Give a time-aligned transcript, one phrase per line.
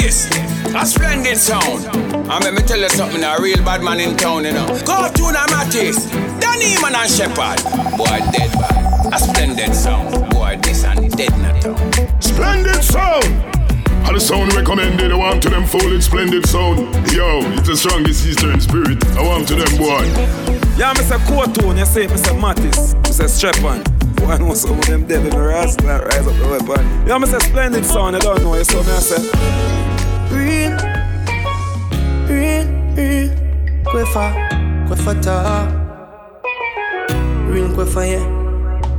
[0.00, 0.28] this,
[0.74, 1.84] a splendid sound.
[1.86, 4.66] And let me tell you something, a real bad man in town, you know.
[4.84, 6.10] Cartoon and Mattis,
[6.40, 7.62] Danny Man and Shepherd.
[7.96, 9.12] Boy, dead bad.
[9.12, 10.30] A splendid sound.
[10.30, 12.22] Boy, this and dead in town.
[12.22, 13.24] Splendid sound.
[14.06, 16.78] All the sound recommended, I want to them full splendid sound.
[17.12, 19.04] Yo, it's the strongest Eastern spirit.
[19.16, 20.04] I want to them, boy.
[20.78, 23.84] Yeah, me say Cartoon, you say, me say Mattis, me say Strepan.
[24.16, 27.06] Boy, I know some of them dead in the rasta rise up the weapon.
[27.06, 29.77] Yeah, me say Splendid sound, I don't know you, so me I say.
[30.30, 30.76] Real,
[32.28, 33.30] real, real.
[33.84, 34.26] Quifa,
[34.86, 35.66] quifa ta.
[37.48, 38.24] Real quifa, yeah.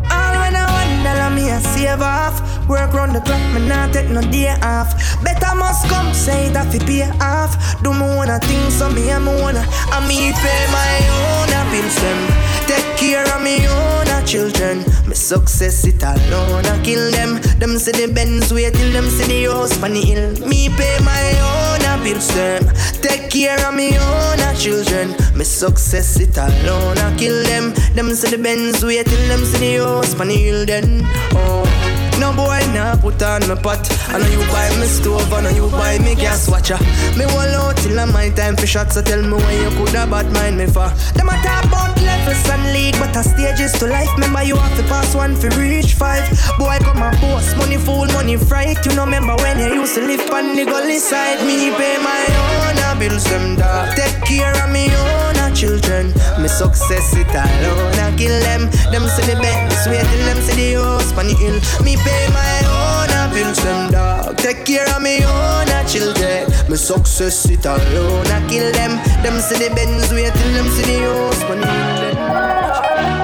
[0.09, 2.41] All when I one dollar me a save off.
[2.67, 4.93] Work round the clock, me not take no day off.
[5.23, 7.53] Better must come, say have to pay off.
[7.83, 9.63] Do me wanna things, so me and me wanna.
[9.93, 12.19] And me pay my own bills them.
[12.67, 14.85] Take care of me own children.
[15.08, 17.41] My success it alone, I kill them.
[17.58, 20.47] Them see the Benz wait till them see the house on the hill.
[20.47, 22.63] Me pay my own bills them.
[23.02, 25.16] Take care of me own children.
[25.36, 27.73] My success it alone, I kill them.
[27.95, 30.64] Them see the Benz wait till them see the house on the hill.
[30.64, 31.02] Then
[31.33, 31.89] oh.
[32.20, 33.80] No boy nah put on my pot.
[34.09, 36.78] I know you buy me stove, I know you buy me gas watcher.
[37.17, 38.95] Me wall out till I'm my time for shots.
[38.95, 40.89] So tell me why you coulda bad mind me for.
[41.16, 44.11] Them a talk about levels and league, but a stages to life.
[44.16, 46.28] Remember you have to pass one for reach five.
[46.58, 48.86] Boy come and boss, money fool, money fright.
[48.86, 51.39] You know remember when you used to live on the gully side.
[51.48, 53.95] Me pay my own bills them dog.
[53.95, 56.14] Take care of me own children.
[56.39, 58.72] Me success it alone, I kill them.
[58.92, 59.59] Them see the bed,
[59.92, 61.80] wait till them see the house on the.
[61.83, 61.95] Me
[62.33, 64.38] my own bills them dog.
[64.38, 66.45] Take care of me own children.
[66.69, 69.02] Me success it alone, I kill them.
[69.23, 71.41] Them see the Benz, wait till them see the house.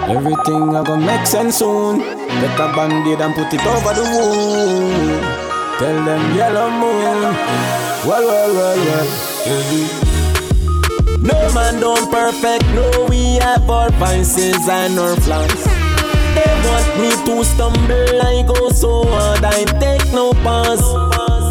[0.10, 2.00] Everything I gonna make sense soon.
[2.00, 5.22] Get a band-aid and put it over the wound.
[5.78, 7.22] Tell them yellow moon.
[8.08, 9.08] Well, well, well, well.
[11.22, 12.66] No man don't perfect.
[12.74, 15.75] No, we have our vices and our flaws.
[16.36, 18.22] They want me to stumble.
[18.22, 19.44] I go so hard.
[19.44, 20.84] I take no pass.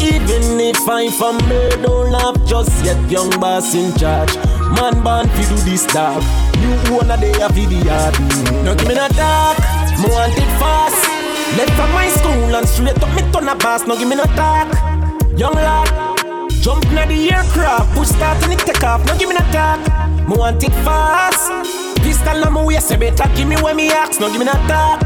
[0.01, 2.99] Even if I fumble, don't laugh just yet.
[3.09, 4.35] Young boss in charge.
[4.77, 6.21] Man born fi do this dog.
[6.61, 7.97] You wanna day a video.
[8.63, 9.57] No give me no talk.
[9.99, 11.01] Me want it fast.
[11.57, 13.87] Left from my school and straight up me turn a boss.
[13.87, 14.67] No give me no talk.
[15.37, 15.89] Young lad.
[16.61, 19.05] Jump na the aircraft, push start and it take off.
[19.05, 19.79] No give me no talk.
[20.27, 21.94] Me want it fast.
[22.25, 24.19] Pistol on my waist, you better give me when me ask.
[24.19, 24.99] No give me no talk.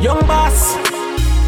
[0.00, 0.74] Young boss.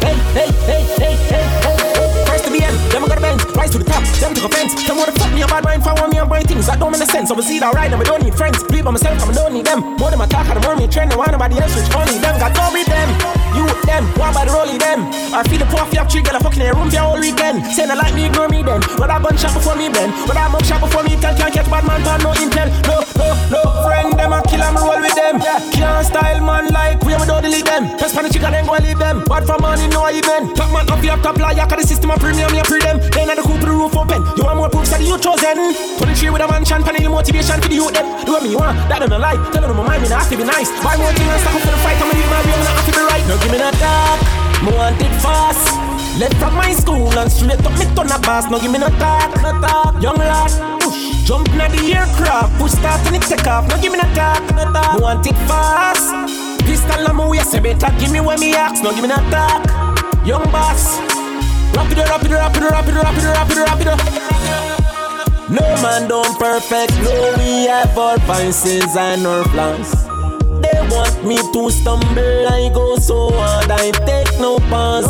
[0.04, 2.24] Hey, hey, hey, hey, hey, hey.
[2.26, 4.44] First to the end, them I got a bench, rise to the top, them to
[4.44, 4.76] offense.
[4.86, 7.00] Them wanna fuck me a bad mind, for me and bright things that don't make
[7.00, 7.32] no sense.
[7.32, 8.62] We see that right, and we don't need friends.
[8.62, 9.96] Believe by myself, I don't need them.
[9.96, 12.20] More than my talk, I don't want me trend, I want nobody else, which only
[12.20, 12.36] them.
[12.38, 13.08] Got go with them,
[13.56, 15.08] you with them, one by the rolling them.
[15.32, 17.18] I feel the poor fi have three girl, I fucking in a room for all
[17.18, 17.64] weekend.
[17.72, 18.84] Saying I like me, ignore me then.
[19.00, 20.12] But I gun shot before me bend.
[20.28, 22.68] But I mug shot before me, can't, can't catch bad man, but no intel.
[22.84, 25.40] No, no, no, friend, them I kill them, roll with them.
[25.72, 27.96] Can't style man like we, we don't delete them.
[27.96, 29.24] Press pan the chicken, then go and leave them.
[29.24, 30.52] Bad for money, no even.
[30.54, 33.00] Top man up, you have top lie, cause the system of premium, you free them.
[33.12, 34.26] Then at the coop, the roof open.
[34.34, 35.72] You want more proofs that you chosen.
[36.02, 38.06] 23 with a man mansion, panel motivation for the youth them.
[38.26, 39.38] Do what me want, that don't lie.
[39.52, 40.72] Tell them my mind, me have to be nice.
[40.82, 42.74] Buy more things and stuff up for the fight, I'ma leave my way, I'm not
[42.74, 43.24] have to be right.
[43.30, 44.18] No, give me no talk,
[44.66, 45.64] me want it fast.
[46.18, 48.50] Left from my school and straight up me turn a boss.
[48.50, 49.94] No give me no talk, no talk.
[50.02, 53.68] Young lad, push, jump na the aircraft, push start and it take off.
[53.68, 54.96] No give me no talk, no talk.
[54.96, 56.10] Me want it fast.
[56.66, 58.82] Pistol on my waist, better give me when me ask.
[58.82, 59.62] No give me no talk.
[60.26, 61.15] Young boss.
[65.48, 69.92] No man don't perfect, no we have our vices and our flaws.
[70.62, 75.06] They want me to stumble, I go so hard, I take no pause.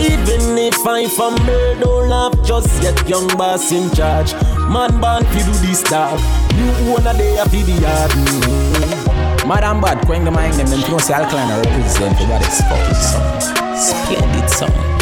[0.00, 4.32] Even if I fumble, don't laugh just yet, young boss in charge.
[4.70, 6.20] Man born fi do this dog,
[6.54, 8.10] you wanna day a fi the yard.
[8.12, 9.48] Mm-hmm.
[9.48, 13.76] Madam Bad, Quang the mic, them, them know say Alkaline represent for what it's for.
[13.76, 14.97] Splendid song.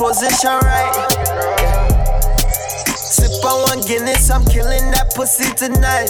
[0.00, 0.96] Position right.
[2.96, 6.08] Sip on one Guinness, I'm killing that pussy tonight.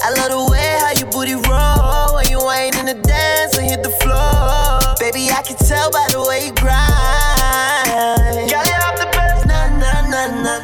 [0.00, 3.68] I love the way how you booty roll when you ain't in the dance and
[3.68, 4.80] hit the floor.
[4.98, 8.48] Baby, I can tell by the way you grind.
[8.48, 10.54] Girl, you have the best, na na na na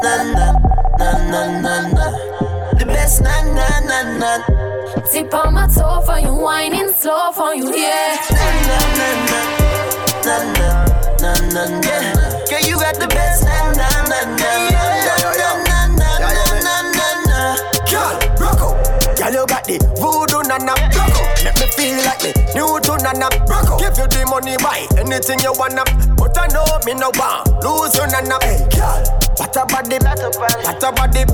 [0.00, 2.06] na na na na na.
[2.78, 4.32] The best, na na na na.
[5.12, 8.16] Tip on my toe for you, whining slow for you, yeah.
[8.32, 9.59] Na na na na
[10.30, 12.14] yeah.
[12.46, 13.88] Girl, you got the best na na.
[19.18, 20.74] Girl, you got the voodoo na na.
[21.42, 23.02] Make me feel like me Newton.
[23.80, 25.82] Give you the money, buy anything you wanna.
[26.14, 28.38] But I know me no want lose you nana.
[28.40, 29.19] Hey, girl.
[29.38, 31.24] What a body, what a body.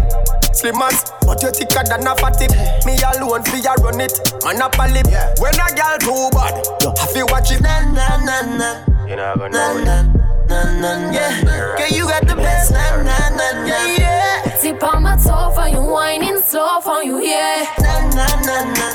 [0.52, 2.46] Slim ass, but you thicker than a fatty.
[2.86, 4.14] Me alone fi a run it,
[4.44, 5.10] man a palip.
[5.10, 5.34] Yeah.
[5.38, 6.54] When a girl too bad,
[6.98, 7.60] I feel watch it.
[7.60, 9.06] Na na na na.
[9.06, 10.02] You know na, know na,
[10.48, 11.76] na, na, na, yeah.
[11.76, 12.72] Girl, you got the best.
[12.72, 13.66] Na na na na.
[13.66, 14.56] yeah Yeah.
[14.60, 17.66] Tip on my toe for you, whining slow for you, yeah.
[17.80, 18.88] Na na na na.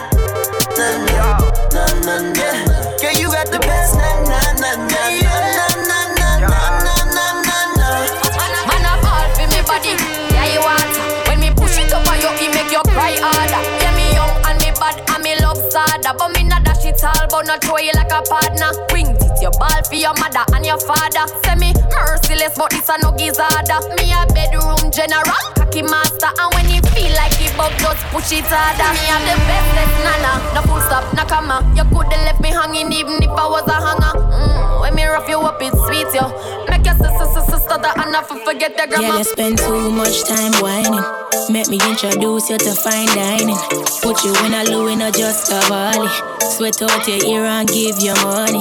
[0.78, 1.38] Na na
[1.70, 2.40] na na.
[2.40, 2.98] Yeah.
[3.02, 3.96] Girl, you got the best.
[3.96, 5.08] Na na na na.
[5.10, 5.31] Yeah.
[16.12, 16.41] up on me
[17.04, 18.72] all, but not throw you like a partner.
[18.90, 21.26] Bring it your ball for your mother and your father.
[21.44, 23.80] Say me merciless, but this a no gizzarder.
[23.98, 28.32] Me a bedroom general, cocky master, and when you feel like it bug, just push
[28.32, 28.90] it harder.
[28.94, 31.62] Me have the bestest nana, no full stop, no comma.
[31.76, 34.14] You coulda left me hanging even if I was a hanger.
[34.32, 36.30] Mm, when me rough you up, it's sweet, yo.
[36.70, 39.18] Make your sister, sister, stutter, and I forget the Girl, grammar.
[39.18, 41.04] you spend too much time whining.
[41.50, 43.58] Make me introduce you to fine dining.
[44.02, 46.08] Put you in a Louis, not just a volley.
[46.40, 48.60] Sweat out your ear and give you money.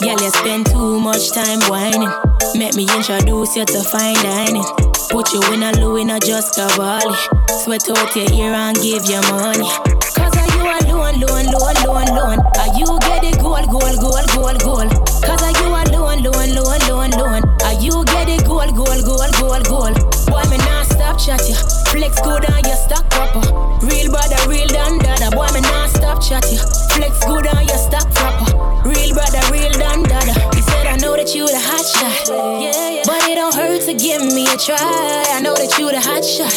[0.00, 2.10] Girl, you spend too much time whining.
[2.54, 4.64] Make me introduce you to fine dining.
[5.10, 7.16] Put you in a Louis, not just a volley.
[7.62, 9.66] Sweat out your ear and give you money.
[10.14, 12.38] Cause are you alone, alone, alone, alone, alone?
[12.62, 14.90] Are you get it gold, gold, gold, gold, gold?
[15.26, 17.42] Cause are you alone, alone, alone, alone, alone?
[17.66, 19.94] Are you get it gold, gold, gold, gold, gold?
[20.30, 20.81] Boy, me not
[21.18, 21.54] stop chat you.
[21.90, 23.38] Flex good on your stock proper.
[23.38, 23.78] Uh.
[23.82, 25.30] Real brother, real dan dada.
[25.30, 26.58] Boy, me not stop chat you.
[26.92, 28.56] Flex good on your stock proper.
[28.56, 28.82] Uh.
[28.88, 30.32] Real brother, real dan dada.
[30.54, 32.28] He said I know that you the hot shot.
[32.28, 33.02] Yeah, yeah.
[33.04, 34.78] But it don't hurt to give me a try.
[34.78, 36.54] I know that you the hot shot.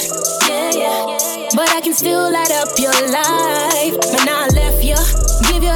[0.48, 1.50] Yeah, yeah.
[1.56, 3.96] But I can still light up your life.
[4.14, 5.35] Man, I left you.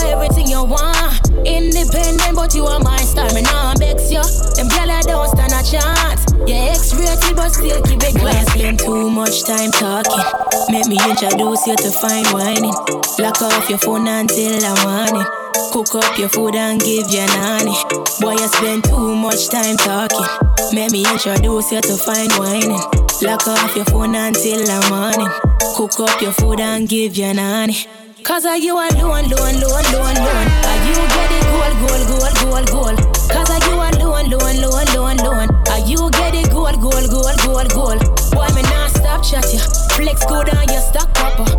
[0.09, 1.29] Everything you want.
[1.45, 3.31] Independent, but you are my star.
[3.33, 4.23] Man, I vex you.
[4.57, 6.25] Them girl I don't stand a chance.
[6.49, 8.51] Yeah, X-rated, but still keep it glass.
[8.53, 10.25] Spend too much time talking.
[10.69, 12.73] Make me introduce you to fine whining.
[13.19, 15.25] Lock off your phone until the morning.
[15.71, 17.75] Cook up your food and give you nanny.
[18.19, 20.25] Boy, you spend too much time talking.
[20.73, 22.81] Make me introduce you to fine whining.
[23.21, 25.29] Lock off your phone until the morning.
[25.75, 27.85] Cook up your food and give you nanny.
[28.23, 30.47] Cause are you alone, alone, alone, alone, alone?
[30.69, 32.97] Are you get it gold, gold, gold, gold, gold?
[33.29, 35.49] Cause are you alone, alone, alone, alone, alone?
[35.67, 37.99] Are you get it gold, gold, gold, gold, gold?
[38.31, 39.59] Boy, me not stop chat you.
[39.95, 41.58] Flex good on your stock proper.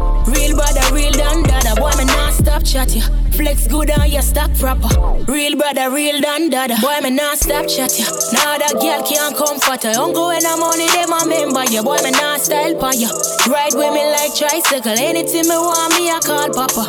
[2.71, 3.03] Chat you.
[3.35, 4.89] Flex good on your stock proper.
[5.27, 6.77] Real brother, real dan dada.
[6.81, 8.07] Boy, me not stop chat you.
[8.33, 9.93] Now that girl can't comfort you.
[9.93, 11.83] Don't go when I'm money, them a member you.
[11.83, 13.11] Boy, me not style pa you.
[13.51, 14.95] Ride with me like tricycle.
[14.95, 16.85] Anything me want me, I call papa.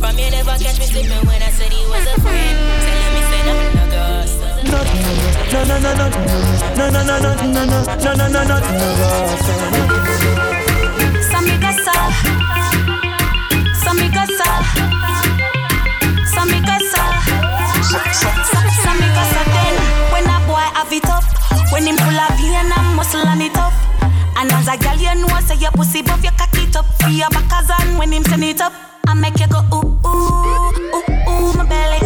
[0.00, 2.56] From you never catch me slipping when I said he was a friend.
[2.88, 4.40] Telling me say nothing no ghost.
[4.72, 9.28] No, no, no, no, no, no, no, no, no, no, no, no, no, no, no,
[9.48, 9.97] Samigasa,
[17.88, 19.42] Samigasa.
[19.48, 19.74] Then
[20.12, 21.24] when a boy have it up,
[21.72, 23.72] when him full of vein and muscle and it up,
[24.36, 27.08] and as a girl you know say your pussy buff you cock it up for
[27.08, 28.72] your backers and when him turn it up,
[29.06, 31.98] I make you go ooh ooh ooh ooh my belly,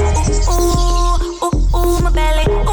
[0.49, 0.63] ooh
[1.43, 2.72] ooh ooh ooh my belly, ooh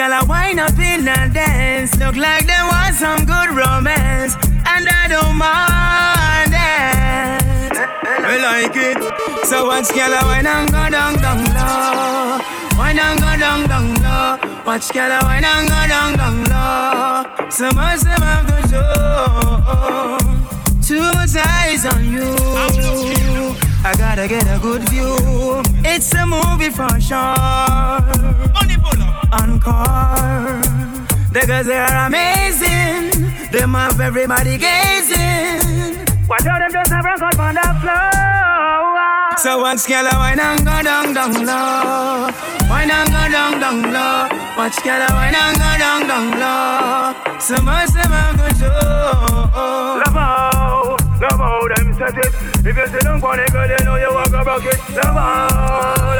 [0.00, 1.94] girl a wine up in a dance.
[1.96, 4.34] Look like they want some good romance.
[4.72, 7.74] And I don't mind it.
[8.32, 8.96] I like it.
[9.46, 12.40] So watch girl a wine and go down down low.
[12.78, 14.62] Wine and go down down low.
[14.64, 17.50] Watch girl a wine and go down down low.
[17.50, 18.86] So much them have to show.
[21.14, 22.34] Much eyes on you.
[23.84, 25.14] I gotta get a good view.
[25.84, 28.40] It's a movie for sure.
[29.32, 30.62] Encore.
[31.32, 33.10] The girls they are amazing.
[33.52, 36.06] Them have everybody gazing.
[36.28, 39.36] Watch out, them just have rock out on the floor.
[39.38, 42.30] So watch girl wine and go down, down low.
[42.68, 44.28] Wine and go down, down low.
[44.56, 47.38] Watch girl wine and go down, down low.
[47.40, 48.68] So much them have go show.
[50.00, 50.79] Love how,
[51.20, 52.32] love how them set it.
[52.64, 54.78] If you down on it, girl, you know you walk a bucket.
[54.96, 55.48] Love how,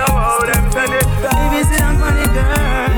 [0.01, 1.05] love how them set it.
[1.67, 2.91] Sit down on it, girl.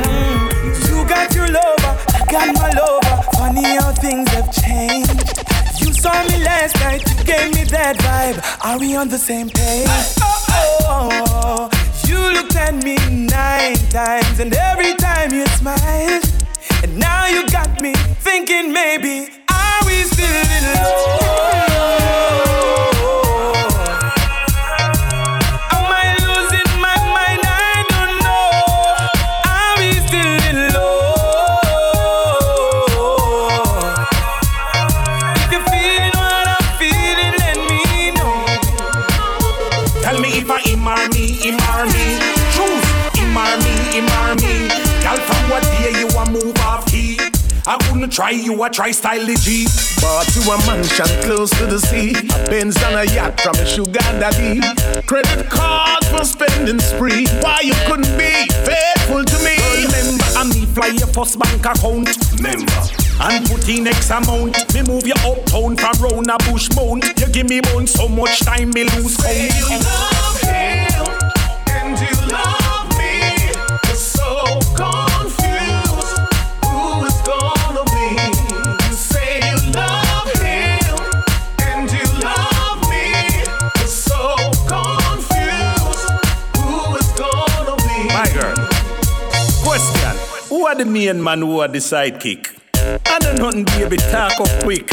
[0.88, 3.22] You got your lover, I got my lover.
[3.38, 5.40] Funny how things have changed.
[5.80, 8.38] You saw me last night, you gave me that vibe.
[8.64, 9.88] Are we on the same page?
[10.20, 11.70] Oh, oh, oh.
[12.06, 16.24] You looked at me nine times, and every time you smiled.
[16.82, 17.94] And now you got me
[18.26, 19.28] thinking maybe,
[19.92, 22.51] we still in love?
[48.36, 49.66] You, I try style the G.
[50.00, 52.14] Bought you a mansion close to the sea.
[52.14, 54.60] A Benz and a yacht from a sugar daddy.
[55.06, 57.26] Credit cards for spending spree.
[57.40, 59.56] Why you couldn't be faithful to me?
[59.84, 62.08] Remember, I me fly your first bank account.
[62.36, 62.82] Remember.
[63.20, 64.74] And put in X amount.
[64.74, 67.04] Me move you uptown from round a bush mount.
[67.20, 69.36] You give me bone so much time, me lose count.
[69.36, 71.06] You love him,
[71.68, 72.61] and you love
[90.84, 92.58] the main man who are the sidekick?
[93.06, 94.88] I know nothing, baby, talk up quick.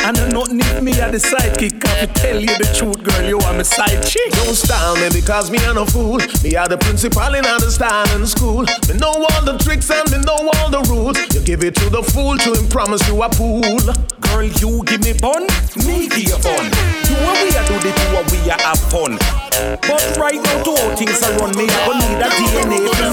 [0.00, 1.84] I know nothing if me are the sidekick.
[1.84, 4.32] I can tell you the truth, girl, you are my side chick.
[4.32, 6.18] Don't style me because me a no fool.
[6.42, 8.64] Me are the principal in the style in school.
[8.88, 11.18] Me know all the tricks and me know all the rules.
[11.34, 13.80] You give it to the fool to him promise you a pool.
[14.20, 15.44] Girl, you give me bun,
[15.84, 16.64] me give you fun.
[17.04, 19.47] You and we are do the two we are have fun.
[19.82, 21.66] But right now, two things are run me.
[21.66, 23.06] I need a DNA to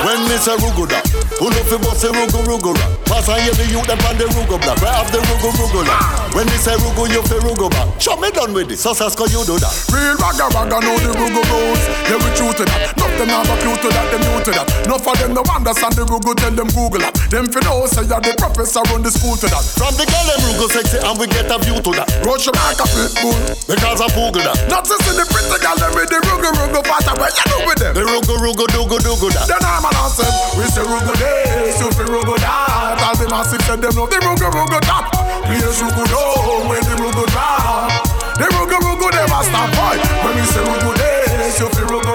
[0.00, 0.96] When me say ruguda,
[1.36, 2.72] who know fi bust a rugu rugu?
[3.04, 4.80] Pass and hear the youth them on the rugu block.
[4.80, 5.84] Where have the rugu rugu?
[6.32, 8.00] When me say rugu, you fi rugu back.
[8.00, 9.74] Show me done with it, so Sasco you do that.
[9.92, 11.82] Real ragga ragga know the rugu rules.
[12.08, 12.96] Yeah, we true to that.
[12.96, 14.66] Nuff them have a clue to that, them new to that.
[14.88, 17.12] Nuff of them no understand the rugu, tell them Google that.
[17.28, 19.64] Them fi know say you're the professor run the school to that.
[19.76, 22.08] From the girl them rugu sexy and we get a view to that.
[22.24, 23.36] Rush them like a pit bull.
[23.68, 24.56] Because I Google that.
[24.72, 27.56] Not to see the pretty girl them with the rugu rugu part where you do
[27.66, 27.92] with them.
[27.94, 29.46] The rugu rugu dugu dugu that.
[29.48, 30.28] Then I'm an answer.
[30.58, 32.98] We say rugu this, you fi rugu that.
[33.02, 35.04] All the massive said them know the rugu rugu that.
[35.46, 37.90] Please rugu no when the rugu drop.
[38.38, 39.96] The rugu rugu never stop boy.
[40.24, 42.12] When we say rugu this, you fi rugu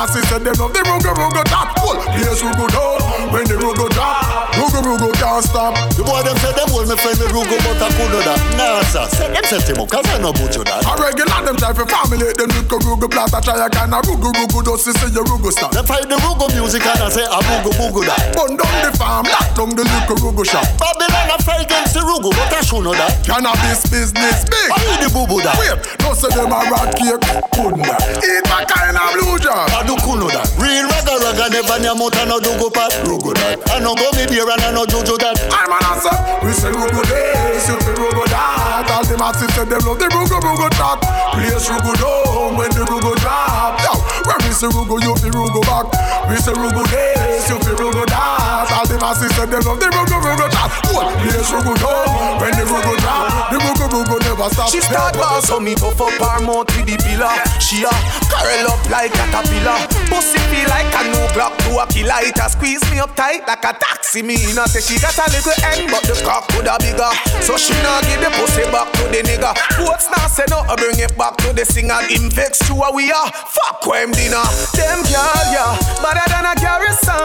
[0.00, 1.76] the massive said them know the rugu rugu that.
[1.76, 1.96] Cool.
[2.16, 2.96] Please rugu no
[3.32, 4.48] when the rugu drop.
[4.56, 5.76] Rugu rugu can't stop.
[5.92, 8.40] The boy them say them hold me friend me rugu but I could do that.
[8.56, 10.88] Nah sir, say them set him up cause I know butcher that.
[10.88, 13.36] A regular them try to formulate them little rugu blast.
[13.36, 15.76] I try a kind of rugu rugu just to see your rugu stop.
[15.76, 18.32] They find the rugu music and I say a bugu bugu that.
[18.32, 20.64] Burn down the farm, lock down the little rugu shop.
[20.80, 23.20] Babylon a fight against the rugu but I should know that.
[23.28, 24.68] Cannabis business big.
[24.72, 25.60] I need the bubu that.
[25.60, 27.20] Wait, no say them a rat cake.
[27.52, 28.00] Couldn't that?
[28.24, 29.68] Eat my kind of blue jar.
[29.90, 30.46] Do kuno that.
[30.54, 32.94] Real ragga ragga never near mouth and no dugu pat.
[33.02, 33.58] Rugu that.
[33.74, 35.34] I no go me beer and I no juju that.
[35.50, 36.14] I'm an answer.
[36.46, 38.89] We say rugu this, you feel rugu that.
[39.00, 41.00] All the masses say them love the rugu rugu that.
[41.32, 43.80] Place rugu down when the rugu drop.
[43.80, 43.96] Yo,
[44.28, 45.88] when we say rugu, you feel rugu back.
[46.28, 48.68] We say rugu this, you feel rugu that.
[48.68, 50.68] All the masses say them love the rugu rugu that.
[50.92, 53.48] Well, place rugu down when the rugu drop.
[53.48, 54.68] The rugu rugu never stop.
[54.68, 57.32] She start boss so me puff up her mouth with the pillar.
[57.56, 57.92] She a
[58.28, 59.80] curl up like a caterpillar.
[60.12, 62.20] Pussy feel like a new Glock to a killer.
[62.20, 64.20] It a squeeze me up tight like a taxi.
[64.20, 67.08] Me not say she got a little end, but the cock coulda bigger.
[67.40, 69.52] So she not give the pussy back to the nigga.
[69.84, 72.00] What's not say no, bring it back to the singer.
[72.32, 73.30] Vex to a we are.
[73.30, 74.44] Fuck him dinner.
[74.74, 77.18] Them girl yeah, better than a garrison.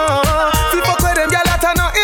[0.83, 1.94] Fuck with them girl that a no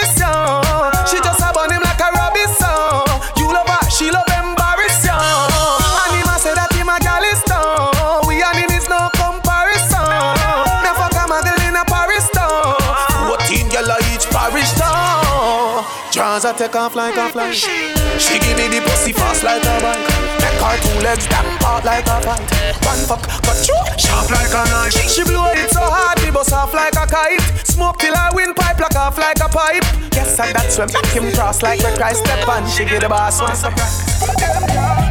[16.57, 17.51] take off like a fly.
[17.51, 20.50] She give me the pussy fast like a bike.
[20.61, 22.45] Her two legs damn hard like a fight.
[22.85, 24.93] One fuck, cut you sharp like a knife.
[24.93, 27.41] She blow it so hard, me bust off like a kite.
[27.65, 29.83] Smoke till I windpipe, lock off like a pipe.
[30.13, 33.09] Yes, I that's when make him cross like the Christ step and she get the
[33.09, 34.05] boss one surprise.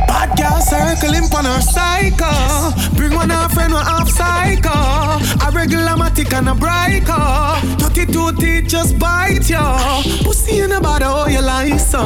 [0.07, 2.71] Bad girl circling on her cycle.
[2.97, 4.71] Bring one her friend, one half cycle.
[5.43, 7.61] A regular matic and a bright car.
[7.81, 10.03] 32 teeth just bite ya.
[10.23, 12.03] Pussy in the body, oh you like so.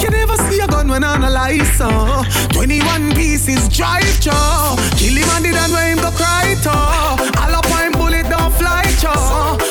[0.00, 2.46] You never see a gun when on a license.
[2.86, 4.76] 21 pieces drive jaw.
[4.96, 6.70] Kill him and the done where him go cry to.
[6.70, 9.12] All up on bullet don't fly to.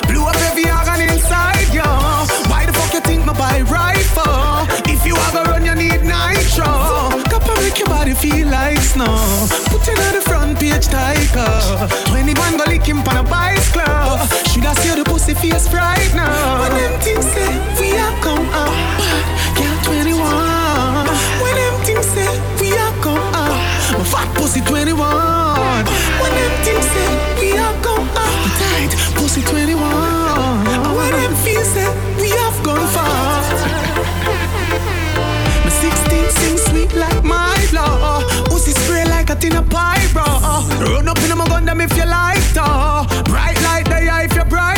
[0.07, 1.87] Blew up every organ inside ya.
[2.51, 4.67] Why the fuck you think my buy rifle?
[4.91, 6.67] If you ever run, you need nitro.
[7.31, 9.15] Cup Copper make your body feel like snow.
[9.71, 11.87] Put it on the front page tiger.
[12.11, 14.19] 21 go lick him on a bicycle.
[14.51, 16.61] Should I see the pussy face right now?
[16.61, 18.75] When them things say we are come up,
[24.35, 24.95] pussy 21.
[26.21, 29.81] When them things say we are come up, tight pussy 21.
[30.67, 31.89] And when them feel say
[32.19, 33.41] we have gone far.
[35.63, 38.23] My 16 sing sweet like my blood.
[38.49, 40.23] Pussy spray like a tin of pie, bro.
[40.91, 43.05] Run up in my gun, them if you like, though.
[43.25, 44.74] Bright like the eye if you're bright,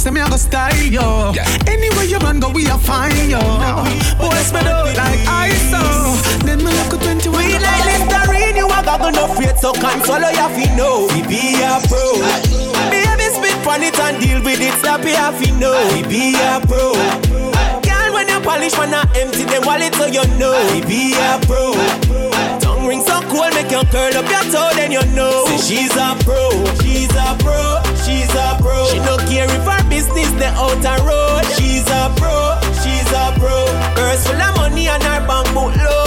[0.00, 1.32] say me, I go style, yo.
[1.68, 3.38] Anywhere you run, go, we are fine, yo.
[4.16, 5.80] Boy, spread out like ice, so.
[6.46, 7.36] Then me look at 21.
[7.36, 11.04] We like Listerine, you a goggle no faith, so swallow your fi know.
[11.12, 12.16] We be a pro.
[12.88, 15.76] Baby, spit on it and deal with it, stop you fi know.
[15.92, 16.96] We be a pro.
[17.84, 20.56] Girl, when you polish, when I empty them wallet, so you know.
[20.72, 21.76] We be a pro.
[22.58, 25.44] Tongue ring so cool, make you curl up your toe, then you know.
[25.44, 26.48] Say she's a pro,
[26.80, 27.89] she's a pro, she's a pro.
[28.90, 31.44] She no care if her business the outer road.
[31.56, 33.66] She's a pro, she's a pro.
[33.94, 35.99] Purse full of money and her bank book load.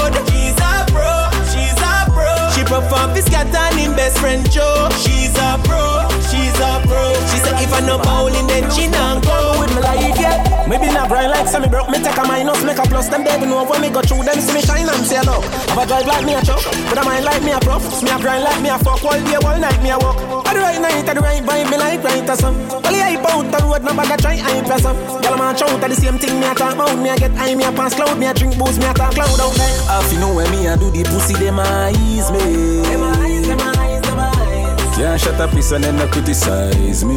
[2.64, 4.88] She perform this cat and him best friend Joe.
[5.04, 7.12] She's a pro, she's a pro.
[7.28, 10.48] She said if I no bowling then she not go with me life yet.
[10.70, 11.90] Me been a grind like semi broke.
[11.90, 13.10] Me take a minus, make a plus.
[13.10, 15.44] Them baby know when me go through them see me shine and say no.
[15.76, 17.84] Have a drive like me a truck, but a mind like me a prof.
[18.02, 20.16] Me a grind like me a fuck all day, all night me a walk.
[20.48, 22.56] At the right night, at the right vibe, me like right or some.
[22.88, 24.96] Yeah, hype out the road, no bother try hype or some.
[25.20, 26.96] Girl, man, shout at the same thing me a talk about.
[26.96, 29.18] Me a get high, me a pass cloud, me a drink booze, me a talk
[29.18, 29.52] loud out.
[29.92, 32.63] Half you know when me a do the pussy, them eyes me.
[32.88, 34.96] Them eyes, them eyes, them eyes.
[34.96, 37.16] Can't shut up, piece and then no criticize me.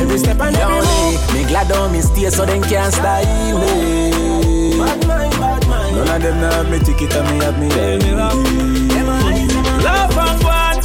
[0.00, 1.34] Every step and every move.
[1.34, 4.10] Me glad on me stay so them can't style me.
[4.78, 5.96] Bad mind, bad mind.
[5.96, 8.04] None of them now have me ticket and me have me ID.
[8.92, 9.64] Them eyes, them.
[9.86, 10.78] Laugh and one,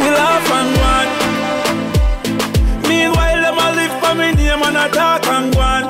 [0.00, 1.10] we laugh and one.
[2.88, 5.84] Meanwhile, them a live for me name and a talk and one.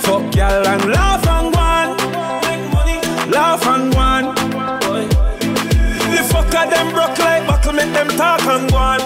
[0.00, 1.13] Fuck y'all and laugh
[6.84, 9.00] them broke like buckle, make them talk and one.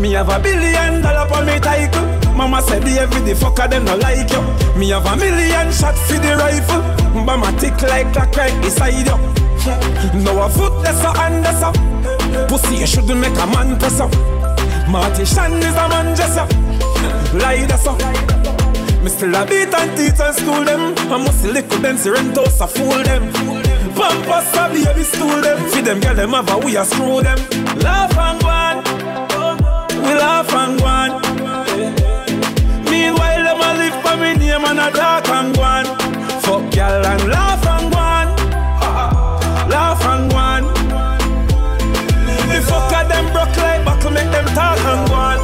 [0.00, 2.06] Me have a billion dollar for me title.
[2.34, 4.42] Mama said the every the fucker them no like you.
[4.78, 6.82] Me have a million shot for the rifle.
[7.24, 9.18] Bama tick like clock right beside you.
[10.24, 11.76] Now a foot that's a hand up.
[12.48, 14.12] Pussy you shouldn't make a man press up.
[14.88, 16.50] Marty Shan is a man just up.
[17.34, 17.98] Lie that's up.
[19.02, 20.94] Me still a beat and teach and school them.
[21.12, 23.61] I must lick with them, Serentos a fool them.
[23.94, 25.58] Pampas a baby stool them.
[25.70, 27.38] Feed them, girl them have a we a screw them.
[27.78, 28.76] Laugh and go on.
[30.04, 31.10] We laugh and go on.
[32.90, 35.84] Meanwhile, them a live for me name and a talk and go on.
[36.42, 38.26] Fuck y'all and laugh and go on.
[39.68, 40.62] Laugh and go on.
[42.48, 45.38] The fucker them broke like buckle, make them talk and go on.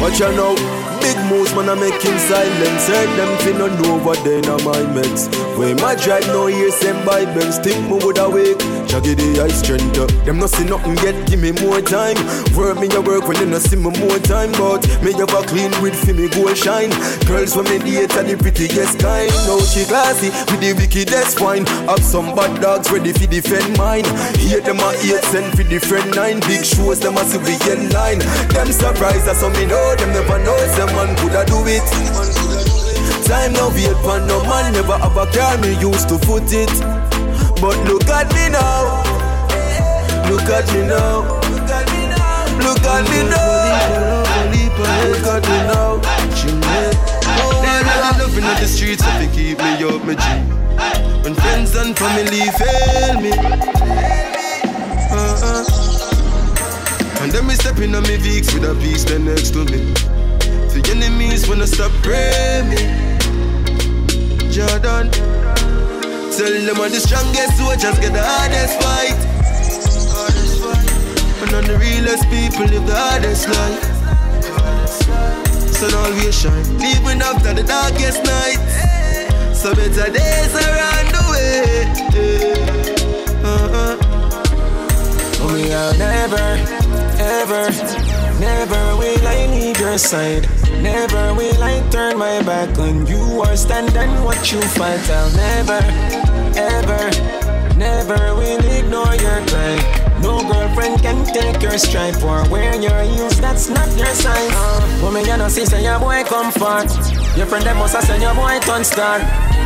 [0.00, 0.91] Watch out now.
[1.32, 2.80] Moves, man, I make him silent.
[2.82, 5.32] Certain them fi no know what they na my meds.
[5.56, 8.58] When my drive no hear them by Benz, think me would awake.
[8.92, 9.96] Jaggy the ice strength.
[9.96, 12.20] uh, Them no see nothing yet, give me more time.
[12.52, 14.52] Work me a work when they no see me more time.
[14.60, 16.92] But me a clean with fi me gold shine.
[17.24, 19.32] Girls when me date are the prettiest kind.
[19.48, 21.64] Now she classy with the wickedest wine.
[21.88, 24.04] Have some bad dogs ready fi defend mine.
[24.36, 26.44] Hate them a eight cent fi defend nine.
[26.44, 28.20] Big shows them a civilian line.
[28.52, 31.86] Them surprised that some me know them never know some man coulda do it.
[33.24, 36.72] Time now wait for no man never have a car me used to foot it.
[37.62, 39.02] But look at me now.
[40.28, 41.22] Look at me now.
[41.48, 42.58] Look at me now.
[42.58, 43.22] Look at me
[45.70, 46.02] now.
[48.18, 50.24] Loving of the streets if you keep me up my G.
[51.22, 53.32] When friends and family fail me.
[55.10, 55.64] Uh-uh.
[57.22, 60.21] And then me stepping on me Vicks with a piece next to me.
[60.72, 61.66] For enemies wanna
[62.00, 62.76] praying me.
[64.50, 65.10] Jordan.
[66.32, 69.18] Tell them I'm the strongest soldiers get the hardest fight.
[71.42, 73.84] And on the realest people live the hardest life.
[75.76, 78.60] Sun always shine, even after the darkest night.
[79.54, 81.84] So better days are on the way.
[83.44, 83.94] Uh-uh.
[85.52, 86.56] We are never,
[87.20, 88.01] ever,
[88.42, 90.44] never will I leave your side.
[90.82, 95.06] Never will I turn my back on you or stand and watch you fight.
[95.08, 95.80] I'll never,
[96.58, 97.02] ever,
[97.78, 99.78] never will ignore your cry.
[100.20, 104.50] No girlfriend can take your stripe or wear your heels, that's not your size.
[104.54, 106.90] Uh, woman, you know, see, say your boy comfort.
[107.36, 109.18] Your friend, them must have said your boy turn star.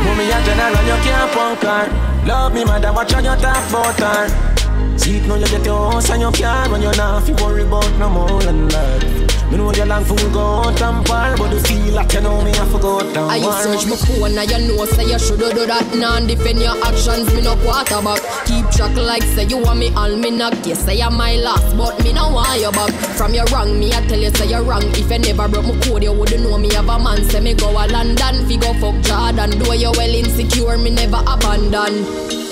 [0.05, 1.85] Mommy, a general, you can't punk her.
[2.25, 4.56] Love me, mother, watch on your talk about her.
[4.97, 7.63] See, it now you get your house and your car, when you're not, fi worry
[7.63, 9.27] about no more than that.
[9.49, 12.43] Me know you long fool go out and par But you feel like you know
[12.43, 15.53] me to go down I you search my phone and you know say you shoulda
[15.55, 15.87] do that.
[15.95, 18.19] Nah defend your actions, me no quarterback.
[18.43, 21.77] Keep track like say you want me all me not Yes, say you my last
[21.77, 22.91] but me no want you back.
[23.15, 24.83] From your wrong, me I tell you say you wrong.
[24.83, 27.23] If you never broke my code, you wouldn't know me have a man.
[27.29, 29.57] Say me go a London, fi go fuck Jordan.
[29.63, 32.03] Though you well insecure, me never abandon.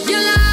[0.07, 0.44] You lie,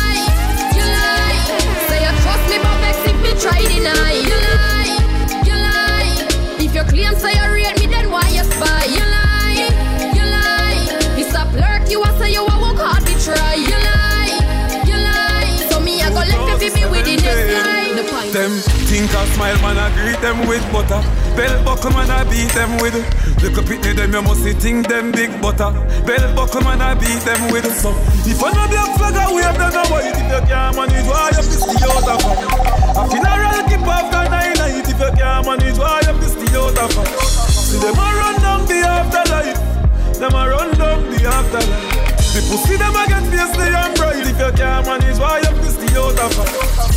[3.42, 4.94] try deny You lie,
[5.42, 6.14] you lie
[6.62, 9.66] If you claim say you rate me then why you spy You lie,
[10.14, 10.78] you lie
[11.18, 14.94] It's a flirt you a say you a work hard to try You lie, you
[14.94, 18.32] lie So me I go left if you be with the next line The point
[18.32, 18.52] Them
[18.92, 21.00] think I smile, man, I greet them with butter.
[21.34, 22.92] Bell buckle, man, I beat them with.
[23.40, 25.72] Little pitney, them you must see think them big butter.
[26.04, 27.64] Bell buckle, man, I beat them with.
[27.80, 27.88] So
[28.28, 30.12] if I know the flag, I wave them no white.
[30.12, 32.71] If you can't manage, why you piss the out of?
[32.94, 34.86] A funeral keep after nine night.
[34.86, 37.08] If you can't manage, why you piss the out of it?
[37.48, 40.18] See them a run down the afterlife.
[40.18, 41.91] Them a run down the afterlife.
[42.32, 45.76] The pussy them a get fiercely and bright If you can't manage, why you piss
[45.76, 46.32] the out of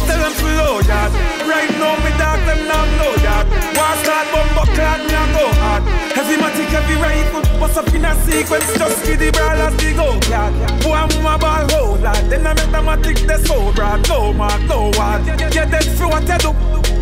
[0.08, 1.12] Tell them to low yard
[1.43, 3.43] Right now me dog them now no yard
[3.76, 5.84] War start bumbo clad me a go hard.
[6.15, 10.15] Heavy matic, heavy rifle Bust up in a sequence Just give the brawlers the go
[10.32, 13.74] yard Boy I'm a ball hold lad Then I make them a tick the soul
[13.74, 14.08] broad.
[14.08, 16.56] No mark, no ward Get dead for what you do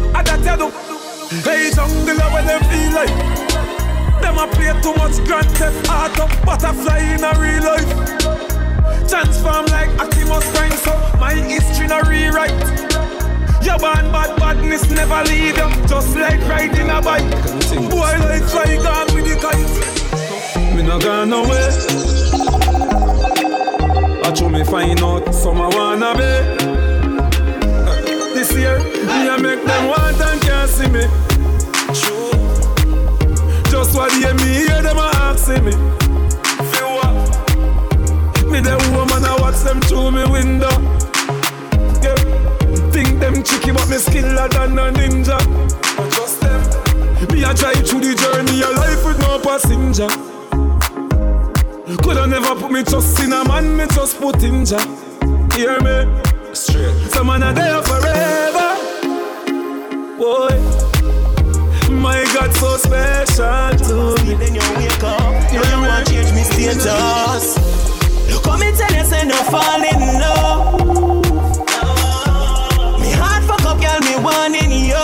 [0.10, 0.67] I that you do.
[1.46, 3.53] Hey jungle when them feel like
[4.34, 7.89] them a play too much Grand Theft Auto Butterfly in a real life.
[9.08, 12.52] Transform like Optimus Prime So my history no rewrite.
[13.63, 15.88] Your born bad badness never leave you.
[15.88, 17.30] Just like riding a bike.
[17.89, 20.76] Boy like fly gone with the kite.
[20.76, 21.72] Me no gone nowhere.
[24.26, 26.32] I show me find out some I wanna be.
[28.34, 31.33] This year me I make them want and can't see me
[33.84, 35.72] just what they me hear them a asking me.
[36.72, 37.13] Feel what?
[38.48, 40.72] Me the oh, woman I watch them through me window.
[42.02, 42.15] Yeah.
[42.91, 45.38] Think them tricky but me skiller than a ninja.
[46.00, 46.62] I trust them.
[47.30, 50.08] Me a drive through the journey of life with no passenger.
[52.02, 54.80] Coulda never put me trust in a man, me just put in ja.
[55.56, 56.08] Hear me?
[56.54, 57.12] Straight.
[57.12, 58.78] Some man are there forever.
[60.17, 60.83] Boy.
[62.04, 64.34] My God, so special to me.
[64.36, 67.56] Then you wake up, you don't want to change me status.
[68.44, 71.24] Come and tell you, say no fall in love.
[73.00, 75.00] Me heart fuck up, girl, me wanting you.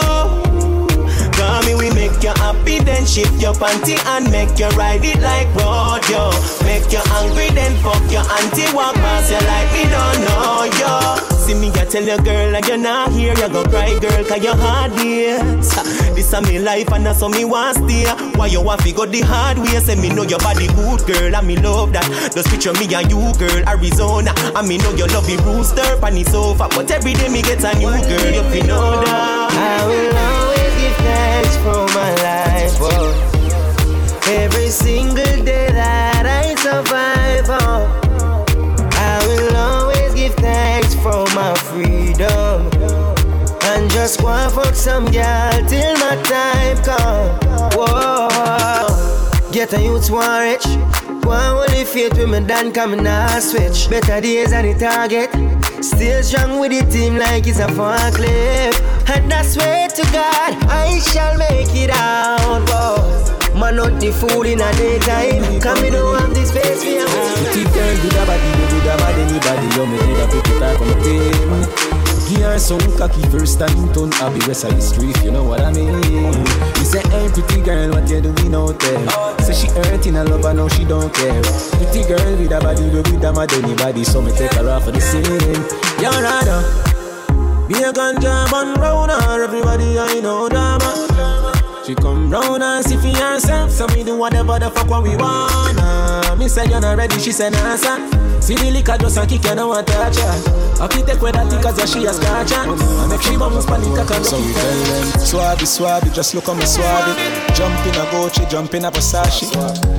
[1.40, 5.22] Call me, we make you happy, then shift your panty and make you ride it
[5.22, 6.32] like rodeo.
[6.68, 10.68] Make you angry, then fuck your auntie, walk past you like me don't know
[11.32, 11.39] you.
[11.50, 14.44] See me, I tell your girl like you're not here, you go cry, girl, cause
[14.44, 14.92] your hard.
[14.92, 18.06] This a me life and that's how me want stay.
[18.38, 19.80] Why you want to go the hard way?
[19.80, 22.06] Say me know your body good, girl, and me love that.
[22.36, 24.32] Just picture me and you, girl, Arizona.
[24.54, 26.68] And me know you love the rooster, and it's over.
[26.70, 29.50] But every day me get a new girl, you feel know that.
[29.50, 32.78] I will always give thanks for my life.
[32.78, 34.22] Oh.
[34.28, 37.46] Every single day that I survive.
[37.50, 37.99] Oh.
[41.02, 42.70] For my freedom.
[43.72, 47.40] And just and fuck some girl till my time come.
[47.74, 49.52] Whoa.
[49.52, 50.66] Get a youth one rich.
[50.66, 53.90] And only faith with me done coming now switch.
[53.90, 55.30] Better days than the target.
[55.84, 58.80] Still strong with the team like it's a forklift.
[59.10, 62.68] And I swear to God, I shall make it out.
[62.70, 63.29] Whoa.
[63.60, 65.60] Man, not the fool in a daytime.
[65.60, 67.04] Come me don't have this space for you.
[67.04, 69.68] Pretty girl with a body, you with a bad anybody.
[69.76, 72.00] You make it a pretty type of team.
[72.32, 75.60] Give her some cocky first time turn happy rest of the street, you know what
[75.60, 75.92] I mean?
[76.78, 79.10] He say, hey pretty girl, what you doing out there?
[79.44, 81.42] Say she hurting her love, I know she don't care.
[81.76, 84.86] Pretty girl with a body, we with a mad anybody, so me take her off
[84.86, 85.26] for the scene.
[86.00, 86.64] You're rather
[87.68, 91.09] be a ganja man round her, everybody I know that
[91.90, 95.16] she come round and see for herself, so me do whatever the fuck what we
[95.16, 96.36] wanna.
[96.38, 97.98] Me say you're not ready, she say nah sir.
[98.42, 100.84] See the liquor just a kick, you know what touch her.
[100.84, 102.70] I can take with that yeah, she a scratch her.
[102.70, 106.48] I make she bounce panic, I can So we tell them, swabby, swabby, just look
[106.48, 107.56] at me swabby.
[107.56, 109.50] Jump in a Gucci, jump in a Versace.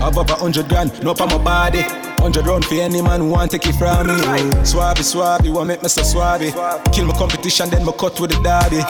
[0.00, 2.09] Up a hundred grand, no for my body.
[2.20, 4.14] Hundred round for any man who want take it from me.
[4.62, 6.52] Swabby, swabby, want make me so swabby.
[6.92, 8.84] Kill my competition, then my cut with the derby.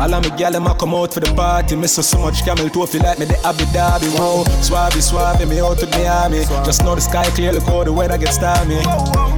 [0.00, 1.76] All of me gal, them a come out for the party.
[1.76, 4.08] Me so so much camel toe feel like me the Abu Dhabi.
[4.18, 6.44] Whoa, swabby, swabby, me out to Miami.
[6.64, 8.80] Just know the sky clear, look how the weather gets stormy.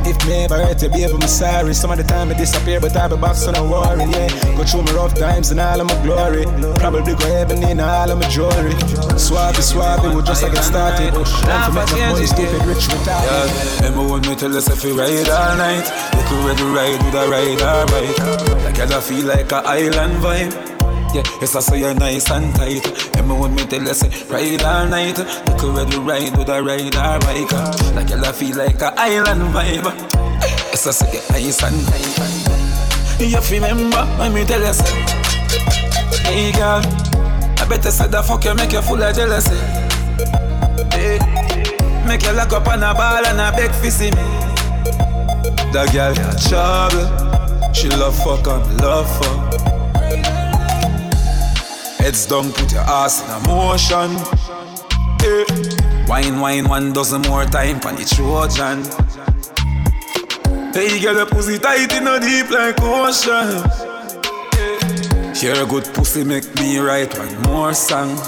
[0.08, 1.74] If me ever hurt you, baby, I'm sorry.
[1.74, 4.06] Some of the time I disappear, but I be back, so don't worry.
[4.06, 6.44] Yeah, go through my rough times and all of my glory.
[6.78, 8.74] Probably go heaven in all of my jewelry.
[9.18, 11.12] Swabby, swabby, we just like get started.
[11.12, 13.31] One for make my money, stupid rich retarded.
[13.32, 17.02] Yeah, remember when me tell us if we ride all night Look who ready ride
[17.02, 18.18] with a ride or bike
[18.62, 20.72] Like I feel like a island vibe
[21.14, 22.86] yeah, yes, I say you're nice and tight.
[23.16, 25.18] Remember when me tell you say ride all night.
[25.18, 27.52] Look who ready ride with a ride or bike.
[27.94, 29.84] Like I feel like a island vibe.
[30.72, 33.20] Yes, I say you're nice and tight.
[33.20, 34.88] You remember when me tell you say,
[36.24, 36.80] Hey girl,
[37.60, 39.56] I better say the fuck you make you full of jealousy.
[40.96, 41.31] Hey.
[42.12, 44.16] Make you lock up on a ball and a beg for see me.
[45.72, 47.72] That girl got trouble.
[47.72, 49.54] She love fuck and love fuck.
[51.98, 54.12] Heads down, put your ass in a motion.
[55.22, 56.06] Yeah.
[56.06, 58.84] Wine, wine, one dozen more time for the Trojan.
[60.74, 63.64] Hey, girl, your pussy tight in a deep like ocean.
[64.52, 65.32] Yeah.
[65.34, 68.18] Hear a good pussy make me write one more song.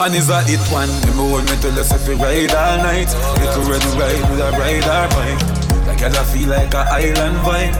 [0.00, 0.88] And is a hit one.
[1.10, 3.10] Remember when me tell us if we ride all night.
[3.42, 5.42] Little red ride with a ride or bike.
[5.90, 7.74] Like I feel like a island vibe.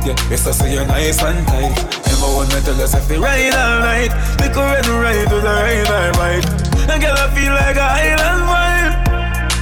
[0.00, 1.76] Yeah, yes I say you're nice and tight.
[2.08, 4.12] Remember when me tell us if we ride all night.
[4.40, 6.46] Little red ride with a ride or bike.
[6.88, 8.94] Like I feel like a island vibe.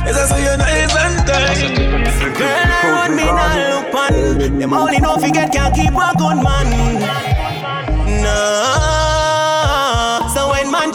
[0.07, 1.59] Yes I say you're nice and tight.
[2.39, 4.59] Girl, I want me not look on.
[4.61, 6.71] Them only know fi get can't keep a good man.
[8.23, 9.06] No.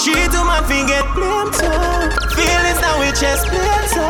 [0.01, 1.69] Cheat, to man fi get too.
[2.33, 4.01] Feelings now we so.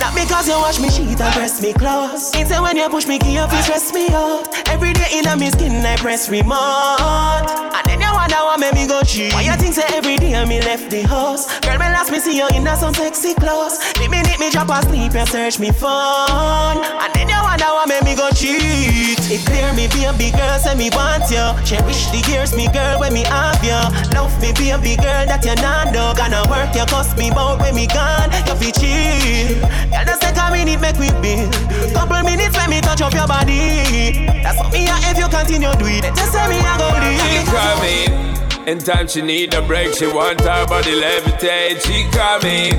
[0.00, 2.34] Not because you wash me sheet and press me close.
[2.34, 4.48] It's when you push me key up, you stress me out.
[4.68, 7.44] Every day in a me skin, I press remote.
[7.76, 9.34] And then you wonder what made me go cheat.
[9.34, 11.60] Why you think say every day me left the house?
[11.60, 13.78] Girl, me last me see you in some sexy clothes.
[14.00, 16.80] The minute me drop asleep, you search me phone.
[17.04, 19.13] And then you wonder what made me go cheat.
[19.26, 21.40] It clear me be a big girl, say me want you.
[21.64, 23.80] Cherish the years, me girl, when me have you.
[24.12, 26.12] Love me be a big girl that you not know.
[26.12, 28.28] Gonna work you, cost me bout when me gone.
[28.44, 29.64] You fi chill.
[29.88, 31.52] Girl, just take a minute, make we build.
[31.96, 34.28] Couple minutes when me touch up your body.
[34.44, 36.04] That's what me if you continue do it.
[36.14, 37.48] Just say me a go She leave.
[37.48, 37.96] call me.
[38.70, 41.80] In time she need a break, she want her body levitate.
[41.80, 42.72] She call me.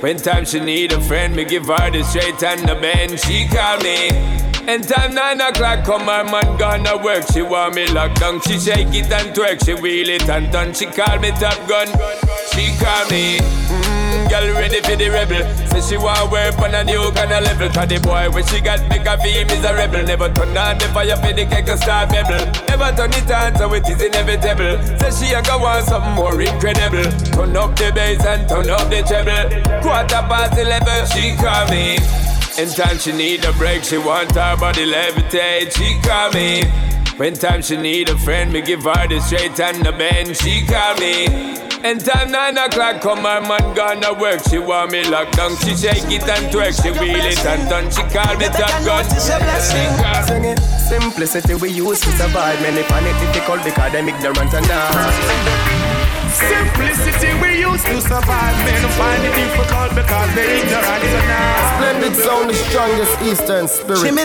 [0.00, 3.18] When time she need a friend, me give her the straight and the bend.
[3.18, 4.47] She call me.
[4.68, 7.24] In time nine o'clock, come her man gonna work.
[7.32, 8.38] She want me locked down.
[8.42, 9.64] She shake it and twerk.
[9.64, 10.74] She wheel it and turn.
[10.74, 11.86] She call me top gun.
[12.52, 13.38] She call me.
[13.38, 13.87] Mm,
[14.28, 15.42] girl ready for the rebel.
[15.72, 17.68] Say she want work on a new kind of level.
[17.68, 20.04] Cause the boy when she got big of him is a rebel.
[20.04, 22.44] Never turn on the fire for the cake and start bubble.
[22.68, 24.76] Never turn it on so it is inevitable.
[25.00, 27.08] Say she a go want something more incredible.
[27.32, 29.48] Turn up the bass and turn up the treble.
[29.82, 31.98] Quarter past eleven, she call me.
[32.58, 35.72] In time she need a break, she want her body levitate.
[35.76, 36.87] She call me.
[37.18, 40.36] When time she need a friend, me give her the straight and the bend.
[40.36, 41.26] She call me.
[41.82, 44.38] In time nine o'clock, come her man gonna work.
[44.48, 45.56] She want me locked down.
[45.58, 46.78] She shake it and twerk.
[46.80, 47.90] She wheel it and turn.
[47.90, 49.02] She call me top gun.
[49.18, 50.58] Sing it.
[50.86, 52.62] Simplicity we use to survive.
[52.62, 55.58] Many find it difficult because them ignorant and dumb.
[56.30, 58.54] Simplicity we used to survive.
[58.62, 61.74] Men find it difficult because they ignorant enough.
[61.74, 64.06] Splendid sound, the strongest Eastern spirit.
[64.06, 64.22] Chimney,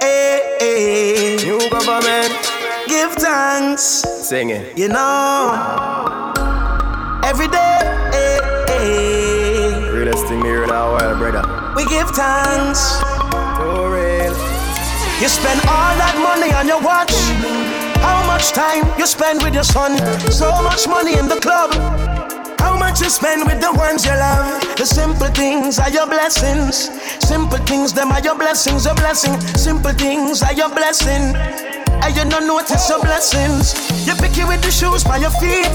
[0.00, 1.36] eh, eh.
[1.44, 2.32] New government.
[2.86, 3.82] Give thanks.
[4.28, 4.76] Sing it.
[4.78, 6.32] You know,
[7.24, 7.78] every day,
[8.14, 9.90] eh, eh.
[9.90, 11.42] Realest thing me hear now, well, brother.
[11.76, 13.00] we give thanks.
[13.58, 14.34] For real.
[15.20, 17.14] You spend all that money on your watch.
[18.02, 19.96] How much time you spend with your son?
[20.30, 21.70] So much money in the club.
[22.62, 24.62] How much you spend with the ones you love?
[24.76, 26.88] The simple things are your blessings.
[27.18, 29.34] Simple things, them are your blessings, your blessing.
[29.58, 31.34] Simple things are your blessing.
[31.34, 33.74] And you don't notice your blessings.
[34.06, 35.74] You pick it with the shoes by your feet.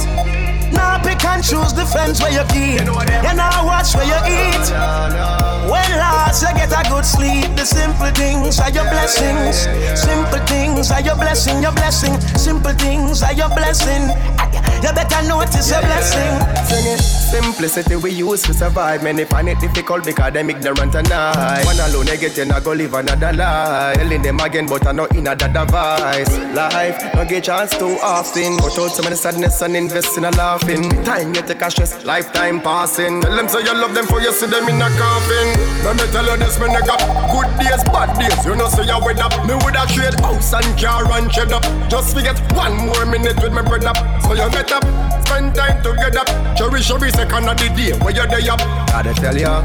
[0.71, 2.79] Now pick and choose the friends where you keep.
[2.87, 5.56] You now watch where you eat.
[5.67, 9.67] When last you get a good sleep, the simple things are your blessings.
[9.99, 12.19] Simple things are your blessing, your blessing.
[12.37, 14.07] Simple things are your blessing.
[14.39, 14.47] Ah,
[14.81, 16.33] you better notice your blessing.
[16.65, 17.17] Sing it.
[17.27, 19.03] Simplicity we use to survive.
[19.03, 21.65] Many find it difficult because them ignorant and I.
[21.65, 23.97] One alone they get in, I go live another life.
[23.97, 26.31] Telling them again, but I know in another device.
[26.55, 28.55] Life, no get chance too often.
[28.57, 30.89] Cut out some of the sadness and invest in a laughing.
[31.03, 33.19] Time you take a stress, lifetime passing.
[33.21, 35.56] Tell them say you love them for you see them in a coffin.
[35.83, 36.95] Let me tell you this, me nigga.
[37.31, 39.31] Good days, bad days, you know say I with up.
[39.47, 41.63] Me woulda trade house and car and shed up.
[41.89, 43.97] Just forget one more minute with me bread up.
[44.23, 44.83] So you get up,
[45.25, 46.25] spend time together.
[46.57, 48.59] Cherish every second of the day where you're there up.
[48.91, 49.61] Gotta tell ya,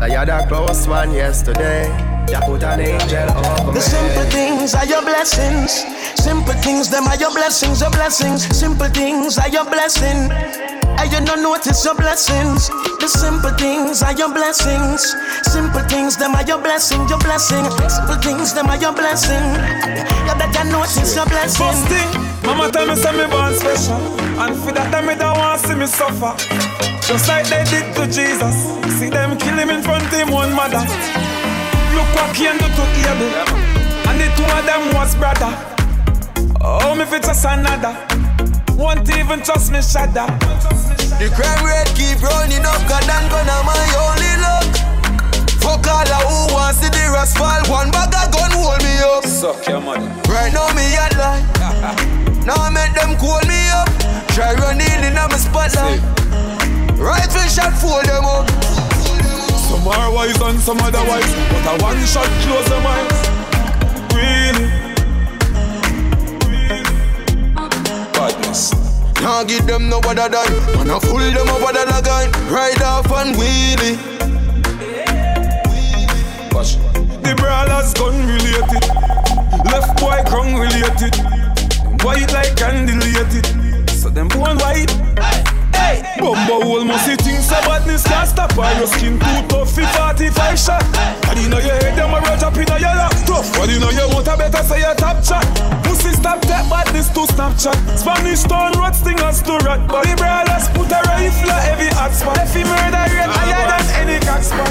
[0.00, 1.88] that you're the close one yesterday.
[2.28, 3.80] You put an angel over The me.
[3.80, 5.84] simple things are your blessings.
[6.16, 8.44] Simple things, them are your blessings, your blessings.
[8.56, 10.73] Simple things are your blessing.
[10.98, 12.68] And you don't notice your blessings.
[13.00, 15.02] The simple things are your blessings.
[15.42, 17.64] Simple things, them are your blessing, your blessing.
[17.88, 19.44] Simple things, them are your blessing.
[20.24, 21.60] You better notice your blessing.
[21.60, 22.08] First thing,
[22.46, 24.00] mama tell me say me born special,
[24.40, 26.32] and for that time me don't want to see me suffer.
[27.04, 28.56] Just like they did to Jesus,
[28.96, 30.80] see them kill him in front of him one mother.
[31.92, 33.34] Look what Cain do to Abel,
[34.08, 35.52] and the two of them was brother.
[36.64, 37.92] Oh, me fit just another.
[38.76, 40.26] Won't even trust me, shudder.
[41.18, 44.66] The crime rate keep running up, God and gonna my only luck.
[45.62, 47.62] Fuck all of who wants to the rest fall.
[47.70, 49.24] One bag of gun hold me up.
[49.24, 50.06] Suck your money.
[50.28, 51.40] Right now me at lie.
[52.46, 53.88] now I make them call me up.
[54.34, 56.02] Try running in on my spotlight.
[56.98, 58.50] Rifle shot fool them up.
[59.70, 63.34] Some are wise and some otherwise, but a one shot close them eyes.
[64.12, 64.83] Really,
[68.54, 68.72] badness.
[69.20, 73.10] Now give them no other than I fool them up with a gun Ride off
[73.12, 73.96] and wheelie
[76.52, 76.76] Watch.
[77.22, 78.84] The brawlers gun related,
[79.72, 81.14] left boy crown related,
[82.04, 83.90] white like candelated.
[83.90, 85.63] So them born white.
[85.84, 88.56] Hey, Bumbo hole must see things so badness can't stop.
[88.56, 89.84] Why your skin too tough for
[90.16, 90.82] 45 shot
[91.28, 93.80] And you know your head them a rush up in your lap Tough, but you
[93.80, 95.44] know you want a better say your top chat
[95.82, 97.74] Pussy stop that badness to Snapchat.
[97.98, 102.38] Spanish town rot stingers to rat Body brawlers put a rifle at every hot spot.
[102.38, 104.68] If he murder rate higher than any cock spot.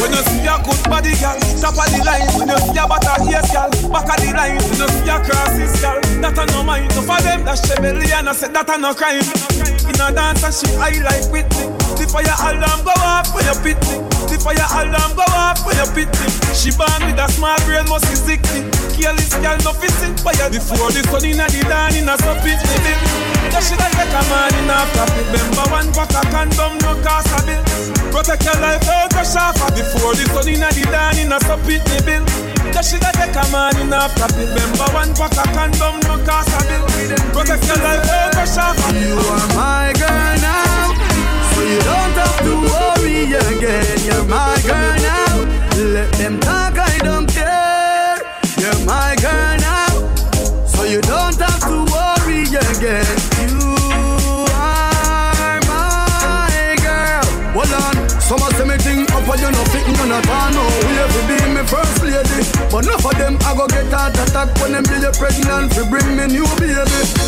[0.00, 2.26] When you see a good body girl, top of the line.
[2.34, 4.58] When you see a butter ears girl, back of the line.
[4.58, 6.90] When you see a crosses girl, that a no mind.
[6.94, 9.22] No for them, that's rebellion, I said that a no crime.
[9.84, 11.68] In a dance and she high like Whitney
[12.00, 14.00] The fire alarm go off when you pit me.
[14.26, 16.26] The fire alarm go off when you pit me.
[16.56, 18.66] She born with a small brain, must be sickly
[18.96, 22.58] Careless girl, no fitting Fire before the sun in the dawn in a so pit
[22.58, 22.94] me.
[23.52, 27.30] That shit I a man in a profit Remember one pack of condom, no cost
[27.30, 27.62] a bill.
[28.10, 29.58] Protect your life, don't crash off.
[29.74, 31.98] Before the sun in the dawn in a so pit me.
[32.02, 32.43] bill
[32.74, 36.18] That shit I take a man in a profit Remember one pack of condom, no
[36.26, 36.84] cost a bill
[37.32, 40.90] Protect your life, don't crash off You are my girl now,
[41.54, 42.94] so you don't have to worry
[43.32, 43.98] again.
[44.04, 45.34] You're my girl now.
[45.94, 48.18] Let them talk, I don't care.
[48.58, 53.06] You're my girl now, so you don't have to worry again.
[53.42, 53.74] You
[54.52, 57.24] are my girl.
[57.54, 60.50] Hold on, some of them think up and you no fit none at all.
[60.52, 62.40] No, we have to be me first lady,
[62.74, 66.16] but enough of them I go get heart attack when them be pregnant to bring
[66.16, 66.74] me new baby.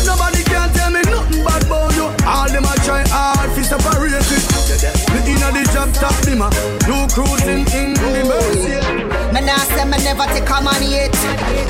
[0.03, 2.11] Nobody can tell me nothing bad about you.
[2.27, 4.56] All them a try hard to separate it.
[4.67, 6.51] Me inna the job top dimmer,
[6.91, 8.75] you cruising in the mercy.
[9.31, 11.15] Me nah say me never take a man yet.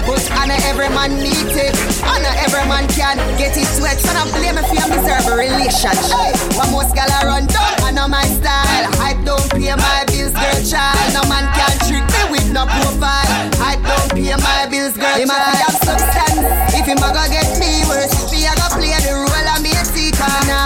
[0.10, 1.78] But honor every man need it.
[2.02, 4.02] Honor every man can get it sweat.
[4.02, 6.34] So don't blame me for your miserable relationship.
[6.58, 8.90] But most gal a run down, I know my style.
[8.98, 10.98] Hype don't pay my bills, girl child.
[11.14, 13.30] No man can trick me with no profile.
[13.62, 16.74] Hype don't pay my bills, girl child Him a have substance.
[16.74, 18.17] If him a go get me worse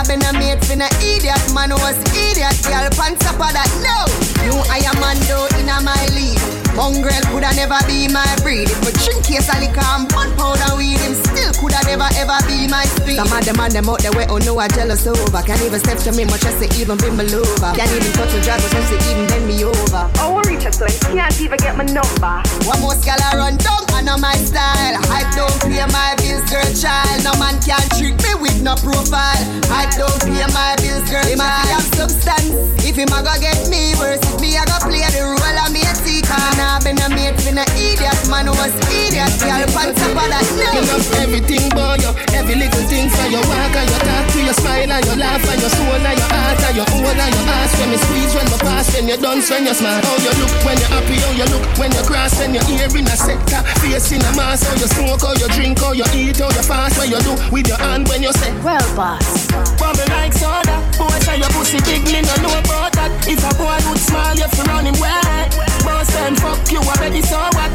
[0.01, 1.53] Nah been a mate for no idiot.
[1.53, 3.69] Man was idiot, girl pan top of that.
[3.85, 4.01] No,
[4.45, 6.40] you I am man though in a my league
[6.75, 8.69] Mongrel coulda never be my breed.
[8.71, 12.39] If we drink case of liquor and one powder weed, him still coulda never ever
[12.47, 13.19] be my speed.
[13.19, 15.41] Some of them and them out there way oh no I jealous over.
[15.43, 17.71] Can't even step to me much as to even bring me over.
[17.75, 20.03] Can't even touch a drag much as to even bend me over.
[20.23, 22.35] Oh, reach a place, can't even get my number.
[22.63, 24.95] One more gal I run down, I know my style.
[25.11, 27.23] I don't pay my bills, girl child.
[27.27, 29.43] No man can trick me with no profile.
[29.69, 31.67] I don't pay my bills, girl him child.
[31.67, 32.55] Him have substance.
[32.87, 35.69] If him a go get me worse, if me a go play the role of
[35.71, 36.39] me a seeker.
[36.55, 38.19] Nah, been a mate for no idiot.
[38.31, 39.31] Man was idiot.
[39.43, 40.45] Girl, on top of that.
[40.55, 40.71] No.
[40.71, 41.99] You love everything, boy.
[41.99, 45.17] You every little thing for your walk and your talk, to your smile and your
[45.19, 47.71] laugh and your soul and your heart and your own and your ass.
[47.77, 50.01] When me squeeze, when me pass, when you dance, when you smile.
[50.01, 52.91] How you look when you're happy, how you look when you cross, when you're here
[52.95, 53.61] in a sector.
[53.83, 56.63] Face in a mask, how you smoke, how you drink, how you eat, how you
[56.63, 59.47] fast, what you do with your hand when you say, Well, boss.
[59.75, 60.79] Bubble like soda.
[60.95, 63.11] Boy, say your pussy big, me no know about that.
[63.27, 65.80] If a boy would smile, you fi run him wet.
[65.83, 67.71] Boss them fuck you already, so what?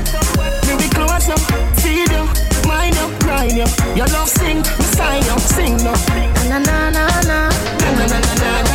[0.67, 1.37] Me be close now,
[1.83, 2.25] feed you,
[2.69, 3.67] mind you, grind you.
[3.97, 5.95] Your love sing, me sign you, sing now.
[6.49, 7.49] Na na na na.
[7.81, 8.66] Na na na na na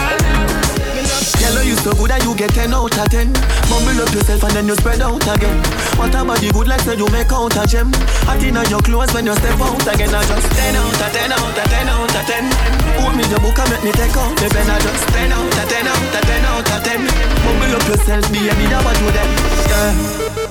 [1.52, 3.28] Yellow you so good that you get 10 out of 10
[3.68, 5.60] Mumble up yourself and then you spread out again.
[6.00, 7.92] What about the good like say you make out a gem.
[8.24, 10.16] Hot in your clothes when you step out again.
[10.16, 13.36] I just 10 out of 10 out of 10 out of 10 Put me the
[13.44, 14.64] book and make me take out the pen.
[14.64, 17.04] I just 10 out of 10 out of 10 out of 10
[17.44, 19.30] Mumble up yourself, baby, that what you them?
[19.68, 19.92] Yeah.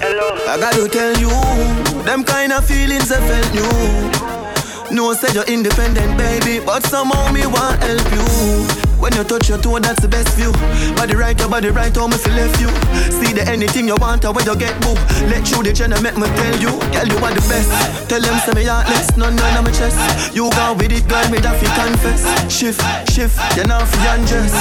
[0.05, 0.29] Hello.
[0.53, 1.33] I gotta tell you
[2.05, 3.73] Them kind of feelings I felt new.
[4.93, 8.90] No, say you're independent, baby, but somehow me want help you.
[9.01, 10.53] When you touch your toe, that's the best view.
[10.95, 12.69] Body right, your body right, how me feel left you.
[13.09, 14.93] See the anything you want, or when you get boo.
[15.33, 17.73] Let you the channel make me tell you, girl you are the best.
[18.09, 19.97] Tell them say me heartless, none none of my chest.
[20.37, 22.21] You go with it, girl, me that fi confess.
[22.53, 24.53] Shift, shift, you know fi undress.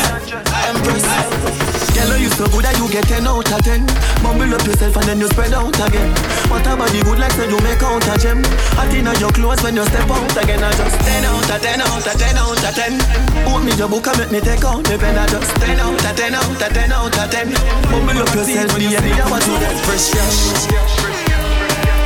[0.72, 1.60] Empress.
[2.00, 3.84] Girl, you so good that you get 10 out of 10
[4.24, 6.08] Mumble up yourself and then you spread out again
[6.48, 8.40] What about the good like say you make out a gem
[8.80, 11.82] Hot in your clothes when you step out again I just 10 out of 10
[11.82, 14.98] out of 10 out of 10 Put me your book and me take out the
[14.98, 17.50] pen I just 10 out of 10 out of 10 out of 10
[17.90, 21.10] Mumble up yourself, baby, I want to get fresh cash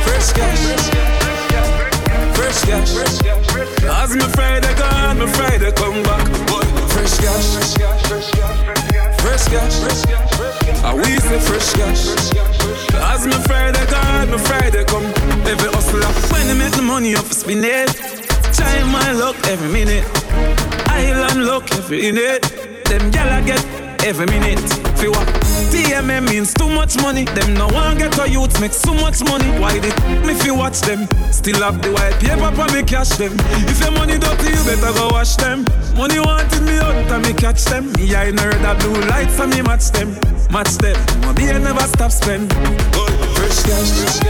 [0.04, 0.62] Fresh cash.
[2.34, 2.94] Fresh cash.
[2.94, 3.82] Fresh cash.
[3.84, 6.24] As me Friday gone, me Friday come back.
[6.48, 7.48] Boy, fresh cash.
[9.20, 9.74] Fresh cash.
[10.82, 12.02] I we say fresh cash.
[12.94, 15.04] As me Friday gone, me Friday come.
[15.46, 17.90] Every hustler when they make the money off spin it.
[18.54, 20.73] Try my luck every minute.
[20.94, 22.42] Island luck every minute.
[22.86, 23.64] Them gyal I get
[24.04, 24.60] every minute.
[24.98, 25.26] Fi what?
[25.74, 27.24] TMM means too much money.
[27.24, 29.50] Them no one get a youth make so much money.
[29.58, 31.08] Why did me fi watch them?
[31.32, 33.32] Still have the white paper for me cash them.
[33.66, 35.64] If your money dirty, you better go wash them.
[35.96, 37.92] Money wanted me out and me catch them.
[37.94, 40.14] Me I know that blue light for me match them.
[40.50, 40.96] Match them.
[41.22, 42.52] Money I never stop spend.
[42.94, 44.22] Oh, fresh cash.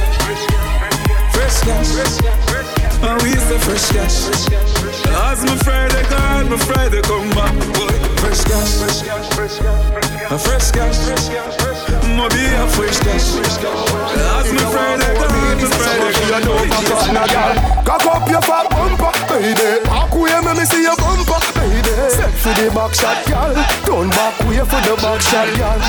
[1.35, 2.84] Fresh cash.
[3.05, 4.17] And we say fresh cash.
[5.29, 7.53] As my Friday gone, my Friday come back.
[7.77, 8.81] Boy, fresh cash.
[10.31, 10.99] A fresh cash.
[12.17, 13.37] Mo be a fresh cash.
[13.37, 17.85] As my Friday gone, my Friday come back.
[17.85, 19.85] Cock up your fat bumper, baby.
[19.85, 20.97] Back way, me me see your
[21.85, 22.11] baby.
[22.11, 23.55] Set for the back shot, girl.
[23.85, 25.80] Turn back way for the back shot, girl.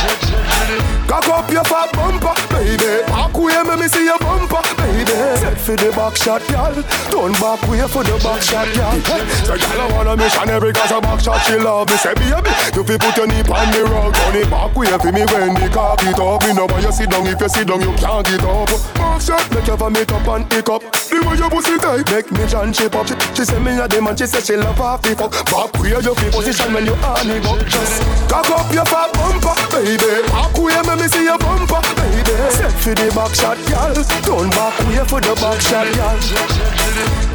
[1.08, 3.06] Cock up your fat bumper, baby.
[3.08, 5.06] Back way, me me see your bumper, baby.
[5.40, 6.74] Set for the back shot, girl.
[7.14, 8.98] Turn back way for the back shot, girl.
[9.46, 11.98] So girl, I want a missionary cause a back shot she love me.
[11.98, 14.14] Say baby, you fi put your knee on the rug.
[14.14, 16.42] Turn it back way for me when the cock it up.
[16.44, 17.28] Me know why you sit down.
[17.28, 18.70] If you sit down, you can't get up.
[18.98, 20.82] Back shot make you vomit up and pick up.
[20.82, 23.08] The way your pussy tight make me John shape up.
[23.08, 25.32] She, she say me a dem and she say she love half the fuck.
[25.54, 27.62] Back where you fi position when you on it up.
[27.70, 30.26] Just cock up your fat bumper, baby.
[30.34, 32.36] Back where me me see your bumper, baby.
[32.50, 33.94] Set for the back shot, girl.
[34.26, 36.18] Turn back way for the back shot, girl.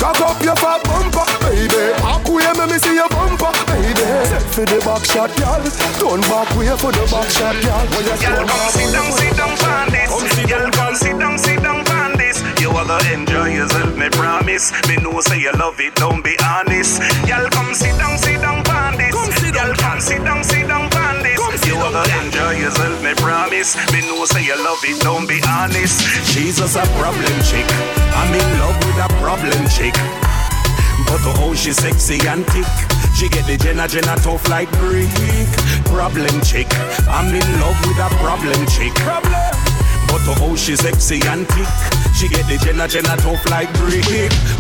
[0.03, 1.95] Cock up your fat bumper, baby.
[2.03, 4.07] Back way me me see your bumper, baby.
[4.27, 5.63] Set for the back shot, girl.
[6.03, 7.87] Turn back way for the back shot, girl.
[7.95, 10.11] When Y'all turn come back, sit down, sit down, pan this.
[10.51, 11.80] Girl, come sit down, sit down,
[12.87, 13.21] pan this.
[13.21, 14.73] You are gonna enjoy yourself, me promise.
[14.89, 17.01] Me know say you love it, don't be honest.
[17.27, 19.15] Y'all come sit down, sit down, pan this.
[19.51, 21.39] Girl, come sit down, sit down, pan this.
[21.67, 23.77] You are gonna enjoy yourself, me promise.
[23.93, 26.01] Me know say you love it, don't be honest.
[26.27, 27.67] She's just a problem chick.
[28.17, 29.95] I'm in love with a problem chick.
[31.07, 32.69] But oh, she's sexy and thick.
[33.15, 35.11] She get the Jenna Jenna tough like brick.
[35.87, 36.69] Problem chick.
[37.09, 38.95] I'm in love with a problem chick.
[38.95, 39.70] Problem.
[40.11, 41.71] But oh, oh she's sexy and thick.
[42.19, 44.05] She get the Jenna Jenna tough like brick.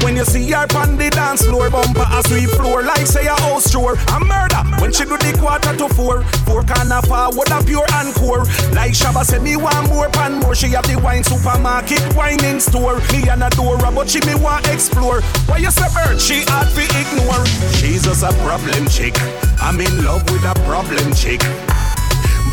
[0.03, 3.34] When you see her on the dance floor, bumper a sweep floor like say a
[3.34, 3.98] house chore.
[4.14, 6.22] A murder when she do the quarter to four.
[6.46, 8.46] Four corner forward a pure encore.
[8.72, 10.55] Like Shabba say me want more pan more.
[10.55, 13.03] She have the wine supermarket, wine in store.
[13.12, 15.20] Me and a door, but she me want explore.
[15.51, 16.20] Why you say bird?
[16.20, 17.44] She hard to ignore.
[17.74, 19.14] She's just a problem chick.
[19.61, 21.42] I'm in love with a problem chick.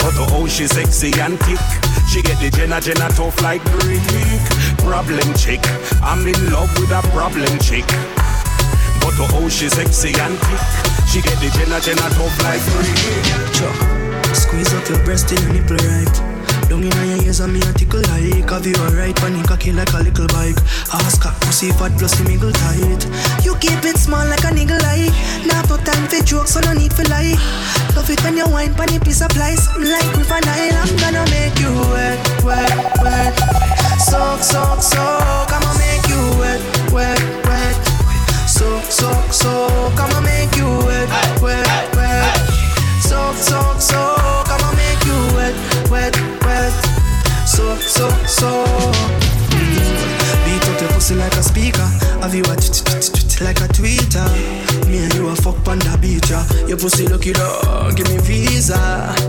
[0.08, 1.60] But oh, she's sexy and thick.
[2.08, 4.00] She get the Jenna Jenna tough like brick.
[4.80, 5.60] problem chick.
[6.02, 7.84] I'm in love with a problem chick.
[9.04, 10.64] But oh, she's sexy and thick.
[11.12, 14.34] She get the Jenna Jenna tough like free.
[14.34, 16.37] Squeeze up your breast till your nipple right.
[16.68, 19.92] Down in your ears and me a tickle like Have you alright when cocky like
[19.94, 20.60] a little bike.
[20.92, 23.08] Ask her pussy fat plus he mingle tight.
[23.44, 25.16] You keep it small like a niggle like
[25.48, 27.40] Now no time for jokes so no need for lie.
[27.96, 31.24] Love it when you wine pan a piece of plies Like river Nile I'm gonna
[31.32, 33.34] make you wet, wet, wet.
[34.04, 36.60] Soak, soak, soak I'ma make you wet,
[36.92, 37.76] wet, wet.
[38.44, 41.08] Soak, soak, soak I'ma make you wet,
[41.42, 42.36] wet, wet.
[43.00, 44.27] Soak, soak, soak
[47.98, 48.50] so, so.
[50.46, 51.88] Beat up your pussy like a speaker.
[52.22, 52.56] Have you a
[53.42, 54.28] like a tweeter?
[54.88, 56.46] Me and you a fuck the beach, yeah.
[56.68, 58.78] Your pussy lucky dog, give me visa.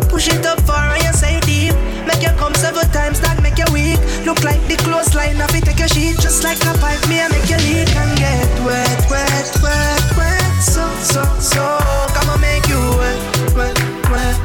[0.08, 1.74] Push it up far and you say deep.
[2.06, 4.00] Make you come several times, that make you weak.
[4.26, 6.20] Look like the clothesline, if it take your sheet.
[6.20, 10.52] Just like a pipe, me I make you leak and get wet, wet, wet, wet.
[10.60, 11.64] So, so, so,
[12.12, 13.20] come on, make you wet,
[13.56, 13.76] wet,
[14.12, 14.36] wet.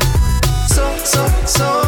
[0.71, 1.82] So, so, so,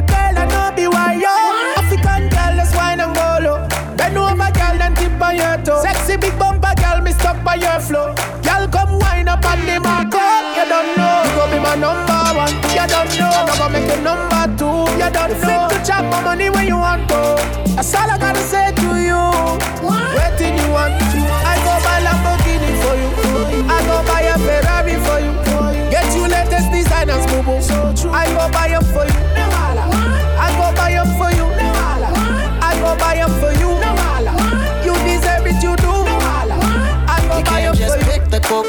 [0.00, 0.82] Let me tell you, girl, I know be
[1.20, 1.34] yo.
[1.76, 3.68] African girl, let's wine and go low.
[3.96, 5.82] Bend over, girl, then tip on your toe.
[5.82, 8.14] Sexy big bumper, girl, me stuck by your flow.
[8.42, 10.20] Girl, come wine up on the marco.
[10.56, 11.22] You don't know.
[11.24, 12.54] You go be my number one.
[12.72, 13.28] You don't know.
[13.28, 14.88] I'm gonna make you number two.
[14.96, 15.68] You don't know.
[15.68, 17.36] Fit to chop my money when you want to.
[17.76, 19.20] That's all I gotta say to you.
[19.84, 20.16] What?
[20.16, 21.09] Waiting you want.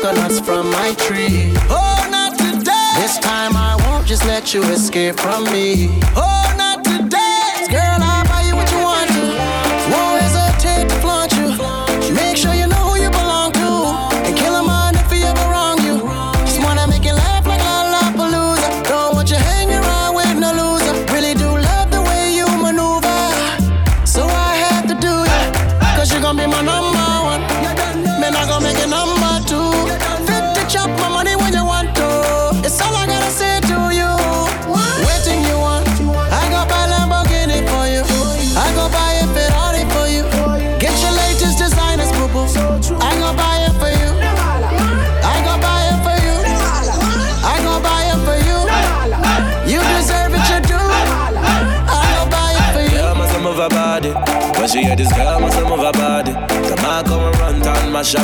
[0.02, 1.54] Coconuts from my tree.
[1.70, 2.91] Oh, not today.
[2.95, 5.89] This time I won't just let you escape from me.
[6.16, 6.81] Oh, not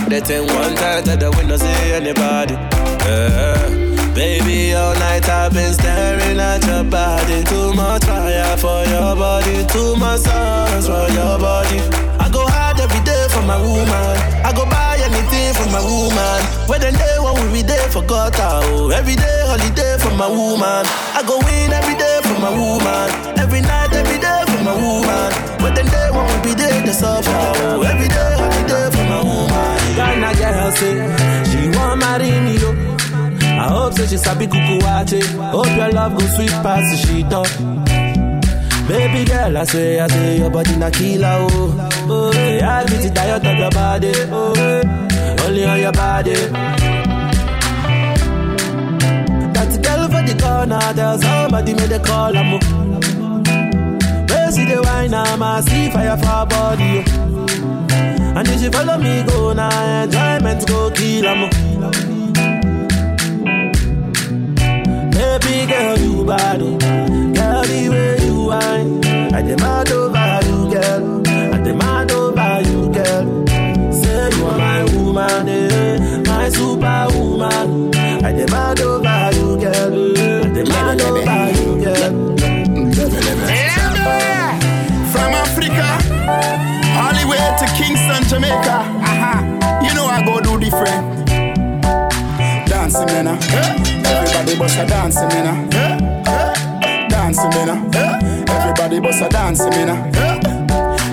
[0.08, 2.56] That thing one time that the window see anybody.
[3.04, 3.60] Yeah.
[4.16, 7.44] Baby, all night I've been staring at your body.
[7.44, 9.68] Too much fire for your body.
[9.68, 11.84] Too much songs for your body.
[12.24, 14.16] I go hard every day for my woman.
[14.48, 16.40] I go buy anything for my woman.
[16.72, 18.90] When the day when we be there for God, oh.
[18.96, 20.88] Every day holiday for my woman.
[21.14, 23.12] I go win every day for my woman.
[23.38, 25.30] Every night, every day for my woman.
[25.60, 27.84] When the day when we be there to suffer, oh.
[27.84, 29.57] Every day holiday for my woman.
[29.98, 30.96] Ghana girl say
[31.50, 32.70] she want marry me, yo.
[33.64, 35.20] I hope say she sabi kuku wache.
[35.52, 37.48] Hope your love go sweet past the sheet up.
[38.88, 41.90] Baby girl, I say, I say your body na killer, oh.
[42.10, 44.54] Oh, yeah, I beat it diet of your body, oh.
[44.56, 46.34] eh, Only on your body.
[49.56, 52.52] That girl for the corner, there's somebody made a call, I'm
[54.30, 57.37] Where see the wine, I'm a see fire for body, oh.
[58.38, 61.50] And if you follow me, go now, enjoyment go kill, I'm
[65.10, 66.78] Baby girl, you bad, oh.
[66.78, 69.04] Girl, the way you whine.
[69.34, 71.28] I demand over you, girl.
[71.28, 73.48] I demand over you, girl.
[73.92, 76.22] Say you are my woman, eh.
[76.28, 77.96] My superwoman.
[78.24, 80.18] I demand over you, girl.
[80.46, 82.38] I demand over you, girl.
[85.12, 85.90] From Africa,
[86.30, 86.77] all the
[87.28, 88.78] way to Kingston, Jamaica.
[89.04, 89.84] Uh-huh.
[89.84, 91.28] You know I go do different.
[92.68, 93.28] Dancing, man.
[93.28, 93.38] uh.
[94.06, 95.74] Everybody bust a dancing, man.
[95.74, 97.08] uh.
[97.10, 97.90] Dancing, me now.
[98.50, 100.10] Everybody bust a dancing me now.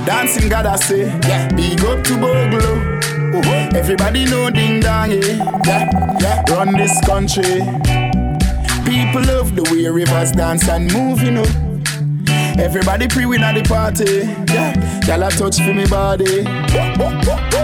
[0.05, 1.49] Dancing God I say, yeah.
[1.55, 2.95] Big up to Bogle.
[3.39, 3.71] Uh-huh.
[3.75, 5.61] Everybody know ding dong, yeah.
[5.67, 6.43] yeah, yeah.
[6.51, 7.61] Run this country.
[8.85, 11.74] People love the way rivers dance and move, you know.
[12.59, 14.23] Everybody pre-win at the party.
[14.53, 14.75] Yeah,
[15.07, 17.64] y'all touch for me body.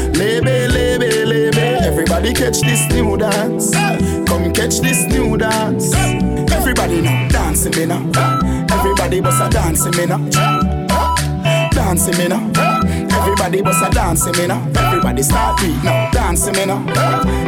[2.21, 3.71] Everybody catch this new dance.
[4.29, 5.91] Come catch this new dance.
[6.53, 7.97] Everybody now dancing me now.
[8.69, 10.19] Everybody bust a dancing me now.
[11.71, 12.45] Dancing me now.
[13.17, 14.61] Everybody bust a dancing me now.
[14.75, 16.11] Everybody start beat now.
[16.11, 16.85] Dancing me now.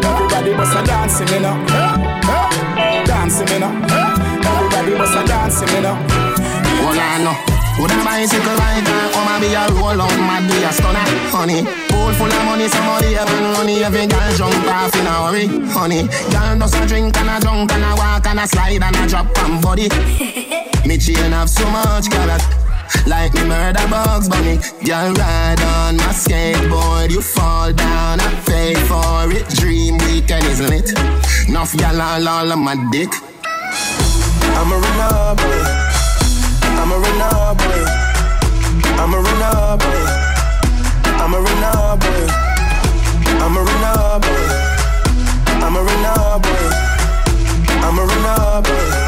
[0.10, 3.04] Everybody bust a dancing me now.
[3.06, 3.78] Dancing me now.
[3.78, 6.02] Everybody bust a dancing me now.
[6.82, 7.54] Hold on now.
[7.80, 11.83] Would a bicycle rider come and be a roll mad be a stunner, honey.
[12.04, 15.48] Pool full of money, somebody up and money, every girl jump off in a hurry,
[15.72, 16.04] honey.
[16.36, 19.08] Girl does a drink and a drunk and a walk and a slide and a
[19.08, 19.88] drop on body.
[20.86, 22.44] me chain have so much carrot.
[23.08, 28.76] Like me murder bugs bunny Girl ride on my skateboard You fall down, I pay
[28.76, 30.92] for it Dream weekend is lit
[31.50, 33.10] Enough gal all, all on my dick
[34.56, 35.84] I'm a runner boy.
[36.80, 37.86] I'm a runner boy.
[39.00, 40.33] I'm a runner boy.
[41.24, 42.28] I'm a runner boy.
[43.40, 44.44] I'm a runner boy.
[45.64, 46.68] I'm a runner boy.
[47.80, 49.04] I'm a runner boy.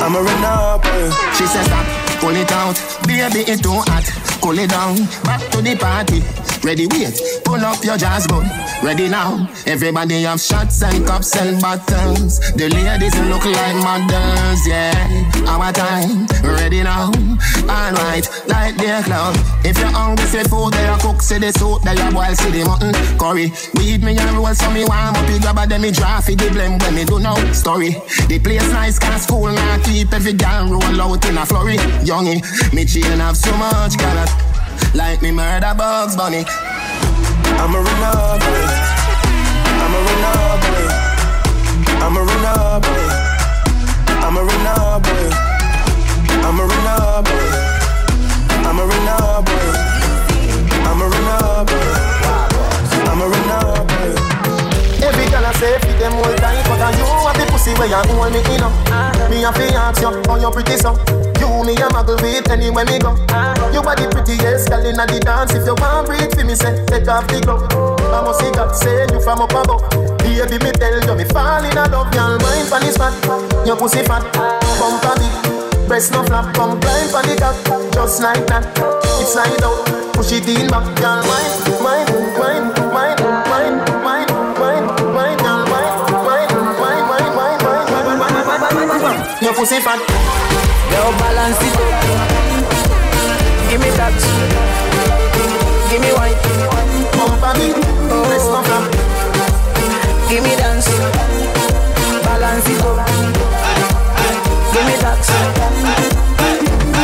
[0.00, 1.10] I'm a runner boy.
[1.36, 1.84] She says stop,
[2.20, 6.20] pull it out Baby it too hot, cool it down Back to the party,
[6.66, 8.46] ready wait Pull up your jazz bud,
[8.82, 12.40] ready now Everybody have shots and cups and bottles.
[12.56, 14.90] The ladies look like models, yeah.
[15.46, 17.12] Our time, ready now.
[17.68, 19.36] Alright, like their club.
[19.64, 22.64] If you're hungry, say food, they cook Say the soup, they a boil, see the
[22.64, 22.92] mutton.
[23.18, 25.28] Curry, weed me and roll so me warm up.
[25.28, 27.94] You grab a me draft the blend when me do no story.
[28.26, 31.76] The place nice, cause school now keep every girl roll out in a flurry.
[32.02, 32.42] Youngie,
[32.74, 34.29] me chain have so much carrot
[34.94, 36.44] Like me murder bugs bunny
[37.60, 38.64] I'm a runner boy.
[39.82, 40.88] I'm a runner boy.
[42.00, 43.04] I'm a runner boy.
[44.24, 45.28] I'm a runner boy.
[46.40, 47.46] I'm a runner boy.
[48.64, 49.68] I'm a runner boy.
[50.88, 51.88] I'm a runner boy.
[53.10, 54.10] I'm a runner boy.
[55.04, 57.88] Every girl I say fit them all tight But I you have the pussy where
[57.88, 58.72] you hold me in up
[59.28, 60.96] Me a fi ask you how you pretty so.
[61.38, 63.12] You me a muggle with anywhere me go.
[63.72, 65.52] You are the prettiest girl inna the dance.
[65.54, 67.68] If you want breathe for me say take off the glove
[68.12, 69.84] I must see God say you from up above.
[70.18, 72.38] Baby me tell you me fall in love Girl.
[72.40, 73.12] Mind pon the spot
[73.66, 74.24] Your pussy fat.
[74.80, 76.54] Bumper big Breast no flap.
[76.54, 77.56] Come blind pon the cock
[77.92, 78.64] Just like that.
[79.20, 79.84] It's slide out
[80.14, 81.20] Push it in back Girl.
[81.28, 81.52] Mind,
[81.84, 82.08] mind,
[82.40, 82.69] mind,
[89.42, 89.98] Your pussy fat
[90.92, 91.82] Yo, balance it up.
[93.70, 94.12] Give me that.
[95.90, 96.36] Give me white.
[97.16, 97.74] Bumper big
[98.28, 98.84] Breast no flap
[100.28, 100.88] Give me dance.
[102.24, 103.06] Balance it up.
[104.72, 105.24] Give me that.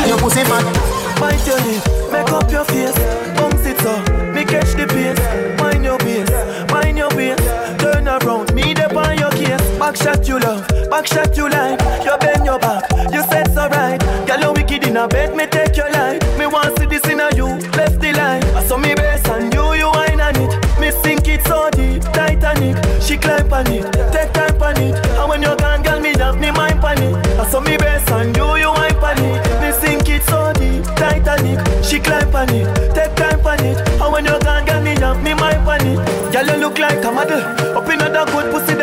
[0.06, 1.82] Your pussy fat Bite your lip,
[2.12, 2.94] make up your face,
[3.36, 5.18] bounce it up, me catch the pace.
[5.58, 6.28] Mind your pace,
[6.70, 7.40] mind your pace.
[7.80, 9.78] Turn around, me there on your case.
[9.78, 11.80] Back shot you love, back shot you like.
[12.04, 12.25] You bend
[12.58, 14.00] back, you said so right.
[14.26, 16.20] Girl you wicked in a bed, me take your life.
[16.38, 17.46] Me want see this in a you,
[17.76, 18.44] left the line.
[18.56, 20.80] I saw me best and you, you wine on it.
[20.80, 22.76] Me sink it so deep, Titanic.
[23.02, 24.94] She climb on it, take time on it.
[24.94, 27.14] And when you're gone, girl, me have me mind on it.
[27.38, 29.42] I saw me best and you, you wine on it.
[29.60, 31.60] Me sink it so deep, Titanic.
[31.84, 33.78] She climb on it, take time on it.
[34.00, 36.32] And when you're gone, girl, me have me mind on it.
[36.32, 37.40] Girl, you look like a model.
[37.76, 38.75] Up in that good pussy,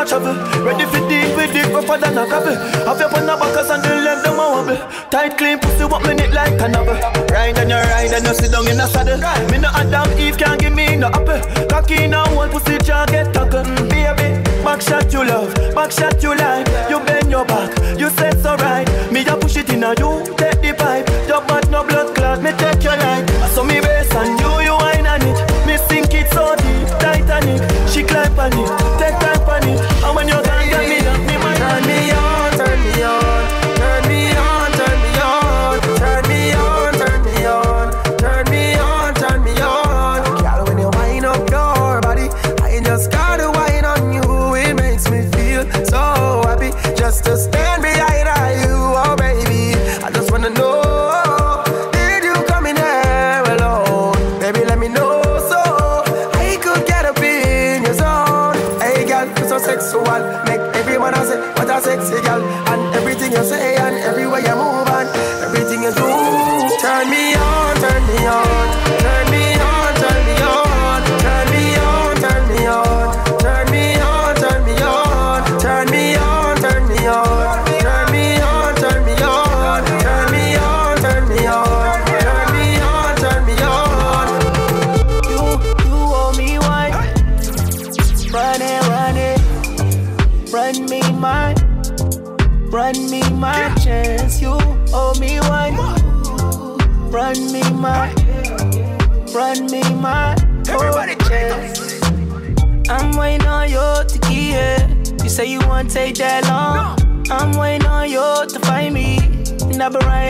[0.00, 0.34] a travel.
[0.64, 2.56] Ready for deep with it, rougher than a gravel.
[2.88, 4.76] Have your on the backers and the length them a wobble.
[5.10, 6.96] Tight, clean pussy, what me like a novel.
[7.28, 9.20] Ride and you ride and you sit down in a saddle.
[9.50, 11.40] Me no Adam Eve can't give me no apple.
[11.68, 13.66] Cocky in a whole pussy, jaw get tackled.
[13.66, 14.28] Mm, baby,
[14.64, 16.68] back shot you love, back shot you like.
[16.88, 18.88] You bend your back, you said so right.
[19.12, 19.94] Me a push it in a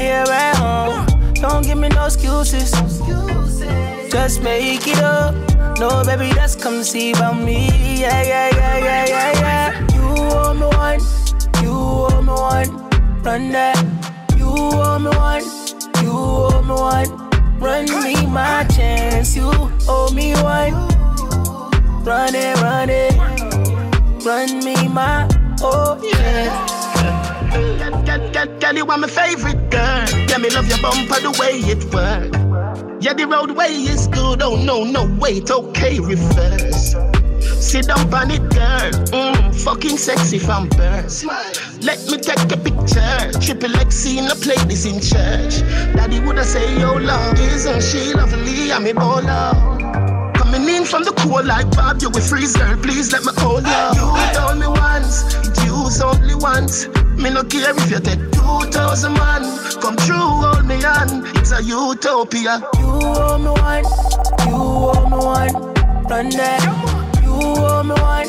[0.01, 1.07] here at home.
[1.35, 2.71] Don't give me no excuses.
[4.11, 5.35] Just make it up.
[5.79, 7.69] No, baby, just come see about me.
[8.01, 9.69] Yeah, yeah, yeah, yeah, yeah, yeah.
[9.95, 10.05] You
[10.39, 11.01] owe me one.
[11.63, 12.71] You owe me one.
[13.23, 13.77] Run that.
[14.39, 15.45] You owe me one.
[16.03, 17.11] You owe me one.
[17.61, 19.37] Run me my chance.
[19.37, 19.51] You
[19.89, 20.73] owe me one.
[22.05, 23.15] Run it, run it.
[24.25, 25.29] Run me my
[25.63, 26.81] oh yeah.
[28.81, 29.90] You are my favorite girl.
[30.41, 32.33] Me love your bumper the way it work.
[33.03, 34.41] Yeah, the roadway is good.
[34.41, 36.97] Oh no, no wait, okay, reverse.
[37.61, 38.91] Sit down on it, girl.
[39.13, 41.25] Mm, fucking sexy from birth.
[41.83, 43.39] Let me take a picture.
[43.39, 45.61] Triple X scene, the plate is in church.
[45.95, 48.73] Daddy woulda say, Yo, love, isn't she lovely?
[48.73, 50.35] I'm a baller.
[50.35, 52.79] Coming in from the cool like Bob, you will freeze, girl.
[52.79, 53.83] Please let me hold you.
[53.93, 55.37] You told me once,
[55.67, 56.89] use only once.
[57.21, 59.43] Me no care if you take two thousand man.
[59.81, 61.27] Come true, hold me on.
[61.37, 62.61] It's a utopia.
[62.79, 63.85] You owe me one.
[64.47, 65.55] You owe me one.
[66.09, 66.63] Run that.
[67.23, 68.29] You owe me one.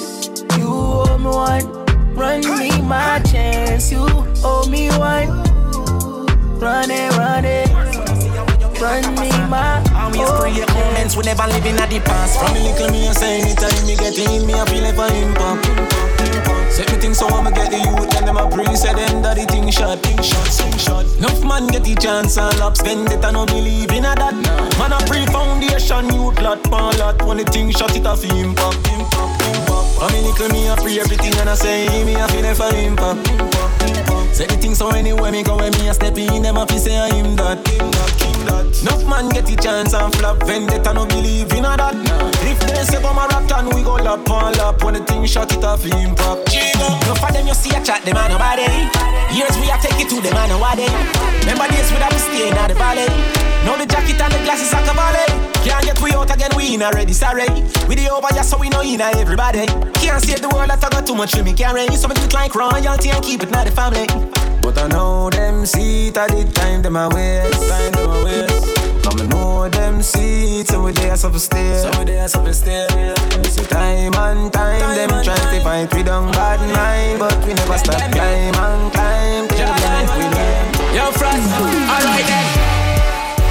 [0.60, 2.16] You owe me one.
[2.16, 3.92] Run me my chance.
[3.92, 4.06] You
[4.44, 5.30] owe me one.
[6.60, 7.70] Run it, run it.
[8.80, 9.82] Run me my.
[9.96, 12.38] Always create moments we never living at the past.
[12.40, 15.08] From a little me, I say anytime me get in me, I feel like a
[15.22, 15.91] impact.
[16.70, 19.46] Set me things so I'ma get the youth and them a bring Say them the
[19.50, 21.06] thing shot, thing shot, thing shot.
[21.18, 24.36] Enough man get the chance and lap spend it and no believe in a that.
[24.80, 28.80] Man a pre-foundation, youth lot, pan lot When the thing shot it a fi impact,
[28.88, 29.88] impact, impact.
[30.02, 33.28] I mean little me a free everything and I say me a fi never impact,
[33.28, 34.36] impact, impact.
[34.36, 36.78] Say the thing so anywhere me go when me a step in Them a fi
[36.78, 38.21] say I him that, him that, him that
[38.82, 41.96] Enough man get the chance and flop Vendetta no believe in a that
[42.44, 45.26] If they say come a rap and we go lap on lap When the thing
[45.26, 46.52] shot it a fi impact
[47.12, 48.64] no for them you see a chat, them a nobody.
[49.36, 50.88] Years we a take it to them a nobody.
[51.44, 53.08] Remember days we have stay in the valley.
[53.68, 55.28] Now the jacket and the glasses are cavalry.
[55.68, 57.48] Can't get we out again, we in already, sorry.
[57.88, 59.68] We the over just so we know in everybody.
[60.00, 61.86] Can't save the world, I got too much for me carry.
[61.96, 64.08] So do it like royalty and keep it not the family.
[64.62, 68.24] But I know them see it at the time, them a waste, time them a
[68.24, 68.51] waste.
[69.02, 71.74] Come and know them it, so we there so stay.
[71.82, 72.86] So we there so stay.
[73.50, 77.54] So time and time, time them try to fight we don't bad mind, but we
[77.54, 80.66] never stop climb and climb till the end we win.
[80.94, 81.50] Yo, Frost,
[81.90, 82.46] alright then.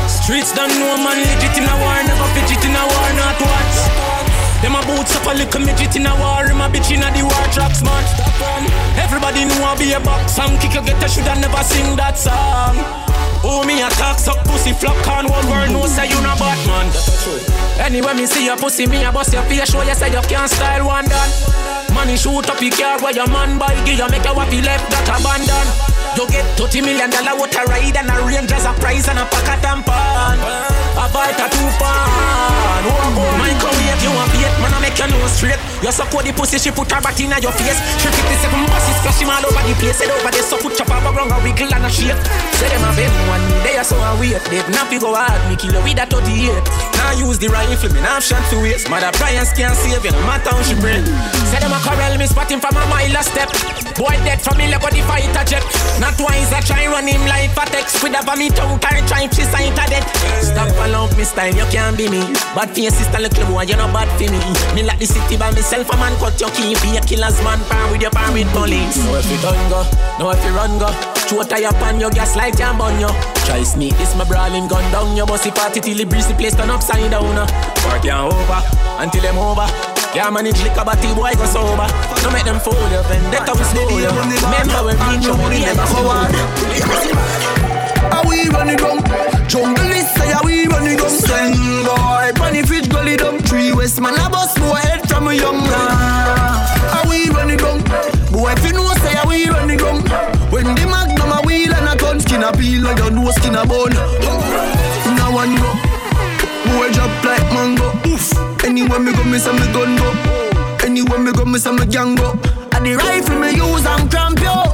[0.07, 3.79] Streets don't know man legit in a war, never fidget in a war, not once.
[4.63, 7.11] Them a boots up a little midget in a war, him a bitch in a
[7.11, 8.07] the war trap smart.
[8.95, 12.19] Everybody know I be a box, some kick you get a should never sing that
[12.19, 13.10] song.
[13.43, 16.93] Oh, me talk suck pussy flop can one word no say you no Batman.
[17.81, 20.51] Anyway, me see your pussy, me a bust your face, show you say you can't
[20.51, 21.31] style one done.
[21.95, 25.09] Money shoot up your car where your man buy, you make your waffy left that
[25.09, 26.00] abandon.
[26.17, 29.19] You get 30 million dollar what water ride and a range as a prize and
[29.19, 30.39] a pack of tampon.
[30.99, 32.83] A bite a two pan.
[32.83, 35.61] Oh, oh, my come you want beat, man, I make your nose straight.
[35.85, 37.77] You suck the pussy, she put her back in your face.
[38.01, 40.01] She 57 buses, splash him all over the place.
[40.01, 42.17] Head over there, so put chop up around a wiggle and a shake.
[42.57, 44.41] Say them a bend one day, so I wait.
[44.49, 46.57] They not be go hard, me kill her with a 38.
[46.97, 48.89] Now use the rifle, me not shot to waste.
[48.89, 51.05] Mother Brian's can't save you, no matter how she bring.
[51.53, 53.53] Say them a corral, me spot him from a mile a step.
[54.01, 55.65] Boy dead from me, let go the fighter jet.
[56.01, 58.03] Not twice, I try run him like a text.
[58.03, 60.05] With a vomit tongue, try try she sight a dead.
[60.41, 62.25] Stop along me style, you can't be me.
[62.57, 64.41] Bad for your sister, little boy, you're not bad for me.
[64.75, 66.73] Me like the city by myself, a man cut your key.
[66.81, 68.97] Be a killer's man, par with your par with police.
[69.05, 69.85] No if you done go,
[70.19, 70.89] no if you run go.
[71.29, 73.13] Throw tie up on your gas like jam on you.
[73.45, 75.15] Try sneak this, my brawling gun down.
[75.15, 77.37] You must party till the breeze the place turn upside down.
[77.85, 78.61] Work you over
[78.99, 79.69] until them over.
[80.15, 81.87] Yeah, manage liquor, but the boy go sober.
[82.23, 84.11] No make them fool you, vendetta we slow you.
[84.11, 86.35] Remember when we your money never forward.
[88.11, 88.99] How we run it down?
[89.49, 91.11] Jungle list say how we run it down.
[91.11, 91.55] Send
[91.87, 93.39] boy, bunny fit gully down.
[93.39, 95.91] Three west man a bus boy head from a young man.
[96.91, 97.79] How we run it down?
[98.35, 100.03] Boy, if you know say how we run it down.
[100.51, 103.55] When the magnum a wheel and a gun skin a peel like your nose skin
[103.55, 103.95] a bone.
[108.91, 110.11] Anywhere me go, me say me gun go.
[110.85, 112.33] Anywhere me go, me say me gang go.
[112.75, 114.67] And the rifle me use I'm cramp yo.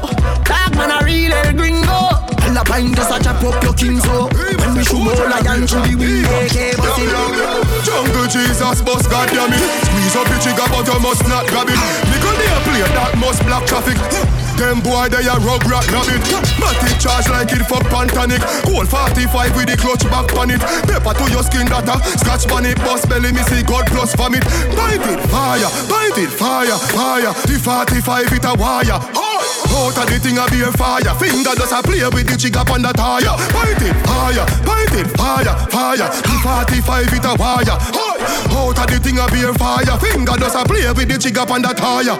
[0.42, 2.16] Dark man a real El Gringo.
[2.40, 4.08] Hell a pint just a chop up your king so.
[4.08, 4.28] Oh.
[4.32, 7.45] When we shoot more lion through the wind, AK bust it.
[7.84, 9.62] Jungle Jesus, boss, goddamn it.
[9.86, 11.80] Squeeze up the trigger, but you must not grab it.
[12.10, 13.98] Nickel there play that must block traffic.
[14.56, 16.24] Them boy they a rug rat rabbit.
[16.56, 18.40] But charge like it fuck pantanic.
[18.64, 20.64] Cold 45 with the clutch back on it.
[20.88, 24.44] Paper to your skin data Scratch it Bust belly me see God plus vomit.
[24.72, 27.32] Bite it fire Bite it fire Fire.
[27.44, 28.96] The 45 it a wire.
[29.76, 31.12] Out of the thing a be a fire.
[31.20, 33.36] Finger just a play with the jig up on the tire.
[33.52, 36.08] Bite it fire Bite it fire Fire.
[36.08, 40.82] The 45 it a Out of the thing a be fire Finger just a play
[40.90, 42.18] with the jig up on the tire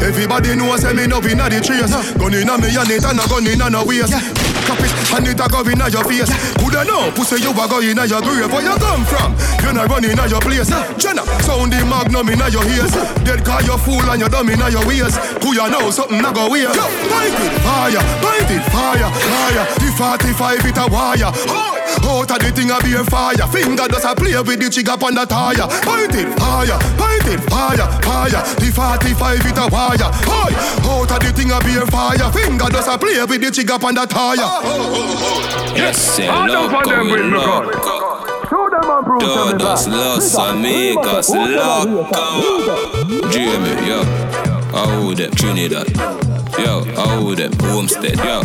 [0.00, 1.92] Everybody knows say me no be the trace.
[2.16, 4.16] Gun inna me and it and a gun inna no waist.
[4.64, 6.32] Cap it and it a go inna your face.
[6.56, 8.48] Coulda know pussy you a go inna your grave.
[8.48, 9.36] Where you come from?
[9.60, 10.72] You not run inna your place.
[10.96, 12.96] Jenna sound the magnum inna your ears.
[13.28, 15.20] Dead call you fool and you dumb inna your waist.
[15.44, 16.72] Who you know something a go weird?
[17.12, 19.64] Bite it fire, bite it fire, fire.
[19.84, 21.75] The 45 it a wire.
[22.06, 23.46] Out of the thing a be a fire.
[23.50, 25.66] Finger does a play with the trigger on the tire.
[25.84, 28.42] Bite it fire, bite it fire, fire.
[28.58, 30.06] The 45 it a wire.
[30.06, 32.30] Out of the thing a be a fire.
[32.32, 34.48] Finger does a play with the trigger on the tire.
[35.76, 37.72] Yes, say loco, loco.
[38.48, 42.46] Todos los amigos loco.
[43.30, 44.02] Jamie, yo.
[44.74, 45.88] I hold them Trinidad.
[46.58, 48.16] Yo, I hold them Homestead.
[48.18, 48.42] Yo,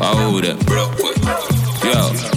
[0.00, 1.14] I hold them Brooklyn.
[1.82, 2.33] Yo.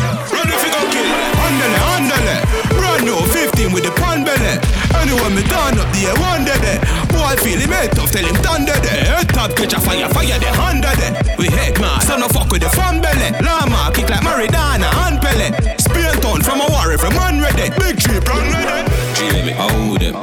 [3.08, 3.16] It.
[3.16, 4.60] Brand new 15 with the pan belly.
[4.96, 6.80] Anyway, me turn up the one day.
[7.10, 9.06] Boy, I feel him head tough, tell him thunder there.
[9.06, 11.14] Head top, catch a fire, fire the under there.
[11.38, 13.32] We head man, son of fuck with the fan belly.
[13.44, 15.52] Lama, kick like Maradona and Pele.
[15.78, 17.70] Spear town from a warrior from man ready.
[17.80, 18.92] Big tree, run ready.
[19.16, 20.16] Jamie, I hold them.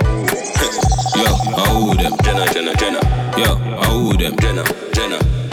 [1.16, 2.12] Yo, I hold them.
[2.22, 3.00] Jenna, Jenna, Jenna.
[3.38, 4.36] Yo, I hold them.
[4.38, 5.43] Jenna, Jenna.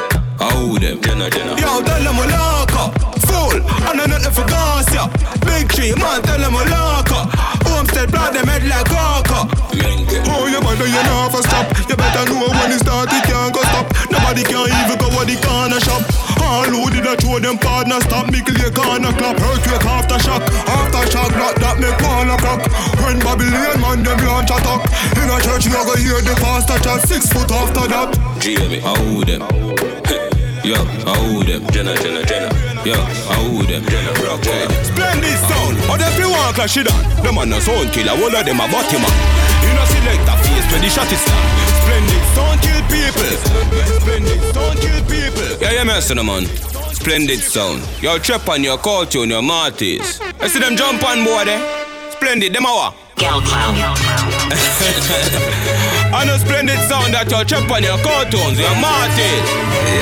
[0.42, 0.98] Hold them.
[1.02, 1.54] Jenna, Jenna.
[1.62, 2.98] Yo, tell them we lock up.
[3.30, 5.06] Fool, I know nothing for gas, yeah.
[5.46, 7.30] Big tree, man, tell them we lock up.
[7.70, 9.46] Homestead, blood them head like Coco.
[10.34, 11.70] Oh, you man, you know for stop.
[11.86, 13.86] You better know when it start, it can't go stop.
[14.10, 16.02] Nobody can even go to the corner shop.
[16.42, 18.32] All who did I throw them partner stop.
[18.34, 20.42] Me clear corner clap, earthquake after shock.
[20.66, 22.66] After shock, not that me corner clock.
[23.06, 24.90] When Babylon man them launch attack.
[25.22, 27.06] In a church, you go hear the pastor chat.
[27.06, 28.18] Six foot after that.
[28.42, 30.31] I hold them.
[30.64, 31.66] Yo, I hold them.
[31.74, 32.46] Jenna, Jenna, Jenna.
[32.86, 33.82] Yo, I hold them.
[33.82, 34.46] Jenna, rock,
[34.86, 35.74] Splendid sound.
[35.90, 37.02] Or them fi want clash it on.
[37.26, 38.14] Them man a sound killer.
[38.14, 39.10] All of them a body man.
[39.66, 41.42] You know select a face when the shot is down.
[41.82, 43.34] Splendid sound kill people.
[44.06, 45.50] Splendid sound kill people.
[45.66, 46.46] Yeah, yeah, man, man.
[46.94, 47.82] Splendid sound.
[48.00, 50.22] Your trap on your culture, and your Marties.
[50.40, 51.58] I see them jump on board, eh?
[52.12, 52.94] Splendid, them a what?
[56.12, 59.48] I know splendid sound that you trap on your cartoons, your Marties.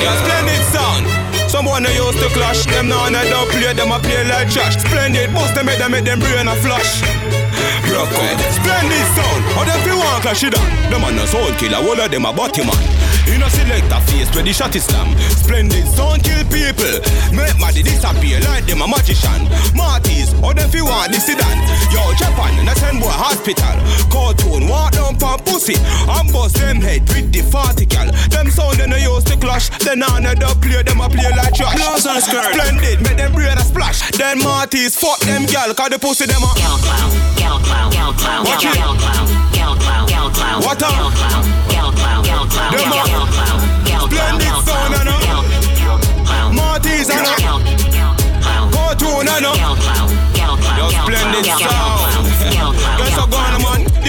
[0.02, 1.06] Your splendid sound.
[1.46, 4.50] Someone they used to clash, them now and they don't play, them a play like
[4.50, 4.78] trash.
[4.78, 7.02] Splendid, bust them make them make them brain a flash.
[7.90, 8.10] Rock.
[8.54, 10.66] Splendid sound, how them feel want clash it on?
[10.90, 13.09] Them a no sound killer, all of them a body man.
[13.30, 15.14] You know select a face where the shot is slam.
[15.38, 16.98] Splendid sound kill people,
[17.30, 19.46] make money disappear like them a magician.
[19.74, 21.58] Marties, how them feel want this sedan?
[21.94, 23.78] Yo, Japan, and send boy hospital.
[24.10, 28.10] Cartoon, walk down pump pussy, and bust them head with the particle.
[28.34, 31.30] Them sound they no used to clash, then on they don't play, them a play
[31.30, 31.78] like trash.
[31.78, 32.50] Blouse and skirt.
[32.50, 34.10] Splendid, make them brain a splash.
[34.18, 36.50] Then Marties, fuck them gal, cause the pussy them a.
[38.42, 38.74] Watch it.
[40.66, 41.14] What up?
[42.70, 43.19] Them a.
[43.20, 46.52] Splendid sound, I.
[46.52, 47.60] Marties, I know.
[48.72, 49.54] Cartoon, I know.
[50.78, 52.24] Yo, splendid sound.
[52.96, 53.49] Guess I gone, man.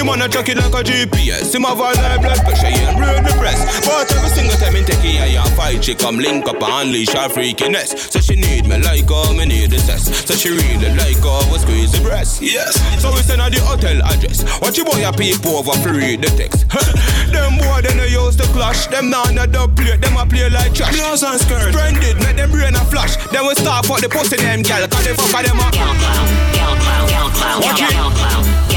[0.02, 1.54] The man a track it like a GPS.
[1.54, 3.86] Him have all high blood pressure, he ain't real depressed.
[3.86, 7.14] But every single time in take it, yeah, fight, she come link up and unleash
[7.14, 7.94] her freakiness.
[8.10, 10.26] So she need me like how me need the test.
[10.26, 12.42] So she really like how we squeeze the breast.
[12.42, 12.82] Yes.
[12.98, 14.42] So we send her the hotel address.
[14.58, 16.66] Watch your boy a peep over for read the text.
[17.30, 18.90] them boy they no use to clash.
[18.90, 20.02] Them now no dub play.
[20.02, 20.98] Them a play like trash.
[20.98, 21.78] Blouse and skirt.
[21.78, 23.22] Splendid, make them brain a flash.
[23.30, 24.82] Then we start for the pussy them gal.
[24.90, 25.78] Cause they fuck them up.
[27.62, 28.71] Watch it.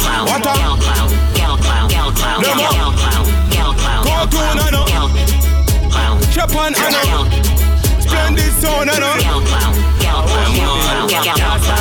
[0.00, 0.56] What up?
[2.40, 2.74] Them up.
[4.06, 4.86] Cartoon, I know.
[6.30, 7.28] Japan, I know.
[8.00, 9.16] Splendid sound, I know.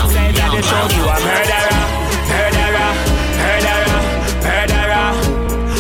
[0.10, 1.82] Say that the truth, you a murderer,
[2.30, 2.90] murderer,
[3.40, 4.00] murderer,
[4.44, 5.08] murderer.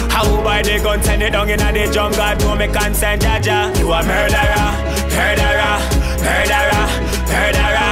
[0.09, 3.77] How by the gun send it down in the jungle to me consent, Jaja.
[3.79, 4.67] You a murderer,
[5.15, 5.79] murderer,
[6.23, 6.85] murderer,
[7.27, 7.88] murderer.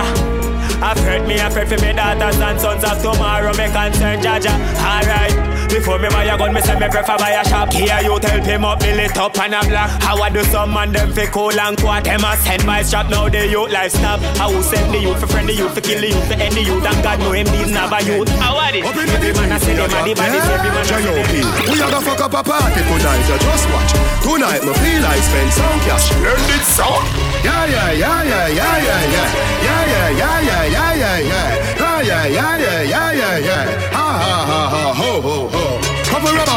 [0.81, 3.51] I've hurt me, I've hurt for me daughters and sons of tomorrow.
[3.57, 4.53] Me concern, Jaja.
[4.79, 5.56] Alright.
[5.67, 7.71] Before me buy a gun, me say me prefer buy a shop.
[7.71, 10.01] Here you help him up, me lit up and a black.
[10.01, 12.05] How I do some man them fi cool and quat.
[12.05, 14.19] Them a send my strap now the youth life stop.
[14.37, 16.55] How who send the youth for friend the youth for kill the youth for end
[16.55, 18.29] the youth and God know him these never youth.
[18.39, 18.85] How are this?
[18.85, 21.71] Every man a say them a the body, every man a say them.
[21.71, 23.91] We are gonna fuck up a party tonight, you just watch.
[24.23, 26.11] Tonight, me feel like spend some cash.
[26.23, 27.05] Learn it sound.
[27.43, 29.27] Yeah, yeah, yeah, yeah, yeah, yeah, yeah.
[29.63, 31.77] Yeah, yeah, yeah, yeah, yeah, yeah, yeah.
[31.97, 33.86] Yeah, yeah, yeah, yeah,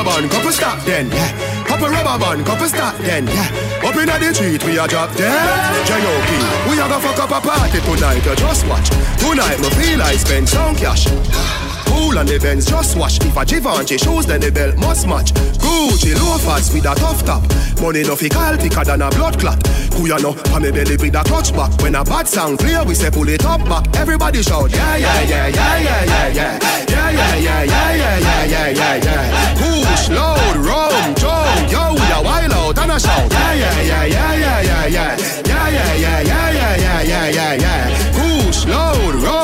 [0.05, 1.64] rubber band, couple stop then, yeah.
[1.66, 3.84] Couple rubber band, couple stop then, yeah.
[3.84, 5.86] Up inna the street, we a drop dead.
[5.86, 6.70] J.O.P.
[6.70, 8.88] We a go fuck up a party tonight, you just watch.
[9.18, 11.69] Tonight, me feel like spend some cash.
[11.91, 13.18] Cool on the Benz, just watch.
[13.20, 15.34] If a Givenchy shoes, then the belt must match.
[15.59, 17.43] Gucci loafers with a tough top.
[17.82, 19.59] Money no fi call thicker than a blood clot.
[19.99, 21.74] Kuya no, pa me belly with a clutch back.
[21.82, 23.84] When a bad sound clear, we say pull it up back.
[23.97, 26.59] Everybody shout, yeah, yeah, yeah, yeah, yeah, yeah, yeah.
[26.91, 29.55] Yeah, yeah, yeah, yeah, yeah, yeah, yeah, yeah, yeah.
[29.59, 33.30] Push, load, rum, jump, yo, we a wild out and a shout.
[33.32, 35.16] Yeah, yeah, yeah, yeah, yeah, yeah, yeah.
[35.47, 37.79] Yeah, yeah, yeah, yeah, yeah, yeah, yeah, yeah, yeah.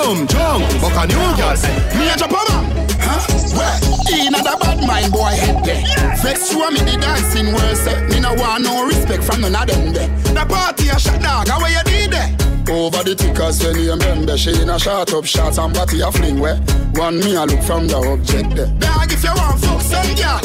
[0.06, 1.56] Rum, jump, buck a new girl.
[1.56, 2.46] say, Me a Japan
[3.02, 3.22] Huh?
[3.56, 3.78] Where?
[4.18, 5.82] Inna the bad mind boy head there.
[6.22, 7.86] Vex show me the dancing worse.
[7.86, 8.00] eh.
[8.08, 10.08] Me no want no respect from none of them there.
[10.34, 12.30] The party a shot dog, how you did there?
[12.68, 16.10] Over the tickers when you remember She in a shot up shots and body a
[16.10, 16.56] fling where
[16.98, 20.42] One me a look from the object there Dog if you want fuck some girl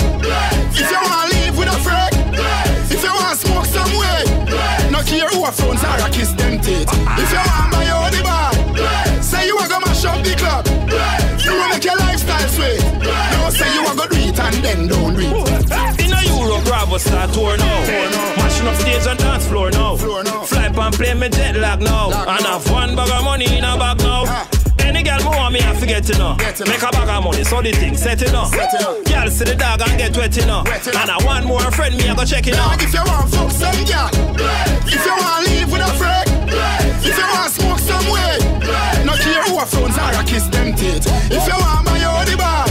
[0.70, 2.14] If you want to live with a friend
[2.94, 4.22] If you want to smoke some way
[4.94, 6.86] No care who a phones or a kiss them teeth
[7.18, 10.68] If you want my own the bar Say you a go mash up the club
[11.40, 14.88] You wanna make your lifestyle sweet No say you a go do it and then
[14.88, 17.80] don't do it In a Europe, Bravo start tour now.
[18.36, 19.96] Mashing up stage and dance floor now.
[19.96, 22.08] Fly pan play me jet lag now.
[22.12, 24.26] And I have one bag of money in a bag now.
[24.80, 26.36] Any girl more me, I forget to know.
[26.68, 28.52] Make a bag of money, so the thing set it up.
[28.52, 30.64] Girl see the dog and get wet know.
[30.66, 32.82] And I want more friend, me I go check it out.
[32.82, 34.10] If you want fuck some girl
[34.86, 38.38] If you want live with a friend If you want smoke some way
[39.06, 41.08] No care who a phones or a kiss them teeth.
[41.32, 42.68] If you want my own bar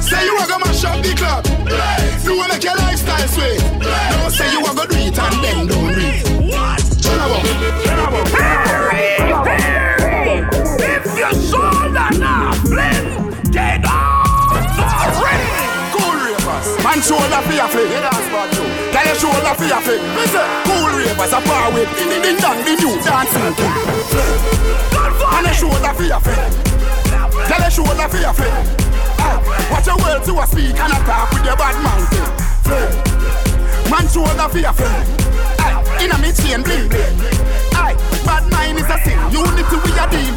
[0.00, 1.46] Say you a go mash up the club.
[2.24, 3.60] You wanna make your lifestyle sweet.
[3.80, 6.82] No say you a go do it and then don't do it What?
[7.02, 8.46] Turn about
[10.78, 15.44] If you sold an flame, get off the ring.
[15.94, 16.68] Cool ravers.
[16.84, 18.55] Man shoulder for your flick
[19.06, 20.02] you show love for your thing.
[20.18, 23.54] Listen, cool ravers are power with ding ding ding dong, the new dancing.
[25.30, 26.42] And you show love for your thing.
[27.46, 28.54] Tell you show love for your thing.
[29.18, 29.38] Ah,
[29.70, 33.90] watch your words, you a speak and a talk with your bad man thing.
[33.90, 34.96] Man show love for your thing.
[35.60, 37.65] Ah, in a me chain bling bling
[38.24, 40.36] bad mind is a sin Unity we a deal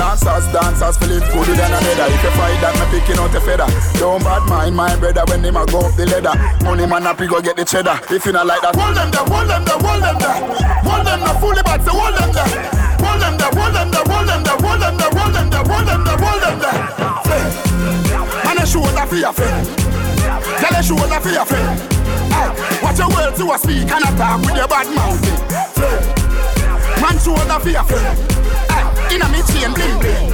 [0.00, 3.40] Dancers, dancers feel it good than another If you fight that, me picking out a
[3.40, 3.68] feather.
[4.00, 6.32] Don't bad mind my brother when them a go up the ladder.
[6.64, 8.00] Money man happy go get the cheddar.
[8.08, 10.40] If you not like that Hold them there, hold them there, hold them there.
[10.80, 12.48] Hold them there, fully bad, so hold them there.
[13.04, 15.64] Hold them there, hold them there, hold them there Hold them there, hold them there,
[15.68, 16.76] hold them there, hold them there.
[18.44, 19.60] Man a shoulder for your friend.
[20.58, 21.76] Tell a shoulder for your friend.
[22.82, 26.19] Watch your words you a speak and a talk with your bad mouth
[27.00, 28.18] Man shoulder for your friend.
[28.68, 30.32] Hey, Inna me chain bling bling.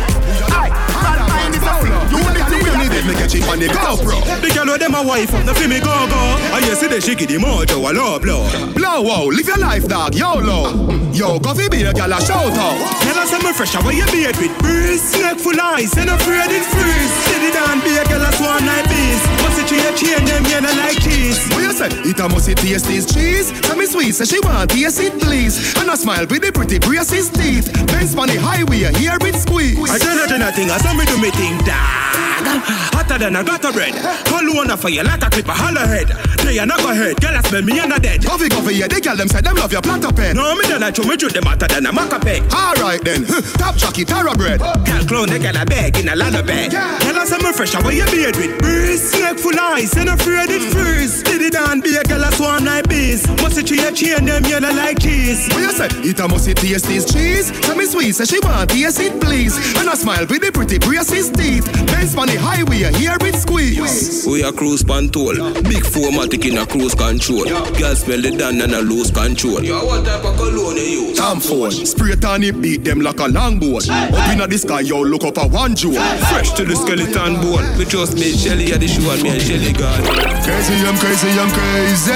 [0.50, 0.70] Aye,
[1.02, 3.68] bad mind is a sin Unity we a need it, make a cheap on the
[3.68, 4.20] go, bro.
[4.40, 6.22] The girl with them a wife the fi me go go.
[6.56, 8.48] And you see the give the mojo a low blow.
[8.72, 10.72] Blow wow, live your life, dog, YOLO.
[11.12, 12.76] Yo, go fi be a gal a shout out.
[13.04, 15.02] Tell us I'm fresh, where you beard with breeze.
[15.02, 17.12] Snake full ice, and afraid it freeze.
[17.24, 19.22] Steady down, be a girl a swan like bees.
[19.44, 21.40] Must it change, chain them, yeah, not like cheese.
[21.52, 21.88] What you say?
[22.04, 23.52] It a must it taste this cheese.
[23.60, 25.76] Tell me sweet, say she want taste it please.
[25.76, 27.72] And a smile with the pretty braces teeth.
[27.86, 29.78] Benz on the highway, here it squeeze.
[29.90, 32.85] I tell her nothing, I saw me do me thing, dog.
[32.92, 33.94] Hotter than a gutter bread.
[34.26, 36.08] Call one for you like a clip of hollow head.
[36.44, 38.24] They are not go head, girl, I smell me and a dead.
[38.24, 40.36] Coffee, coffee, yeah, they tell them say them love your platter pen.
[40.36, 42.42] No, me don't like you, me treat them hotter than a maca peg.
[42.52, 43.26] Alright then,
[43.60, 44.60] top jockey, tara bread.
[44.60, 46.70] Girl, clone, they got a bag in a of bag.
[46.70, 49.10] Tell us I'm fresh, where you beard with breeze.
[49.10, 51.22] Snake full ice, and afraid it freeze.
[51.22, 53.26] Did it down, be a girl, a swan like bees.
[53.42, 55.48] Must it a chain them, not like cheese.
[55.48, 55.88] What you say?
[56.02, 57.50] It a must it taste this cheese.
[57.60, 59.56] Tell me sweet, say she want taste it please.
[59.76, 61.66] And I smile with the pretty braces teeth.
[61.86, 64.26] Benz on the highway, here it squeeze.
[64.26, 65.34] We a cruise control.
[65.62, 67.44] Big formatic in a cruise control.
[67.44, 69.62] Girl smell the down and a lose control.
[69.62, 71.18] Yo, what type of cologne you use?
[71.18, 73.88] Tam phone, spray it it, beat them like a longboard.
[73.88, 76.00] Up inna the sky, yo, look up a one jewel.
[76.28, 77.78] Fresh to the skeleton bone.
[77.78, 80.02] We just made Shelly at the show and me and Shelly God.
[80.44, 82.12] Crazy, I'm crazy, I'm crazy.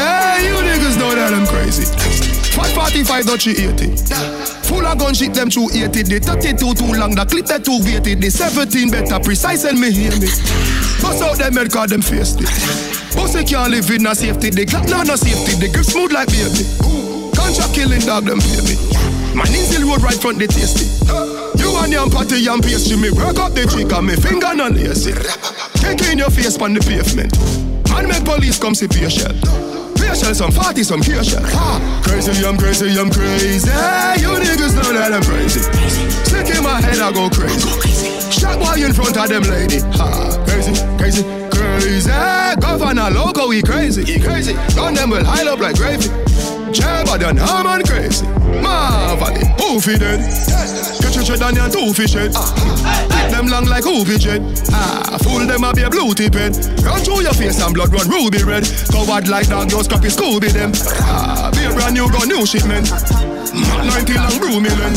[0.47, 2.30] You niggas know that I'm crazy.
[2.61, 3.97] Five forty-five, not she eighty.
[4.69, 6.05] Full of gun shit, them through 80.
[6.05, 8.21] The 32 too long, the clip that too weighted.
[8.21, 10.29] The 17 better precise and me hear me.
[11.01, 12.47] Bust out them head, cause them face it.
[13.17, 14.51] Pussy can't live in no safety.
[14.53, 15.57] The clock not no safety.
[15.57, 16.69] The grip smooth like baby.
[17.35, 18.77] Contract killing dog, them pay me.
[19.35, 20.87] Man in the road right front, the tasty.
[21.57, 24.69] You and your patty and pastry, me work up the cheek and me finger no
[24.69, 25.17] lazy.
[26.13, 27.35] In your face on the pavement.
[27.91, 29.35] Man make police come see patient.
[30.11, 31.47] Patient some 40, some patient.
[31.55, 33.71] Ah, crazy, I'm crazy, I'm crazy.
[34.19, 35.61] You niggas know that I'm crazy.
[36.27, 37.71] Stick in my head, I go crazy.
[38.29, 39.79] Shot boy in front of them lady.
[39.95, 41.23] Ah, crazy, crazy,
[41.55, 42.11] crazy.
[42.61, 44.55] Governor loco, we crazy, he crazy.
[44.75, 46.11] Gun them will hide up like gravy.
[46.73, 48.27] Jabba than Harman crazy.
[48.63, 50.21] Marvelly, poofy dead.
[51.01, 52.33] Get your shit on your two fish head.
[52.33, 54.41] Keep them long like hoopy jet.
[54.73, 56.57] Ah, fool them up your blue tip head.
[56.85, 58.65] Run through your face and blood run ruby red.
[58.91, 60.73] Covered like dog, your scrappy Scooby them.
[61.03, 62.89] Ah, be a brand new gun, new shipment.
[63.55, 64.95] Mac 90 long brew million.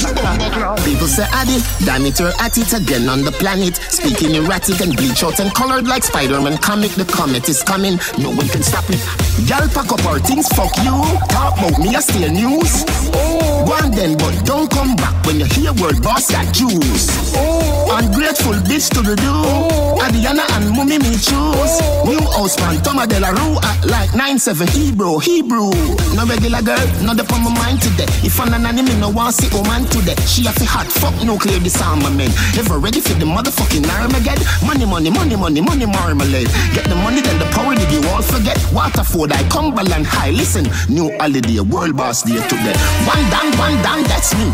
[0.86, 3.76] People say Addy, damn it, you're at it again on the planet.
[3.76, 6.92] Speaking erratic and bleach out and colored like Spider-Man comic.
[6.92, 9.02] The comet is coming, no one can stop it.
[9.50, 10.96] Y'all pack up our things, fuck you.
[11.28, 12.86] Talk about me, I steal news.
[13.14, 13.66] Oh.
[13.68, 17.34] One then, but don't come back when you hear word boss got juice.
[17.36, 17.98] Oh.
[17.98, 19.28] Ungrateful bitch to the do.
[19.28, 20.00] Oh.
[20.02, 21.74] Adiana and Mummy me choose.
[22.06, 25.72] New house man, Toma de la Rue at like 9-7 Hebrew, Hebrew.
[26.16, 28.06] No regular girl, not the on my mind today.
[28.22, 30.20] If I'm an anime, no one see woman today.
[30.28, 32.36] She have to hot, fuck nuclear disarmament.
[32.60, 34.44] Ever ready for the motherfucking Armageddon?
[34.68, 36.52] Money, money, money, money, money, marmalade.
[36.76, 38.60] Get the money, then the power did you all forget?
[38.74, 40.32] Waterford, I Cumberland High.
[40.32, 42.76] Listen, new holiday, world boss day today.
[43.08, 44.52] One down, one down, that's me.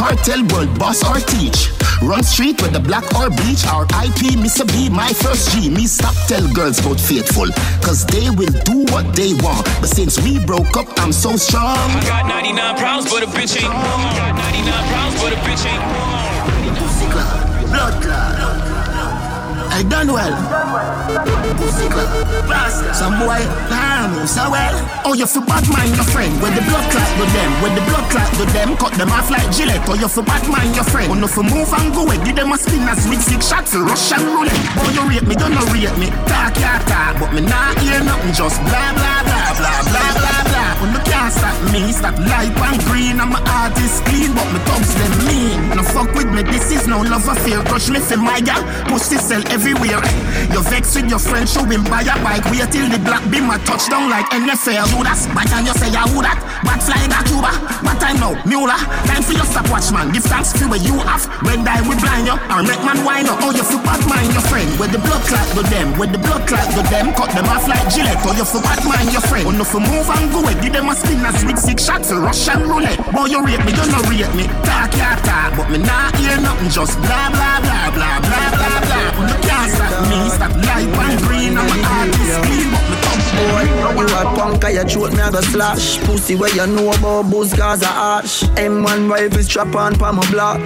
[0.00, 1.68] Cartel world boss or teach.
[2.00, 3.68] Run street with the black or bleach.
[3.68, 4.64] Our IP, Mr.
[4.64, 5.68] B, my first G.
[5.68, 7.52] Me stop tell girls about faithful.
[7.84, 9.68] Cause they will do what they want.
[9.84, 11.76] But since we broke up, I'm so strong.
[11.76, 13.68] I got 99 pounds, but a bitch ain't.
[13.68, 15.84] I got 99 pounds, but a bitch ain't.
[16.80, 18.40] Pussy club, blood club.
[19.68, 20.32] I done well.
[21.60, 22.08] Pussy club,
[22.48, 22.96] bastard.
[22.96, 23.36] Some boy,
[24.00, 24.76] so ah, well.
[25.04, 26.32] Oh, you for Batman, your friend.
[26.40, 29.28] When the blood clot with them, when the blood clot with them, cut them off
[29.28, 29.84] like Gillette.
[29.88, 31.12] Oh, you for Batman, your friend.
[31.12, 32.16] Oh, no for move and go away.
[32.24, 34.56] Give them a spin as with six shots for Russian roulette.
[34.80, 36.08] Oh, you rate me, don't no rate me.
[36.24, 38.32] Talk, yeah, talk, but me not hear nothing.
[38.32, 40.60] Just blah, blah, blah, blah, blah, blah, blah.
[40.60, 43.20] Oh, when me can't stop me, stop light and green.
[43.20, 45.76] I'm a artist clean, but me thugs them mean.
[45.76, 47.60] No fuck with me, this is no love affair.
[47.68, 50.00] Crush me for my gal, pussy sell everywhere.
[50.52, 52.48] You vex with your friend, show him buy a bike.
[52.48, 53.58] Wait till the black beam a
[53.90, 54.86] touchdown like NFL.
[54.94, 56.38] Do that, but and you say ya who that?
[56.62, 57.50] Bat fly back Cuba,
[57.82, 58.78] but time now, Mueller.
[59.06, 60.14] Time for your stopwatch man.
[60.14, 61.26] Give thanks for what you have.
[61.42, 63.42] When die we blind you, or make man wine up.
[63.42, 64.70] Oh, you for Batman, your friend.
[64.78, 67.66] With the blood clot with them, with the blood clot with them, cut them off
[67.66, 68.22] like Gillette.
[68.22, 69.44] Oh, you for Batman, your friend.
[69.46, 70.54] Oh, no for move and go away.
[70.62, 73.00] Give them a spin as with six shots for Russian roulette.
[73.10, 74.46] Boy, you rate me, don't no rate me.
[74.62, 76.70] Talk ya talk, but me not hear nothing.
[76.70, 79.08] Just blah blah blah blah blah blah blah.
[79.26, 81.58] You can't stop me, stop light and green.
[81.58, 82.99] I'm an artist clean, but me
[83.48, 83.80] boy.
[84.00, 85.98] You a punk, I throat me I go slash.
[86.04, 88.40] Pussy where you know about booze, cause I arch.
[88.56, 90.60] M1 rifle strap on pa my block.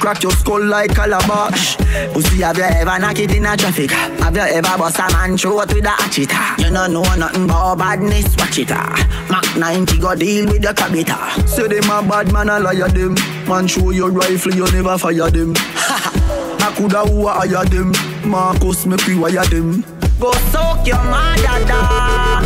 [0.00, 1.76] Crack your skull like calabash.
[2.12, 3.90] Pussy, have you ever knock it in a traffic?
[3.90, 6.30] Have you ever bust a man throat with a hatchet?
[6.58, 8.70] You don't know nothing about badness, watch it.
[8.70, 9.26] Ah.
[9.30, 11.46] Mac 90 go deal with the cabita.
[11.48, 13.14] Say them a bad man, I liar them.
[13.48, 15.52] Man, show your rifle, you never fire them.
[15.56, 17.92] I coulda who hire them.
[18.24, 19.97] Marcus, make we wire them.
[20.20, 22.42] Go soak your mother dog.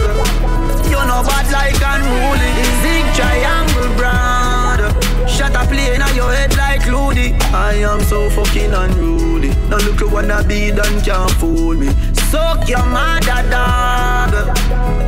[0.84, 2.50] You know bad like unruly.
[2.82, 4.82] Zig triangle brand.
[5.26, 7.32] Shut up, play in your head like Loody.
[7.54, 9.48] I am so fucking unruly.
[9.70, 11.88] Now look at wanna be done can't fool me.
[12.30, 14.32] Soak your mother dog.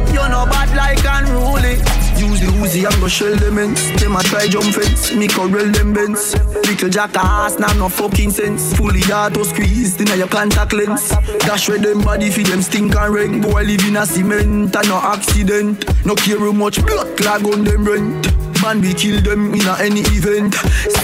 [0.08, 2.03] You know bad like unruly.
[2.16, 3.90] Use the Uzi and go shell them ends.
[4.00, 6.34] Them a try jump fence, me corral them bends.
[6.66, 8.74] Little jackass, ah, now no fucking sense.
[8.76, 11.10] Fully auto squeezed in your contact lens.
[11.40, 13.42] Dash with them body for them stink and rank.
[13.42, 15.84] Boy live in a cement and no accident.
[16.06, 18.62] No care how much blood clog on them rent.
[18.62, 20.54] Man, we kill them in a any event.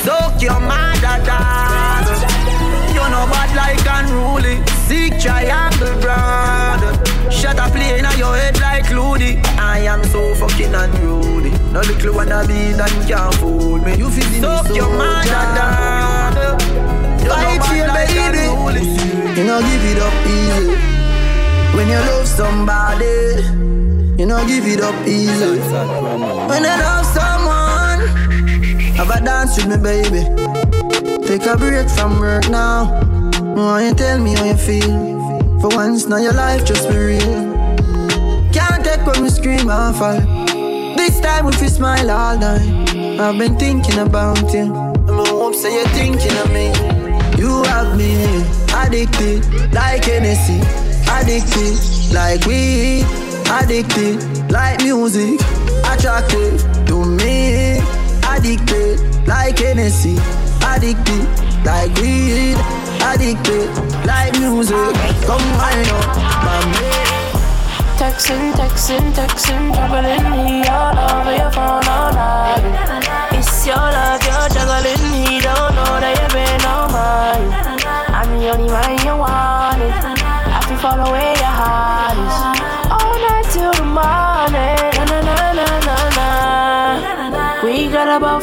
[0.04, 2.06] Soak your mother dog.
[2.94, 4.64] You know bad like unruly.
[4.86, 7.09] Sick triangle brand.
[7.30, 9.40] Shut up, play in your head like Loody.
[9.58, 11.50] I am so fucking unruly.
[11.72, 13.96] No little wanna be done can't fool me.
[13.96, 16.60] You feel Soak so your mother dog.
[17.20, 18.50] You know Fight for bad your like baby.
[19.40, 20.74] You know give it up easy.
[21.76, 23.06] When you love somebody,
[24.18, 25.60] you know give it up easy.
[26.50, 28.00] When you love someone,
[28.96, 30.22] have a dance with me, baby.
[31.26, 33.00] Take a break from work now.
[33.54, 35.19] Why you tell me how you feel?
[35.60, 37.20] For once, now your life just be real.
[38.50, 40.18] Can't take when me scream and fall.
[40.96, 42.96] This time if you smile all night.
[43.20, 44.72] I've been thinking about you.
[44.72, 46.72] I'm hope say you're thinking of me.
[47.38, 48.16] You have me
[48.72, 50.60] addicted like Hennessy,
[51.10, 51.76] addicted
[52.14, 53.04] like weed,
[53.50, 55.40] addicted like music,
[55.84, 57.80] attracted to me,
[58.24, 60.16] addicted like Hennessy,
[60.64, 62.56] addicted like weed,
[63.02, 63.68] addicted
[64.06, 64.94] like music.
[65.26, 66.60] Come wind up, my
[68.00, 72.64] Texting, texting, texting, juggling me all over your phone all night.
[73.32, 77.70] It's your love, you're juggling me, don't know that you've been on mine.
[78.08, 79.92] I'm the only one you wanted.
[79.92, 82.36] I feel follow where your heart is.
[82.88, 84.80] All night till the morning.
[84.96, 87.64] Na na na na na na.
[87.64, 88.42] We got about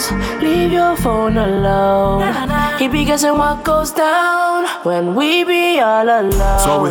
[0.00, 0.42] three hours.
[0.42, 2.78] Leave your phone alone.
[2.78, 6.58] He be guessing what goes down when we be all alone.
[6.58, 6.90] So we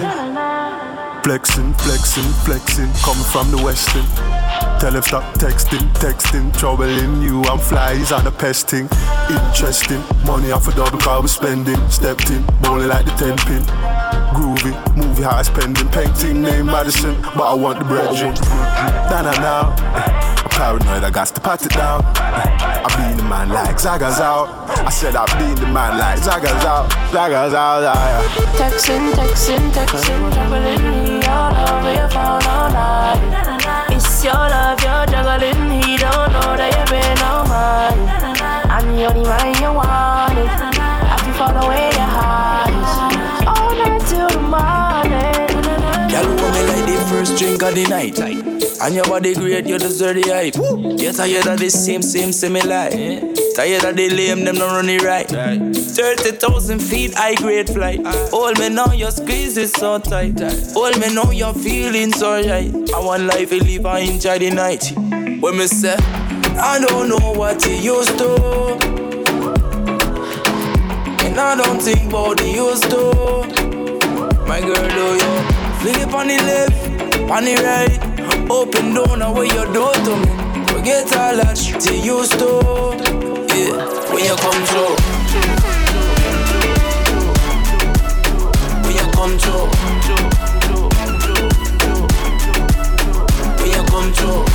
[1.23, 4.05] flexing, flexing, flexing, coming from the western.
[4.79, 7.41] Tell him stop texting, texting, troubling you.
[7.43, 8.87] I'm flies on a pesting.
[9.29, 11.77] Interesting, money off a double car we spending.
[11.89, 13.63] Stepped in, bowling like the ten pin.
[14.33, 15.87] Groovy, movie high spending.
[15.89, 18.13] Painting name Madison, but I want the bread.
[19.11, 20.38] Nah nah nah.
[20.59, 22.03] Paranoid, I got to pat it down.
[22.03, 24.67] I be the man like Zaga's out.
[24.67, 26.91] I said I be the man like Zaga's out.
[27.15, 28.19] Zaga's out, yeah.
[28.59, 33.87] Texting, texting, texting, juggling me all over your phone all night.
[33.89, 35.79] It's your love, you're juggling.
[35.79, 38.03] He don't know that you've been on mine.
[38.67, 40.43] I'm the only one you wanted.
[40.43, 43.08] I feel follow where your heart
[47.09, 48.19] first drink of the night.
[48.81, 50.55] And your body great, you deserve the hype.
[51.01, 52.93] You're tired of the same, same, semi life.
[53.55, 55.27] Tired of the lame, them not running right.
[55.27, 57.99] 30,000 feet, high grade flight.
[58.31, 60.39] Hold me now, your squeeze is so tight.
[60.73, 62.71] Hold me now, your feelings alright.
[62.93, 64.93] I want life to live, I enjoy the night.
[65.41, 68.77] When me say, I don't know what you used to.
[71.25, 74.45] And I don't think about the used to.
[74.47, 75.59] My girl, do you?
[75.79, 76.78] Flip on the left,
[77.31, 78.49] on the right.
[78.49, 80.65] Open door, now what you do to me.
[80.65, 82.49] Forget all that shit you used to.
[83.53, 84.95] Yeah, when you come through.
[88.83, 89.67] When you come through.
[93.57, 94.45] When you come through.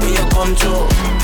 [0.00, 1.17] When you come through.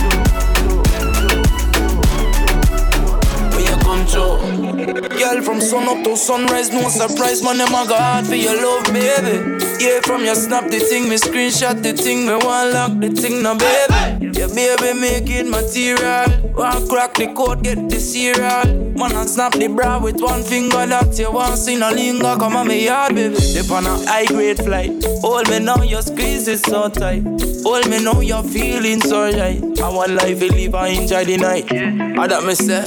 [4.85, 8.55] Girl, from sun up to sunrise, no surprise, man, them a go hard for your
[8.55, 9.57] love, baby.
[9.83, 13.43] Yeah, from your snap the thing, me screenshot the thing, me want lock the thing,
[13.43, 14.14] now, baby.
[14.35, 16.27] Yeah, baby, make it material.
[16.55, 18.67] Want crack the code, get the cereal.
[18.99, 22.57] Man, I snap the bra with one finger, that you want see no linger, come
[22.57, 23.37] on me yard, baby.
[23.37, 25.05] Dip on a high grade flight.
[25.21, 27.23] Hold me now, your squeeze is so tight.
[27.63, 29.63] Hold me now, your feeling so right.
[29.81, 31.73] I want life to live, I enjoy the night.
[31.73, 32.83] I that me say,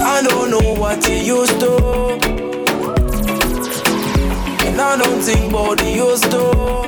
[0.00, 2.18] I don't know what you used to.
[4.66, 6.87] And I don't think about the used to.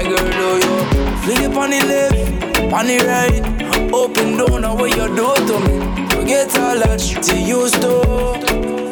[0.00, 0.76] My girl, do you
[1.18, 3.92] flip on the left, on the right?
[3.92, 6.08] Open door, now what you do to me?
[6.08, 8.00] Forget all that you used to.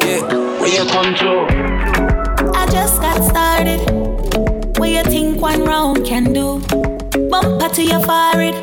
[0.05, 0.21] Yeah,
[0.61, 1.47] when you come through.
[2.53, 3.79] I just got started.
[4.77, 6.59] What you think one round can do?
[7.31, 8.53] Bumper to your forehead.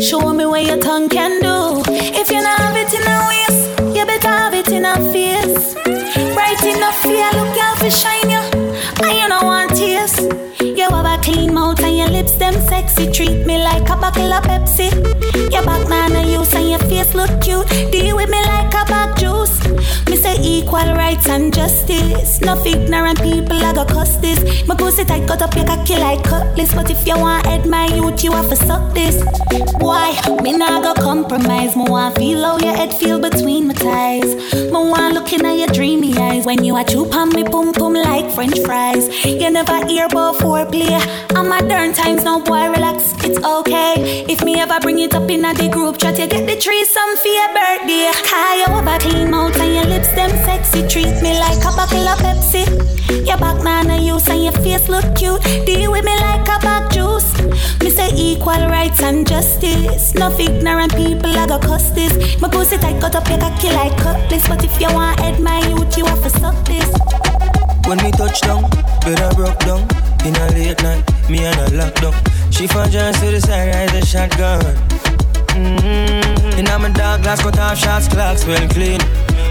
[0.00, 1.82] Show me what your tongue can do.
[1.90, 5.74] If you not have it in a waist, you better have it in a face.
[6.36, 8.38] Right in the fear, look out for shine you.
[9.02, 10.49] And you don't want tears.
[10.90, 13.10] Have a clean mouth and your lips them sexy.
[13.10, 14.90] Treat me like a bottle of Pepsi.
[15.52, 17.68] Your back man a use and your face look cute.
[17.92, 19.56] Deal with me like a back juice.
[20.08, 22.40] Me say equal rights and justice.
[22.40, 24.66] No ignorant people I go cuss this.
[24.66, 26.74] My pussy tight cut up your cocky like cutlass.
[26.74, 29.22] But if you want head my youth, you have to suck this.
[29.78, 30.12] Why?
[30.42, 31.76] Me nah go compromise.
[31.76, 34.34] Me want feel how your head feel between my thighs.
[34.54, 37.94] Me want looking at your dreamy eyes when you a chew on me pum pum
[37.94, 39.08] like French fries.
[39.24, 40.36] You never hear about
[40.82, 42.70] I'm modern times now, boy.
[42.70, 44.24] Relax, it's okay.
[44.28, 46.84] If me ever bring it up in a the group chat, you get the tree
[46.84, 48.10] some for your birthday.
[48.80, 50.86] Have a clean mouth and your lips them sexy.
[50.88, 52.64] Treat me like a bottle of Pepsi.
[53.26, 55.42] Your back man a use and your face look cute.
[55.66, 57.28] Deal with me like a back juice.
[57.80, 60.14] Me say equal rights and justice.
[60.14, 62.40] No ignorant people I go cuss this.
[62.40, 64.48] My pussy tight cut up your cocky like cutlass.
[64.48, 66.88] But if you want head my youth, you have to suck this.
[67.86, 68.62] When we touch down,
[69.04, 70.09] better broke down.
[70.24, 72.14] In a late night, me and a lockdown.
[72.52, 74.60] She found John to the side, ride the shotgun.
[75.56, 76.58] Mm-hmm.
[76.58, 79.00] In my dark glass, cut off shots, clocks well clean.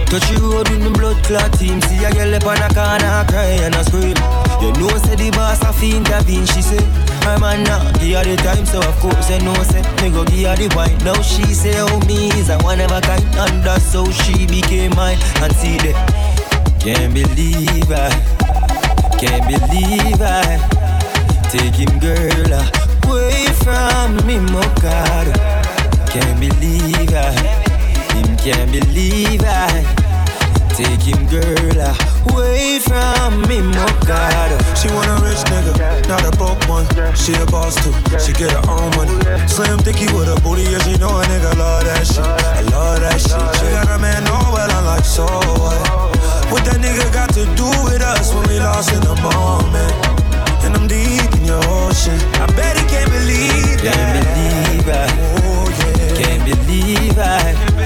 [0.09, 1.81] Touch you road with me blood clot team.
[1.81, 4.17] See a girl up on a corner, cry and a scream.
[4.61, 6.81] You know, say the boss a fi intervene, she say.
[7.25, 9.81] My man now, give her the time, so of course I know, say.
[10.01, 10.97] Me go give her the wine.
[11.05, 13.25] Now she say, oh, me is a one of a kind.
[13.37, 15.17] And that's how she became mine.
[15.41, 15.97] And see that.
[16.81, 18.09] Can't believe I,
[19.19, 20.55] can't believe I
[21.51, 22.53] Take him girl
[23.03, 25.27] away from me, my God.
[26.07, 27.31] Can't believe I,
[28.15, 29.83] him can't believe I
[30.71, 31.95] Take him girl
[32.31, 34.55] away from me, my God.
[34.77, 36.87] She want a rich nigga, not a broke one.
[37.15, 39.19] She a boss too, she get her own money.
[39.47, 42.23] Slim thicky with a booty, yeah she know a nigga love that shit.
[42.23, 43.59] I love that shit.
[43.59, 46.08] She got a man, know well I'm like so what
[46.51, 49.93] what that nigga got to do with us when we lost in the moment?
[50.63, 52.19] And I'm deep in your ocean.
[52.41, 53.95] I bet he can't believe that.
[53.95, 55.07] Can't believe I.
[55.43, 56.19] Oh, yeah.
[56.19, 57.79] Can't believe I.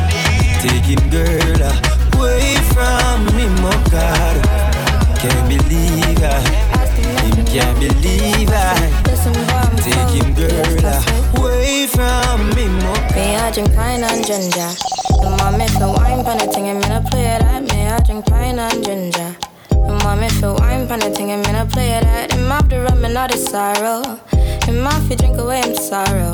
[0.64, 1.62] Taking girl
[2.18, 4.36] away from me, my oh God.
[5.20, 6.40] Can't believe I.
[7.24, 8.80] Him can't believe I.
[9.80, 13.16] Taking girl away from me, my God.
[13.16, 14.93] Me, I drink pine and ginger.
[15.22, 17.62] The mommy for wine, pan thing, and me not play that.
[17.72, 19.36] Me, I drink pine and ginger.
[19.70, 22.32] The mommy for wine, pan thing, and me not play that.
[22.32, 24.02] Him have the rum and not the sorrow.
[24.66, 26.34] Him have to drink away him sorrow.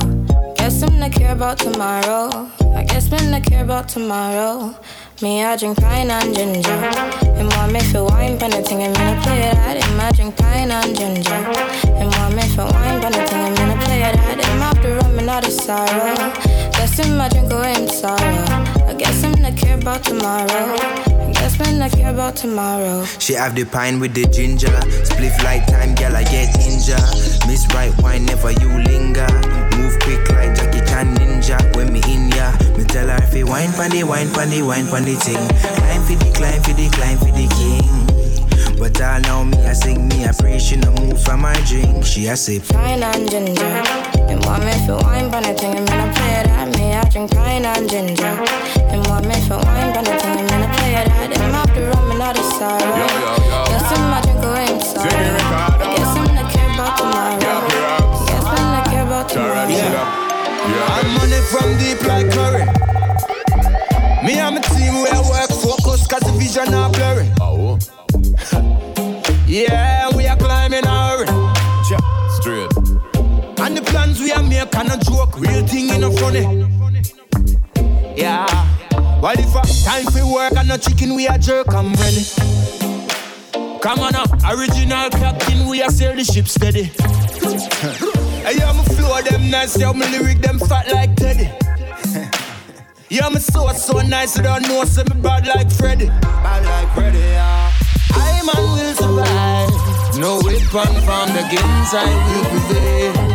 [0.55, 2.49] Guess him not care about tomorrow.
[2.75, 4.75] I guess me not care about tomorrow.
[5.21, 6.71] Me, I drink pine and ginger.
[7.39, 9.83] And want me for wine, pan thing, and me not play that.
[9.83, 11.41] Him, I drink pine and ginger.
[11.99, 14.45] And want me for wine, pan thing, and me not play that.
[14.45, 16.68] Him have the rum and not the sorrow.
[16.79, 18.15] Guess him, I drink away him sorrow.
[18.87, 20.47] I guess him not care about tomorrow.
[20.47, 23.03] I guess me not care about tomorrow.
[23.19, 24.71] She have the pine with the ginger.
[25.03, 27.03] Spliff light time, girl, I get injured.
[27.47, 29.27] Miss right wine, never you linger.
[29.75, 31.59] Move quick like Jackie Chan ninja.
[31.75, 35.15] When me in ya, me tell her if you wine the wine the wine the
[35.19, 35.35] thing.
[35.35, 38.79] Climb for the climb for the climb for the king.
[38.79, 42.05] But all know me, I sing me, I pray she no move from my drink.
[42.05, 42.63] She a sip.
[42.69, 44.08] Pine and ginger.
[44.29, 46.77] And want me for wine pon the thing, and me not play that.
[46.77, 48.33] Me, I drink pine and ginger.
[48.93, 51.29] And want me for wine pon the thing, and me not play that.
[51.33, 53.09] Them have the rum and not the sorrow.
[53.69, 55.09] Guess him I drink away him sorrow.
[55.09, 57.39] I guess him not care about tomorrow.
[58.29, 60.29] Guess him not care about tomorrow.
[60.93, 62.65] I'm money from deep like curry.
[64.23, 67.31] Me and my team, we work focus, cause the vision are blurry.
[67.39, 67.79] Oh.
[69.47, 71.08] yeah, we are climbing our
[74.29, 76.41] we are make and a joke, real thing in a funny.
[78.15, 78.45] Yeah.
[79.19, 82.23] Well, if a time for work and no chicken, we are jerk, I'm ready.
[83.81, 86.83] Come on up, original captain, we are sail the ship steady.
[88.43, 91.49] hey, yeah, my flow them nice, yeah, my lyric them fat like Teddy.
[93.09, 96.05] yeah, my so so nice, you don't know, say me bad like Freddy.
[96.05, 97.71] Bad like Freddy, yeah.
[98.11, 100.19] I man will survive.
[100.19, 103.28] No weapon from the gains I will prevail.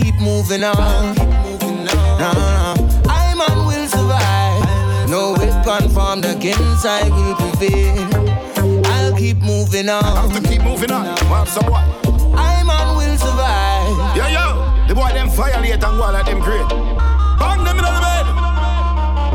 [0.00, 1.14] Keep moving on.
[1.14, 2.74] No, no.
[3.08, 5.10] I man will survive.
[5.10, 8.86] No weapon from the gains I will prevail.
[8.86, 10.02] I'll keep moving on.
[10.02, 11.04] I have to keep moving on.
[11.28, 11.84] Well, so what?
[12.34, 14.16] I man will survive.
[14.16, 14.86] Yo, yo.
[14.88, 16.68] The boy them violate and go like them great.
[17.38, 18.26] Bang them in the bed.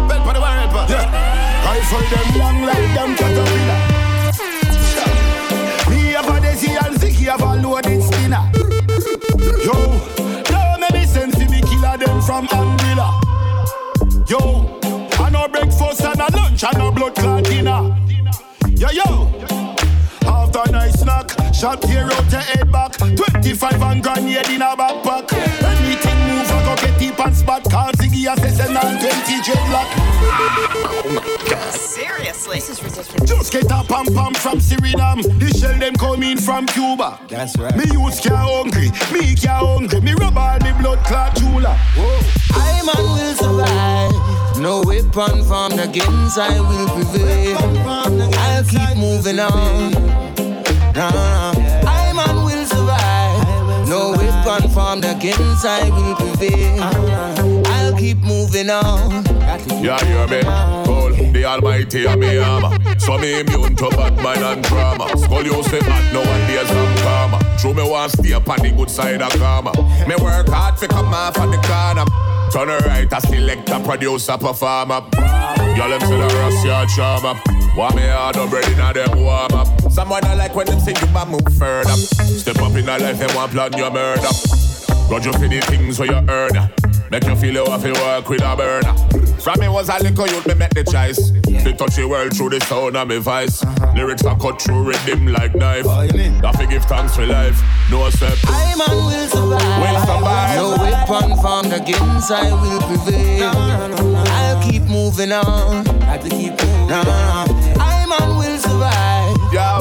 [0.10, 1.66] Bed for the bed Yeah.
[1.66, 3.85] Rifle them long like them caterpillar.
[14.28, 14.80] Yo,
[15.20, 17.96] I no breakfast and a lunch and no blood clot dinner.
[18.76, 19.32] Yo, yo.
[20.26, 22.94] After nice snack, shot tear out your head back.
[22.98, 25.55] 25 and grenade in a backpack.
[32.46, 32.56] Seriously?
[32.56, 33.30] This is ridiculous.
[33.30, 35.24] Just get a pam pam from Suriname.
[35.40, 37.20] The shell them coming from Cuba.
[37.28, 37.76] That's right.
[37.76, 40.02] Me use care hungry, me care hungry.
[40.02, 41.78] Me rub all me blood clot chula.
[42.54, 44.60] I man will survive.
[44.60, 47.58] No weapon from the gains I will prevail.
[47.88, 49.92] I'll keep moving on.
[50.94, 51.52] No, no.
[51.88, 53.90] I man will survive.
[53.90, 56.84] No weapon from the gains I will prevail.
[56.84, 57.55] Uh-huh.
[58.06, 59.26] Keep moving on.
[59.82, 60.44] Yeah, hear me?
[60.86, 62.78] Cool, the almighty and me armor.
[63.00, 65.10] So me immune to bad mind and drama.
[65.18, 67.40] Skull you say bad, no one days from karma.
[67.58, 69.72] True me want stay upon the good side of karma.
[70.08, 72.06] Me work hard for come off of the corner.
[72.54, 75.02] Turn a right, I select a producer, performer.
[75.76, 77.42] Y'all them say the Russia charmer.
[77.76, 79.92] Want me hard up ready now them warm up.
[79.92, 81.90] Someone I like when them sing you but move further.
[81.90, 84.30] Step up in a life, them want plan your murder.
[85.10, 86.70] Run you for the things where you earn.
[87.12, 88.94] Make you feel you have to work with a burner.
[89.40, 91.32] From me was a little youth, me make the choice.
[91.46, 93.64] They touch the world through the sound of me voice.
[93.64, 93.94] Uh-huh.
[93.96, 95.86] Lyrics are cut through rhythm like knife.
[95.86, 97.62] That fi give thanks for life.
[97.92, 98.38] No step.
[98.46, 99.82] I man will survive.
[99.82, 100.56] Will survive.
[100.58, 103.52] No weapon formed against I will prevail.
[103.54, 105.88] I'll keep moving on.
[106.04, 107.65] I to keep moving on.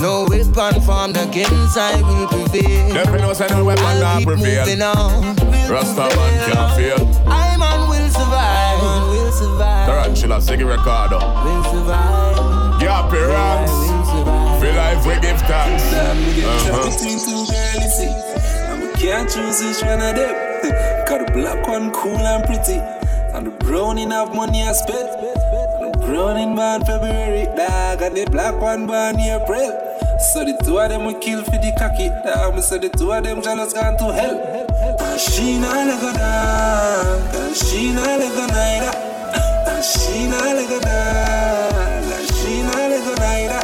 [0.05, 2.93] No weapon formed against I will prevail.
[2.93, 4.67] Them know say no weapon I'll not keep prevail.
[4.67, 5.35] moving on.
[5.65, 7.25] Rasta man can't fail.
[7.27, 9.09] I man will survive.
[9.09, 9.87] Will survive.
[9.89, 11.17] Tarantula, Siggy Ricardo.
[11.17, 12.81] Will survive.
[12.81, 13.73] Give up your ranks.
[14.61, 15.85] Feel life we give thanks.
[15.89, 16.85] Uh-huh.
[16.85, 18.13] Between two girls, see.
[18.69, 21.07] And we can't choose which one of them.
[21.09, 22.77] Cause the black one cool and pretty.
[23.33, 25.54] And the brown in have money I spent.
[26.07, 28.03] In born February, dog.
[28.03, 29.71] And the black one born April.
[30.19, 32.61] So the two of them will kill for the cocky, dog.
[32.61, 34.37] Say the two of them jealous gone to hell.
[35.01, 37.35] And she not let go down.
[37.35, 38.93] And she not let go neither.
[39.71, 42.05] And she not let go down.
[42.13, 43.63] And she not let go neither.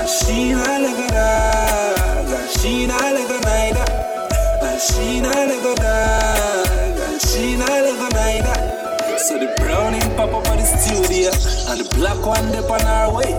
[0.00, 2.26] And she not let go down.
[2.26, 3.86] And she not let go neither.
[4.66, 6.21] And she not let go down.
[9.22, 11.30] So the browning pop up at the studio
[11.70, 13.30] and the black one dip on our way.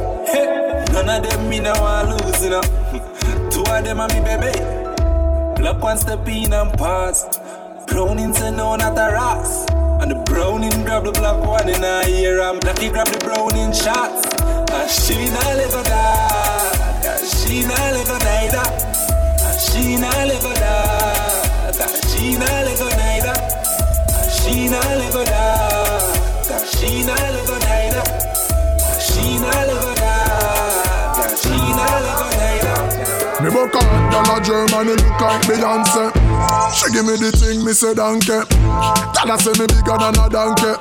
[0.93, 2.61] None of them me no want lose, you know.
[3.51, 4.55] Two of them are me baby.
[5.59, 7.37] Black one step in and pass.
[7.87, 9.65] Browning say no, not a ras.
[9.99, 13.73] And the browning grab the black one in her ear and blacky grab the browning
[13.73, 14.23] shots.
[14.39, 17.03] And she not go die.
[17.11, 18.67] And she not go neither.
[19.43, 21.67] And she not go die.
[21.67, 23.12] And she not go die.
[24.45, 26.03] And she not let go neither.
[26.51, 26.67] And
[28.99, 29.37] she
[33.43, 36.15] Me book out, girl a Germany look like Beyonce.
[36.79, 38.39] She give me the thing, me say donkey.
[38.39, 40.71] Girl a say me bigger than a donkey.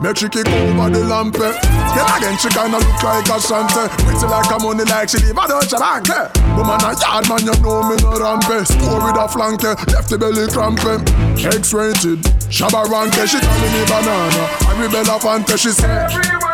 [0.00, 1.36] Make she kick over the lamp.
[1.36, 3.84] Then again she kinda look like a shante.
[4.00, 6.08] Pretty like a money like she leave a Deutsche Bank.
[6.56, 8.64] Woman a yard man, you know me no rampe.
[8.64, 11.04] Store with a flanke, left the belly crampe.
[11.36, 13.28] X-rated, Shabba Ranke.
[13.28, 14.48] She calling me banana.
[14.64, 16.53] I rebel a fante, she say.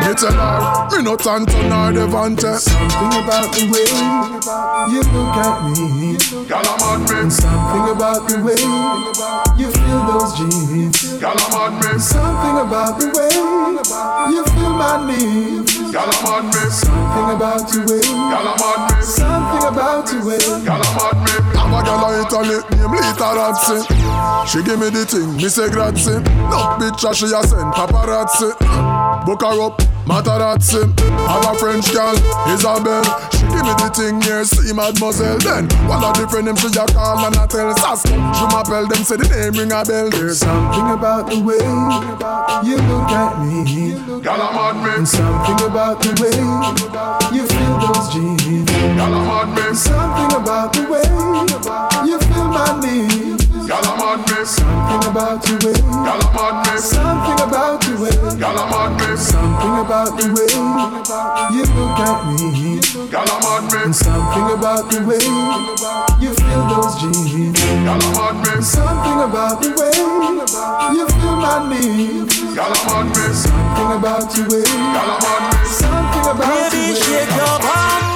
[0.00, 2.58] Me tell her, me no tanto nor devante.
[2.58, 3.86] Something about the way
[4.90, 6.16] you look at me.
[6.48, 7.30] Girl, I'm mad me.
[7.30, 8.60] Something about the way
[9.56, 11.20] you feel those jeans.
[11.20, 11.98] Girl, I'm mad me.
[12.00, 13.32] Something about the way
[14.32, 15.72] you feel my needs.
[15.92, 16.62] Girl, I'm mad me.
[16.70, 18.02] Something about the way.
[18.02, 19.02] Girl, I'm mad me.
[19.02, 20.42] Something about the way.
[20.64, 21.34] Girl, I'm mad me.
[21.60, 23.78] I'm a girl in Italy, name Litarazzi.
[24.48, 26.18] She give me the thing, me say grazie.
[26.50, 28.50] No bitch, she a send paparazzi.
[29.30, 29.78] Book her up,
[30.10, 30.82] Matarazzi.
[31.30, 32.18] Have a French girl,
[32.50, 33.04] Isabel.
[33.30, 35.38] She give me the thing here, see mademoiselle.
[35.38, 38.10] Then one of the friend them she a call and I tell Saska.
[38.10, 40.10] Je m'appelle them, say the name ring a bell.
[40.10, 41.62] There's Something about the way
[42.66, 43.94] you look at me.
[44.18, 44.90] Girl, I'm mad me.
[44.98, 46.34] And something about the way
[47.30, 48.66] you feel those jeans.
[48.66, 49.76] Girl, I'm mad me.
[49.78, 51.06] Something about the way
[52.02, 53.39] you feel my needs.
[53.70, 54.44] Girl, I'm mad me.
[54.44, 55.78] Something about the way.
[55.78, 56.74] Girl, I'm mad me.
[56.82, 58.10] Something about the way.
[58.34, 59.14] Girl, I'm mad me.
[59.14, 60.50] Something about the way
[61.54, 62.82] you look at me.
[63.06, 63.78] Girl, I'm mad me.
[63.86, 65.22] And something about the way
[66.18, 67.30] you feel those jeans.
[67.62, 68.58] Girl, I'm mad me.
[68.58, 69.94] Something about the way
[70.90, 72.42] you feel my needs.
[72.50, 73.30] Girl, I'm mad me.
[73.30, 74.66] Something about the way.
[74.66, 75.62] Girl, I'm mad me.
[75.70, 76.98] Something about the way.
[76.98, 78.09] shake your bum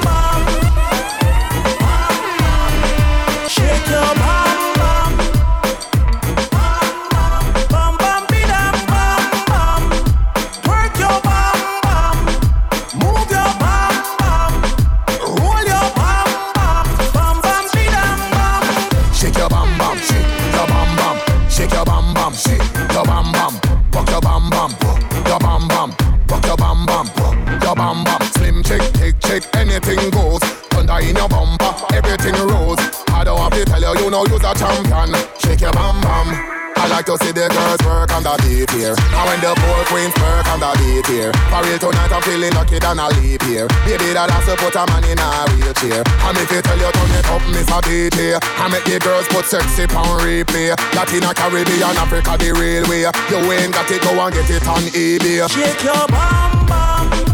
[29.44, 30.40] tick anything goes.
[30.72, 32.78] Thunder in your bumper, everything rose.
[33.08, 35.14] I don't have to tell you, you know you're a champion.
[35.38, 36.54] Shake your bam bam.
[36.76, 38.92] I like to see the girls work on the beat here.
[38.92, 41.32] And when the poor queens work on the beat here.
[41.48, 43.70] For real tonight, I'm feeling lucky than I leave here.
[43.86, 46.02] Baby, that has to put a man in a wheelchair.
[46.04, 48.38] And if you tell you turn it up, miss a beat here.
[48.60, 50.76] I make the girls put sexy pound replay.
[50.92, 53.06] Latina, Caribbean, Africa, the real way.
[53.06, 55.46] You ain't got it, go and get it on eBay.
[55.48, 57.33] Shake your bum bum.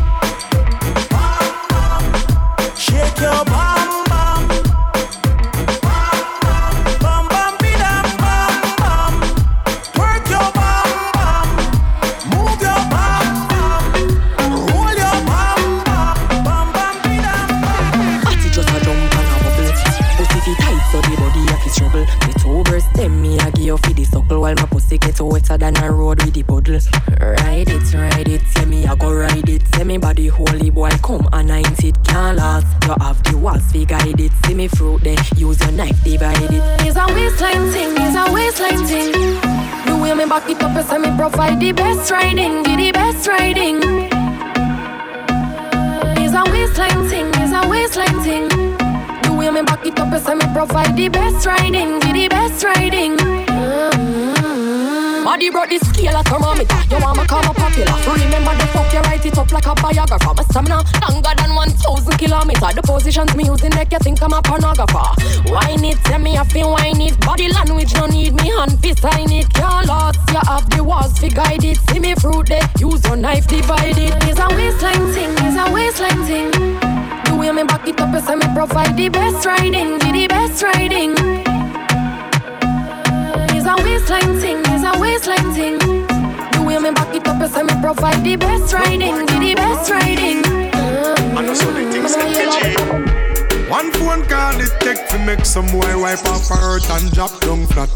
[3.20, 3.89] Your bum
[23.70, 26.80] you fi the suckle While my pussy get wetter than a road with the puddle.
[27.20, 29.62] Ride it, ride it, say me I go ride it.
[29.74, 32.66] Say me body holy boy, come and nine it can't last.
[32.84, 34.32] You have the walls, we guide it.
[34.44, 36.62] See me fruit there, use your knife, divide it.
[36.86, 39.12] It's a waistline thing, it's a waistline thing.
[39.86, 43.26] The way me back it up, say me provide the best riding, give the best
[43.28, 43.78] riding.
[46.18, 48.79] It's a waistline thing, it's a waistline thing.
[49.40, 52.62] Way me back it up, I say me provide the best riding, give the best
[52.62, 53.16] riding.
[53.16, 55.24] Mm-hmm.
[55.24, 56.76] Body brought the scale a thermometer.
[56.92, 57.96] You want me come up popular?
[58.20, 60.34] Remember the fuck you write it up like a biographer.
[60.36, 62.68] My stamina longer than 1,000 kilometer.
[62.68, 65.16] The positions me using make you think I'm a pornographer.
[65.48, 67.18] Wine it, tell me I feel wine it.
[67.20, 69.48] Body language no need me hand fi sign it.
[69.54, 71.78] Can't lost, you have the walls fi guide it.
[71.88, 74.12] See me fruit there, use your knife divide it.
[74.28, 76.99] It's a waistline thing, it's a waistline thing.
[77.40, 81.12] Way me back it up, say me provide the best riding, give the best riding.
[83.56, 85.78] It's a waistline thing, it's a waistline thing.
[85.78, 89.90] The way me back it up, say me provide the best riding, give the best
[89.90, 90.44] riding.
[91.54, 93.70] So TG.
[93.70, 97.40] One phone call it take to make some boy wipe off her hurt and drop
[97.40, 97.88] down flat.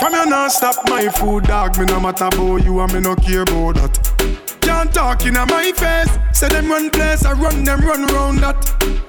[0.00, 1.78] From you not stop my food, dog.
[1.78, 4.51] Me no matter about you and me no care about that.
[4.82, 6.18] Can't talk in my face.
[6.36, 8.58] Say them run place, I run them run round that.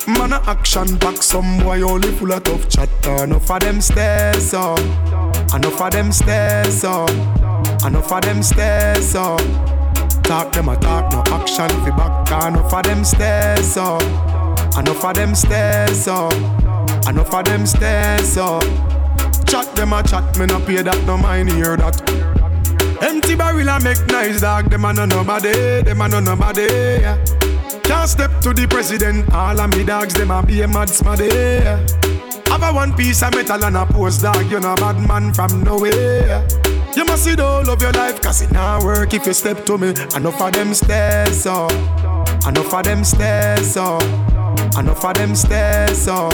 [0.08, 3.24] Man a action back, some boy only full of tough chatter.
[3.24, 4.78] Enough of them stairs up,
[5.52, 7.10] enough of them stairs up,
[7.84, 9.42] enough of them stairs up.
[10.22, 12.30] Talk them a talk, no action fi back.
[12.46, 14.04] Enough of them stairs up,
[14.78, 16.34] enough of them stairs up,
[17.10, 18.62] enough of them stairs up.
[19.48, 22.33] Chat them a chat, me no pay that, no mind hear that.
[23.02, 26.68] Empty barrel a make nice dog, them a no nobody, them a no nobody.
[27.02, 27.18] Yeah.
[27.84, 31.30] Can't step to the president, all of me dogs, them a be a mad smaddy.
[31.32, 31.86] Yeah.
[32.48, 35.64] Have a one piece of metal and a post dog, you know bad man from
[35.64, 36.48] nowhere.
[36.96, 39.66] You must see the whole of your life, cause it not work if you step
[39.66, 39.90] to me.
[40.16, 41.72] Enough of them stairs up,
[42.48, 44.04] enough of them stairs up,
[44.78, 46.34] enough of them stairs up.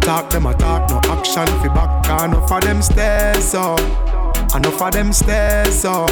[0.00, 4.07] Talk them a talk, no action fi back, enough of them stairs up.
[4.54, 6.10] Enough of them stairs up.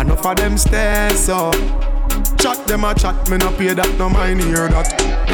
[0.00, 1.54] Enough of them stairs up.
[2.38, 5.32] Chat them a chat, me no pay that, no mind hear that.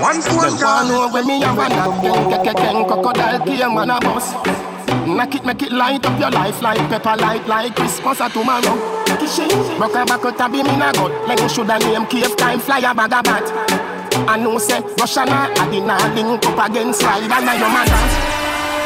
[0.00, 0.88] One phone call.
[0.88, 4.32] know when me a run that thing Keke ken crocodile came on a bus
[5.06, 8.74] Knock it, make it light up your life like pepper light like Christmas or tomorrow
[9.18, 10.92] Kishin, broke a back out a beam in a
[11.26, 13.46] Like you shoulda name cave time fly a bag of bat
[14.28, 17.70] I know say Russia na I did not link up against Ride and I your
[17.70, 18.31] mother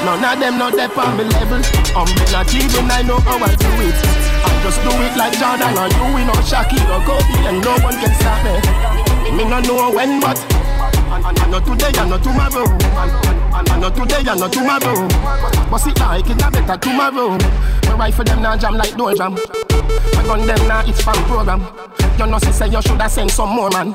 [0.04, 1.62] None of them know they on me level.
[1.96, 3.96] I'm not even I know how I do it.
[4.44, 7.96] I just do it like Jordan or you, know Shaquille or Kobe And no one
[7.96, 9.36] can stop me.
[9.36, 10.38] Me no know when but
[11.08, 12.66] I know today, I know tomorrow.
[13.52, 15.08] I know today, I know tomorrow.
[15.70, 19.34] But see like it a better tomorrow Me rifle them now jam like door jam.
[19.34, 21.66] Me gun them now it's fan program.
[22.18, 23.94] You know say you shoulda send some more man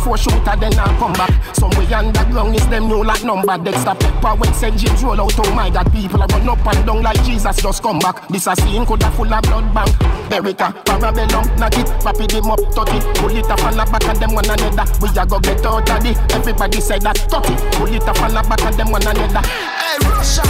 [0.00, 1.32] four shooter then I come back.
[1.54, 3.56] Somewhere underground is them new like number.
[3.58, 4.76] Dexter Pepper when St.
[4.76, 7.82] James roll out Oh my God people are run up and down like Jesus just
[7.82, 8.26] come back.
[8.28, 9.90] This a scene coulda full of blood bank.
[10.32, 14.20] Erica, Parabellum, knock it Rapid him up, 30 Pull it up on the back of
[14.20, 14.86] them one another.
[15.02, 18.34] We a go get out of the Everybody say that 30 Pull it up on
[18.34, 19.42] the back of them one another.
[19.44, 20.46] Hey Russian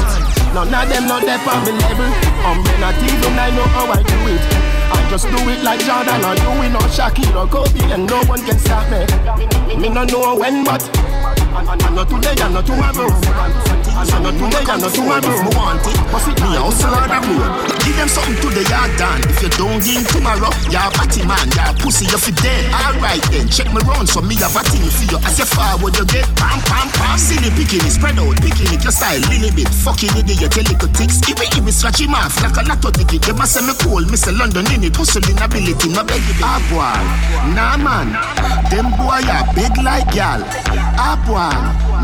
[0.55, 2.11] None of them know they on me level
[2.45, 4.60] I'm not even I know how I do it
[5.11, 8.57] just do it like Jordan or you, know Shaquille or Kobe and no one can
[8.61, 9.77] stop me.
[9.77, 10.83] Me no know when, but
[11.53, 13.90] I, know today, I know tomorrow.
[14.09, 15.21] I know today, I know tomorrow.
[15.21, 17.53] Me want it, What's it me hustle on the road.
[17.85, 19.21] Give them something to the yard done.
[19.29, 22.73] If you don't give tomorrow, you're a batty man, you're a pussy, you're dead.
[22.73, 25.21] Alright then, check me round, so me have a thing for you.
[25.21, 27.21] As you forward, you get pam pam pam.
[27.21, 29.69] Silly picking it, spread out, picking it, your style, little bit.
[29.69, 31.21] Fucking idiot, your little ticks.
[31.29, 34.01] It, if it scratch him off like a lotto ticket, you must say me cool,
[34.09, 36.97] Miss London in it, hustling ability, no beg Ah boy,
[37.53, 38.17] nah man,
[38.73, 40.41] them boy are big like gal.
[40.97, 41.53] Ah boy,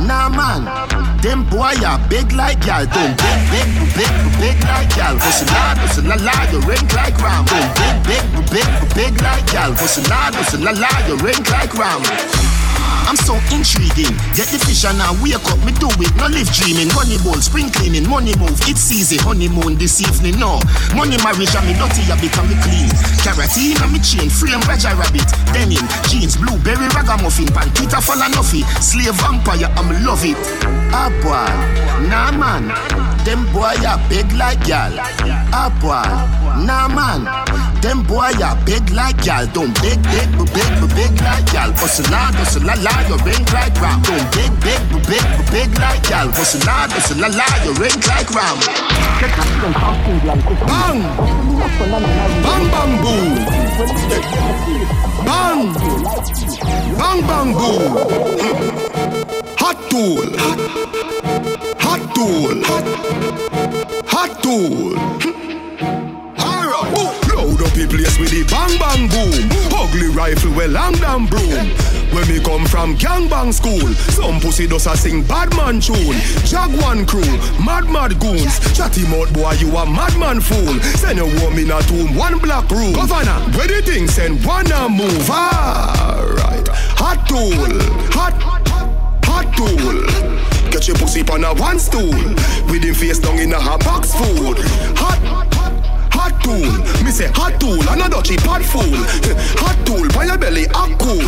[0.05, 0.69] nah man,
[1.23, 1.73] them boy
[2.09, 2.85] big like gal.
[2.87, 5.17] Don't big, big, big, big like gal.
[5.19, 7.45] Hustle hard, hustle la la, you ring like ram.
[7.47, 9.73] Don't big, big, big, big like gal.
[9.73, 12.03] Hustle hard, hustle la la, you ring like ram.
[13.07, 14.15] I'm so intriguing.
[14.35, 16.13] Get the fish and I wake up, me do it.
[16.19, 16.91] No live dreaming.
[16.95, 18.59] Money ball, spring cleaning, money move.
[18.67, 19.17] It's easy.
[19.23, 20.59] Honeymoon this evening, no.
[20.95, 22.91] Money marriage and me dirty, I become me clean.
[23.23, 25.27] Carotene and me chain, frame Raja rabbit.
[25.55, 28.67] Denim, jeans, blueberry ragamuffin, pan Peter Falanofi.
[28.83, 30.39] Slave vampire, I'm love it.
[30.91, 31.47] Ah boy,
[32.09, 32.69] nah man.
[33.25, 34.93] Them boy are big like gal.
[35.55, 36.07] Ah boy,
[36.65, 37.25] Nah man,
[37.83, 39.47] them boy ya big like y'all.
[39.53, 41.73] Don't big, big, but big, but big like y'all.
[41.77, 44.01] Hustle hard, hustle la la, you ring like ram.
[44.03, 46.33] Don't big, big, but big, but big like y'all.
[46.33, 48.57] Hustle hard, hustle la la, you ring like ram.
[50.67, 51.01] Bang!
[52.43, 53.33] Bang bang boom!
[55.29, 55.61] Bang!
[56.97, 57.93] Bang bang boom!
[59.61, 60.29] Hot tool!
[61.85, 62.57] Hot tool!
[64.09, 64.97] Hot tool!
[64.97, 65.46] Alright!
[67.57, 69.49] Load up the place with the bang bang boom.
[69.73, 71.73] Ugly rifle with long damn broom.
[72.13, 76.21] When me come from gangbang school, some pussy does a sing bad man tune.
[76.45, 77.25] Jaguan crew,
[77.65, 78.61] mad mad goons.
[78.77, 80.77] Chatty mouth boy, you a madman fool.
[81.01, 82.93] Send a woman a tomb, one black room.
[82.93, 85.31] Governor, where the thing send one a move.
[85.31, 86.69] Alright,
[87.01, 87.57] hot tool,
[88.13, 88.37] hot,
[89.25, 90.37] hot tool.
[90.71, 92.13] Get your pussy on a one stool.
[92.69, 94.59] With him face down in a hot box food.
[94.99, 95.46] Hot
[96.47, 96.71] tool.
[97.03, 98.87] Me say hot tool, and a dutchy pot fool.
[99.59, 101.27] Hot tool, by your belly, act cool.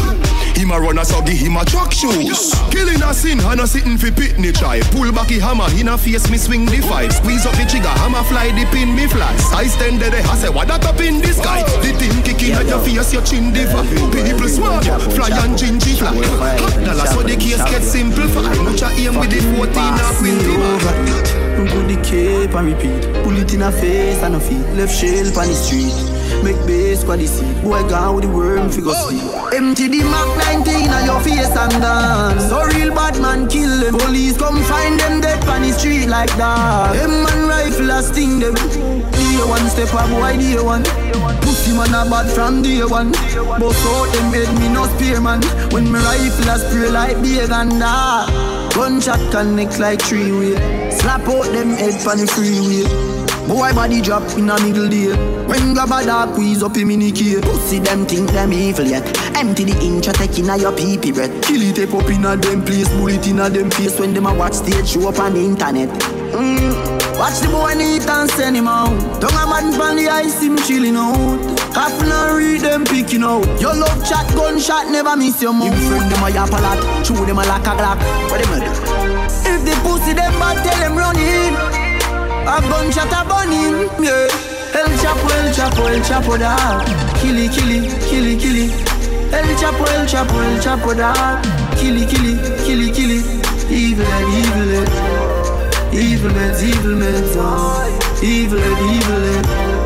[0.54, 2.54] Him a run a so give him a track shoes.
[2.70, 4.80] Killing a sin, and a sitting fi pitney try.
[4.94, 7.12] Pull back the hammer, in a face me swing the five.
[7.12, 9.34] Squeeze up the trigger, hammer fly, the pin me fly.
[9.50, 11.66] I stand there, I say what that up in the sky.
[11.82, 13.82] The thing kicking at your face, your chin diva.
[14.14, 16.14] People smart, fly and gingy fly.
[16.14, 18.54] Hot dollar, so the case get simplified.
[18.62, 21.74] Much a aim with the 14 a quinty.
[21.74, 23.24] Put the cape and repeat.
[23.24, 24.64] Pull it in a face and a feet.
[24.76, 25.94] Left shell on the street.
[26.44, 27.62] Make base squad the seat.
[27.62, 29.22] Boy gone with the worm figure sleep.
[29.52, 30.28] Empty the Mac
[30.64, 32.48] 90 on your face and dance.
[32.48, 33.98] So real bad man kill them.
[33.98, 36.93] Police come find them dead on the street like that.
[36.94, 38.55] Them man rifle a sting them.
[38.55, 40.85] Day one step up, boy day one.
[41.43, 43.12] Pussy man a bad from day one.
[43.59, 45.43] Bust out them head me no spear man.
[45.72, 48.57] When me rifle a spray like big and that.
[48.78, 50.55] Gunshot connect like three way.
[50.92, 52.86] Slap out them head on the freeway.
[53.48, 55.09] Boy body drop in a middle day.
[55.48, 57.40] When grab a dog squeeze up him in the key.
[57.40, 59.05] Pussy them think them evil yet.
[59.36, 61.42] Empty the a take in a your pee pee breath.
[61.42, 62.88] Kill it up in a them place.
[62.90, 65.88] Bullet in a them face when them a watch stage show up on the internet.
[66.30, 66.97] Mm.
[67.18, 68.94] Watch the boy neat and send him out.
[69.20, 71.42] Don't a man from the ice him chilling out.
[71.74, 73.42] Happen and read them picking out.
[73.60, 75.74] Your love chat gunshot never miss your mouth.
[75.74, 76.78] Him friend them a yap a lot.
[77.04, 77.98] Chew them a like a glock.
[78.30, 78.70] What them a do?
[79.50, 81.58] If the pussy them bad, tell them run in.
[82.46, 84.30] A gunshot a bun him, yeah.
[84.78, 86.54] El Chapo, El Chapo, El Chapo da.
[87.18, 88.70] Killy, killy, killy, killy.
[89.34, 91.42] El Chapo, El Chapo, El Chapo da.
[91.74, 93.20] Killy, killy, killy, killy.
[93.74, 95.07] Evil evil
[95.93, 97.24] evil and evil men.
[98.23, 99.78] Evil and evil and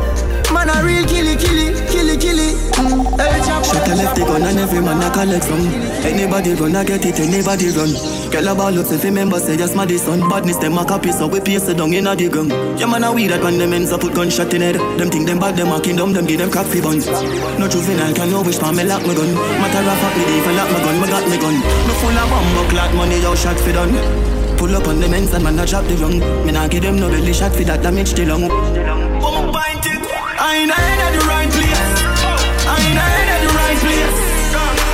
[0.53, 2.49] man a real killy, killy, killy, killy.
[2.77, 3.03] Mm.
[3.65, 5.65] Shut the left the gun and every man a collect from.
[6.05, 7.91] Anybody gonna get it, anybody run.
[8.31, 10.21] Girl a ball up if remember say just my son.
[10.29, 13.03] Badness them a copy so we paste it down in a the gun Yeah man
[13.03, 14.75] a weed that when them ends up put gunshot in head.
[14.99, 17.07] Them think them bad, them a kingdom, them give them coffee buns
[17.59, 19.33] No juvenile can no wish for me lock my gun.
[19.33, 21.55] Matter of fact me I lock my gun, me got me gun.
[21.59, 24.32] Me full of bomb clot money, yo shot fi done
[24.63, 26.95] Pull up on them ends and man a drop the rung Me nah give them
[26.95, 29.99] no belly shot fi that damage the lung One pint it.
[30.39, 31.83] I ain't head at the right place.
[32.63, 34.19] I ain't head at the right place.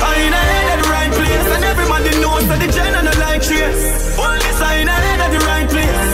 [0.02, 1.46] I ain't head at the right place.
[1.54, 4.18] And everybody knows that the gen and the light trace.
[4.18, 6.10] Police, I ain't head at the right place.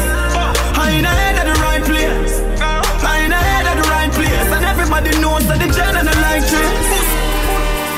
[0.76, 2.34] I ain't head at the right place.
[2.60, 4.50] I ain't head at the right place.
[4.52, 6.92] And everybody knows that the gen and the light trace.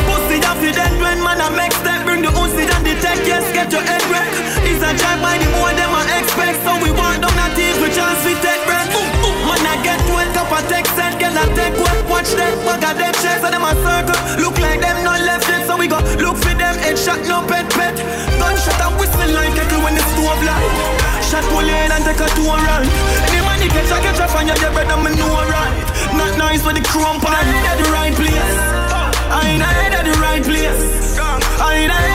[0.05, 3.17] Pussy off the dead when man a make step Bring the Uzi and the tech,
[3.25, 4.26] yes, get your head It's
[4.87, 6.63] a drive by the more them a expect.
[6.63, 8.87] So we want down a team with chance we take breath
[9.43, 12.83] Man I get wet up a text set, girl I take wet Watch them, bug
[12.87, 14.15] a them chest and them a circle.
[14.39, 16.75] Look like them not left yet So we go look for them.
[16.79, 17.99] Head shot, no pet pet.
[18.39, 20.71] Gunshot and whistle like kettle when the stove light.
[21.27, 22.87] Shot pull in and take a two run.
[23.27, 25.75] Any man you catch a catch a fire, your brother me know right.
[26.15, 28.55] Not nice with the pan I at the right place.
[29.35, 31.19] I ain't at the right place.
[31.59, 32.06] I ain't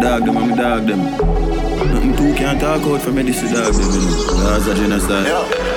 [0.00, 1.00] Dog them, I'm dog them.
[1.92, 4.48] Nothing two can't talk out for me, this is dog them, you know.
[4.48, 5.28] That's a genocide.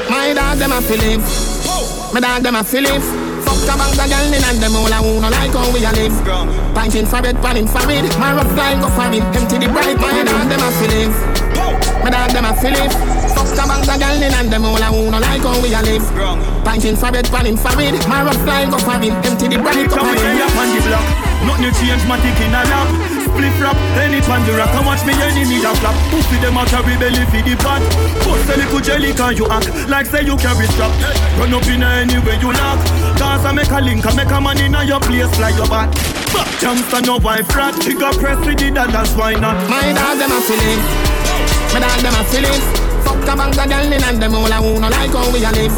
[0.07, 1.19] My dog them a Philip.
[2.15, 3.03] My dog them a Philip.
[3.43, 5.91] Fuck about the girl in and them all a who no like how we a
[5.91, 6.15] live.
[6.71, 8.07] Pinting for bed, panning for it.
[8.15, 9.27] My rough line go for it.
[9.35, 9.99] Empty the bright.
[9.99, 11.11] My dog them a Philip.
[11.99, 12.95] My dog them a Philip.
[13.35, 15.83] Fuck about the girl in and them all a who no like how we a
[15.83, 16.07] live.
[16.63, 17.99] Pinting for bed, panning for it.
[18.07, 19.11] My rough line go for it.
[19.27, 19.91] Empty the bright.
[19.91, 21.07] Come here, up on the block.
[21.43, 23.12] Nothing change, my tick in a lap.
[23.33, 23.77] Split rap.
[23.97, 25.97] Any pan the rock and watch me enemy a flap.
[26.13, 27.81] Pussy them a carry belly for the pot.
[28.21, 30.93] Post a little jelly can you act like say you carry strap.
[31.41, 32.79] Run up in anywhere you knock.
[33.17, 35.89] Cause I make a link, I make a man in your place, fly your back.
[36.61, 39.57] Jumpster no wife rat, trigger press with the dollars, why not?
[39.69, 40.81] My dog them a feeling,
[41.73, 42.61] my dog them a feeling.
[43.03, 45.43] Fuck a bank of girl in and them all a who no like how we
[45.43, 45.75] a live.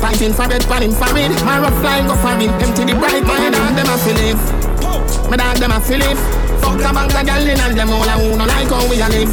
[0.00, 1.34] Fighting for bed, pan him for it.
[1.44, 2.50] My rough flying go for it.
[2.62, 4.40] Empty the bright, my dog them a feel live.
[5.28, 6.39] My dog them a feel live.
[6.60, 9.00] Fuck a bank of girl in and them all a who no like how we
[9.00, 9.32] a live.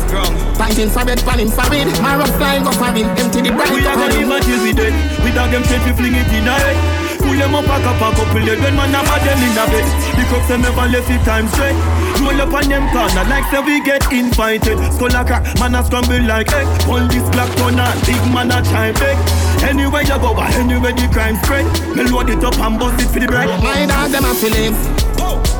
[0.57, 1.87] Fighting for bed, pan him for it.
[2.01, 3.07] My rough flying go for it.
[3.19, 4.93] Empty the bright, We a gonna live until we dead.
[5.23, 6.77] We dog them straight, we fling it in a head.
[7.21, 8.57] Pull them up, pack up, up, pull them.
[8.63, 9.85] When man have a them in a bed.
[10.15, 11.75] The cops them never left it time straight.
[12.23, 14.79] Roll up on them corner like say we get invited.
[14.95, 16.67] Skull a crack, man a scramble like egg.
[16.87, 19.19] Pull this black corner, big man a try beg.
[19.61, 21.67] Anywhere you go, but anywhere the crime spread.
[21.91, 23.51] Me load it up and bust it for the bread.
[23.61, 24.79] My dog them a feel live.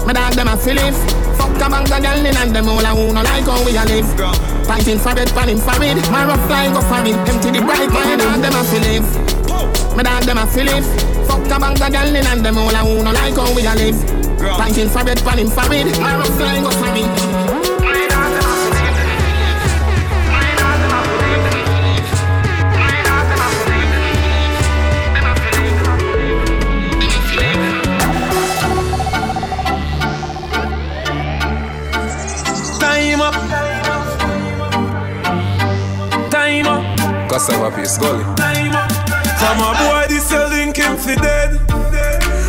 [0.08, 1.27] My dog them a feel live.
[1.38, 3.78] Fuck a bank of girl in and them all a who no like how we
[3.78, 4.10] a live.
[4.66, 5.98] Fighting for bed, pan him for it.
[6.12, 7.16] My rough flying go for it.
[7.30, 9.08] Empty the bright, my dog them a feel live.
[9.96, 10.88] My dog them a feel live.
[11.28, 13.66] Fuck a bank of girl in and them all a who no like how we
[13.66, 14.00] a live.
[14.58, 15.88] Fighting for bed, pan him for it.
[16.00, 17.57] My rough flying go for it.
[37.38, 37.70] Cassava.
[38.36, 38.92] Time up.
[39.38, 41.54] From a boy, this a link him fi dead.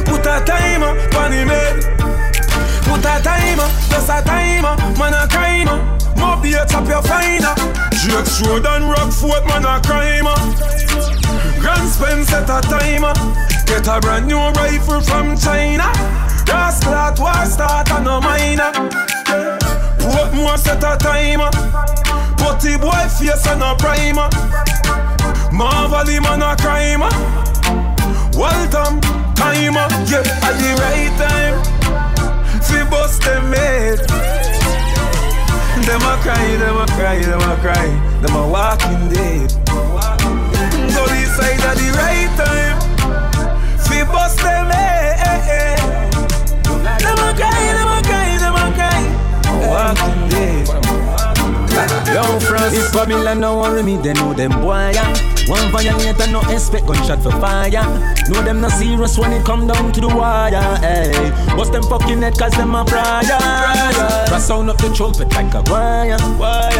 [0.08, 1.84] Put a timer on him head.
[2.88, 5.76] Put a timer, just a timer, man a crimer.
[5.76, 6.16] Uh.
[6.16, 7.52] Mob here, chop your finer.
[8.00, 8.48] Drake uh.
[8.48, 10.32] Road and Rockford, man a crimer.
[10.32, 11.60] Uh.
[11.60, 13.12] Grand Spence set a timer.
[13.66, 15.92] Get a brand new rifle from China.
[16.48, 18.72] Rascal at war start and no minor.
[20.00, 21.50] Portmore set a timer.
[22.38, 24.30] Putty boy face and a primer.
[25.52, 27.10] Marvel him and a crimer.
[28.36, 29.00] Welcome,
[29.34, 29.88] timer.
[30.06, 31.56] Yeah, at the right time.
[32.62, 33.98] Fi bust them head.
[35.86, 37.88] Them a cry, them a cry, them a cry.
[38.20, 39.50] Them a walking dead.
[40.94, 42.78] Go this side at the right time.
[43.78, 46.12] Fi bust them head.
[47.00, 49.02] Them a cry, them a cry, them a cry.
[49.66, 50.68] Walking dead.
[52.12, 55.37] Yo, France, if Babylon no worry me, they know them boy, yeah.
[55.48, 57.70] One violator, no expect gunshot for fire.
[58.28, 61.32] Know them not serious when it come down to the wire, hey.
[61.56, 63.24] Bust them fucking head cause them a prior.
[64.28, 66.18] Brass sound up the trumpet like a wire.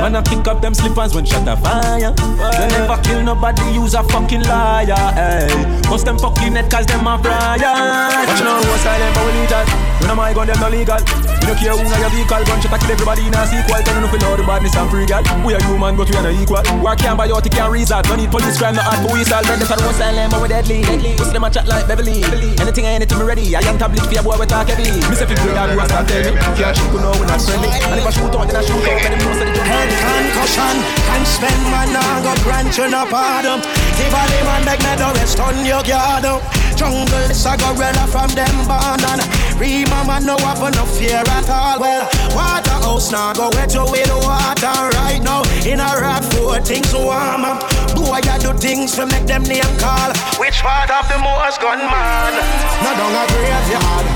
[0.05, 2.13] Man, I pick up them slippers when shot a fire.
[2.13, 4.85] They never kill nobody, use a fucking liar,
[5.17, 5.49] hey.
[5.89, 7.57] Bust them fucking head cause them a prior.
[7.57, 9.65] Watch now, what's silent, but we need that.
[10.05, 11.01] When am I gun, them no legal.
[11.41, 13.81] We don't care who na your vehicle, gunshot a kill everybody in a sequel.
[13.81, 15.25] Tell you know the badness and free gal.
[15.41, 16.61] We are human, but we are not equal.
[16.85, 18.05] Work can't buy out, it can't result.
[18.05, 19.39] Don't need police crime, no hard for weasel.
[19.47, 20.83] Red for one silent, but we deadly.
[21.15, 22.27] Pussy them a chat like Beverly.
[22.59, 23.55] Anything, anything, me ready.
[23.55, 24.91] I am tablet your boy, we talk heavy.
[25.07, 26.41] Me say fi play that, you a start tell me.
[26.59, 27.71] Can't shoot, you know we not friendly.
[27.71, 28.99] And if I shoot out, then I shoot out.
[28.99, 29.63] Them know, say the.
[29.63, 30.77] Head concussion,
[31.07, 33.63] can't spend man now go you no pardon.
[33.97, 36.43] Give a the man me the rest on your garden.
[36.79, 39.23] Jungle is a gorilla from them born and
[39.59, 41.81] Rima man no have no fear at all.
[41.81, 45.43] Well, Waterhouse now go wet you with water right now.
[45.67, 47.63] In a rock for things warm up.
[47.95, 50.13] Boy, I do things to make them name call.
[50.41, 52.33] Which part of the most gun man?
[52.83, 54.07] No down a graveyard,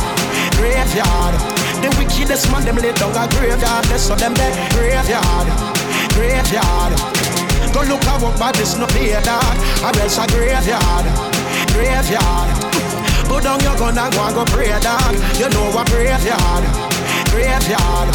[0.57, 1.35] graveyard.
[1.83, 3.85] The wickedest man them lay down a graveyard.
[3.87, 5.49] That's so them there graveyard,
[6.15, 6.93] graveyard.
[7.73, 9.57] Go look at what bodies no pay dog.
[9.81, 11.07] Or else a graveyard,
[11.73, 12.49] graveyard.
[13.29, 15.15] Put down your gun and go and go pray dog.
[15.41, 16.65] You know a graveyard,
[17.33, 18.09] graveyard.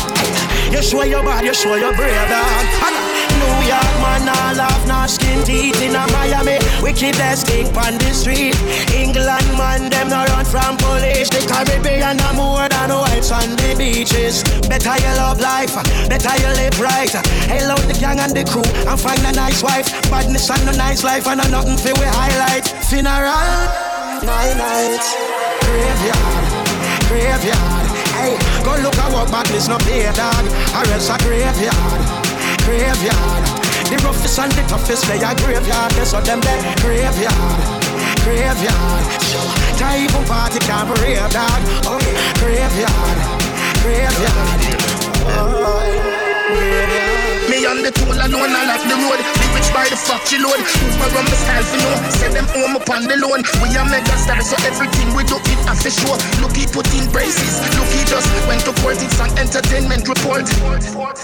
[0.72, 3.07] You show your body, you show your brave dog.
[3.38, 6.58] New York man, all laugh, not skin teeth in a Miami.
[6.82, 8.56] Wickedest thing on the street.
[8.94, 11.30] England man, them no run from police.
[11.30, 14.44] The Caribbean are more than whites on the beaches.
[14.68, 15.76] Better you love life,
[16.10, 17.14] better you live right.
[17.68, 19.88] Out the gang and the crew and find a nice wife.
[20.10, 22.68] Badness and a nice life and a nothing for we highlight.
[22.88, 23.28] Funeral,
[24.24, 25.14] nine nights,
[25.68, 26.46] graveyard,
[27.12, 27.88] graveyard.
[28.16, 28.34] Hey,
[28.64, 30.46] go look at what badness no pay dog.
[30.74, 32.02] Or else a graveyard,
[32.68, 33.44] graveyard.
[33.88, 35.92] The roughest and the toughest play a graveyard.
[35.96, 37.60] They so them there graveyard,
[38.28, 39.06] graveyard.
[39.80, 41.62] Can't even party, can't parade dog.
[41.88, 41.98] Oh,
[42.44, 43.18] graveyard,
[43.80, 44.60] graveyard.
[45.32, 45.48] Oh,
[46.52, 47.57] graveyard.
[47.58, 49.18] Me on the toll alone, I like the road.
[49.18, 50.62] Me rich by the fuck you load.
[50.62, 51.90] Move my run the style for no.
[52.14, 53.42] Set them home upon the loan.
[53.66, 56.14] We are mega stars, so everything we do it after show.
[56.38, 57.58] Look, he put in braces.
[57.74, 59.02] Look, he just went to court.
[59.02, 60.46] It's an entertainment report.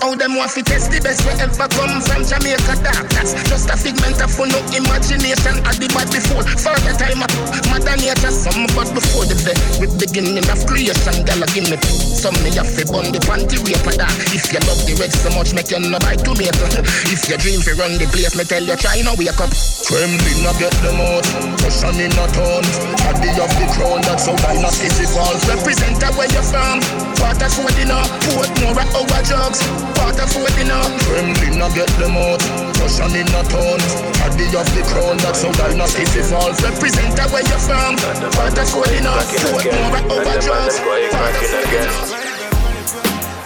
[0.01, 2.81] All them want to test the best we ever come from Jamaica.
[2.81, 5.61] That's just a figment of no imagination.
[5.61, 6.41] I did bad before.
[6.49, 7.21] Further time,
[7.69, 8.33] mother nature.
[8.33, 9.61] Some but before the bed.
[9.77, 11.77] With beginning of creation, gala give me
[12.23, 13.59] some me have to bun the panty
[13.99, 14.07] that.
[14.31, 16.65] If you love the red so much, make you no tomato.
[17.11, 19.51] If your dream to run the place, me tell you try no wake up.
[19.85, 21.27] Kremlin no get them out,
[21.61, 22.63] Russian in a town.
[23.03, 25.43] Body of the crown, that's how dynasty evolves.
[25.45, 26.79] Represent where you're from.
[27.19, 28.01] Part of food dinner,
[28.33, 29.59] put more at our drugs.
[29.99, 30.81] Part of food dinner.
[31.05, 32.41] Kremlin no get them out,
[32.79, 33.79] Russian in a town.
[34.23, 36.63] Body of the crown, that's how dynasty evolves.
[36.63, 37.99] Represent where you're from.
[38.33, 39.13] Part of food dinner,
[39.51, 40.79] put more at our drugs.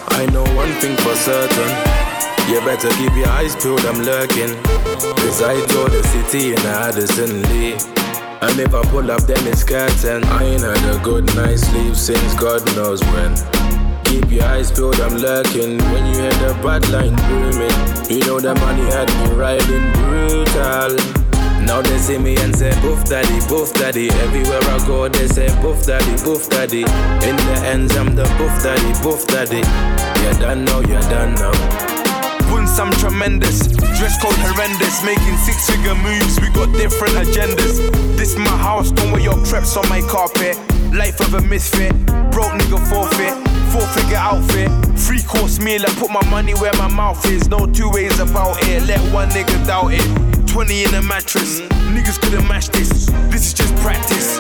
[0.10, 2.07] I know one thing for certain.
[2.48, 4.56] You better keep your eyes peeled, I'm lurking.
[5.20, 7.74] Cause I told the city in Addison Lee.
[8.40, 10.24] And if I pull up, then it's curtain.
[10.24, 13.36] I ain't had a good night's sleep since God knows when.
[14.06, 15.78] Keep your eyes peeled, I'm lurking.
[15.92, 17.76] When you hear the bad line booming,
[18.10, 20.96] you know the money had me riding brutal.
[21.68, 24.10] Now they see me and say, Boof daddy, boof daddy.
[24.10, 26.84] Everywhere I go, they say, Boof daddy, boof daddy.
[27.28, 29.68] In the ends, I'm the boof daddy, boof daddy.
[30.24, 31.97] You're done now, you're done now.
[32.52, 33.68] Once I'm tremendous,
[33.98, 37.80] dress code horrendous, making six figure moves, we got different agendas.
[38.18, 40.58] This my house, don't wear your creps on my carpet.
[40.94, 41.94] Life of a misfit,
[42.32, 43.36] broke nigga forfeit,
[43.72, 45.82] four figure outfit, three course meal.
[45.86, 48.84] I put my money where my mouth is, no two ways about it.
[48.88, 50.47] Let one nigga doubt it.
[50.58, 51.62] 20 in a mattress.
[51.94, 53.06] Niggas couldn't match this.
[53.30, 54.40] This is just practice.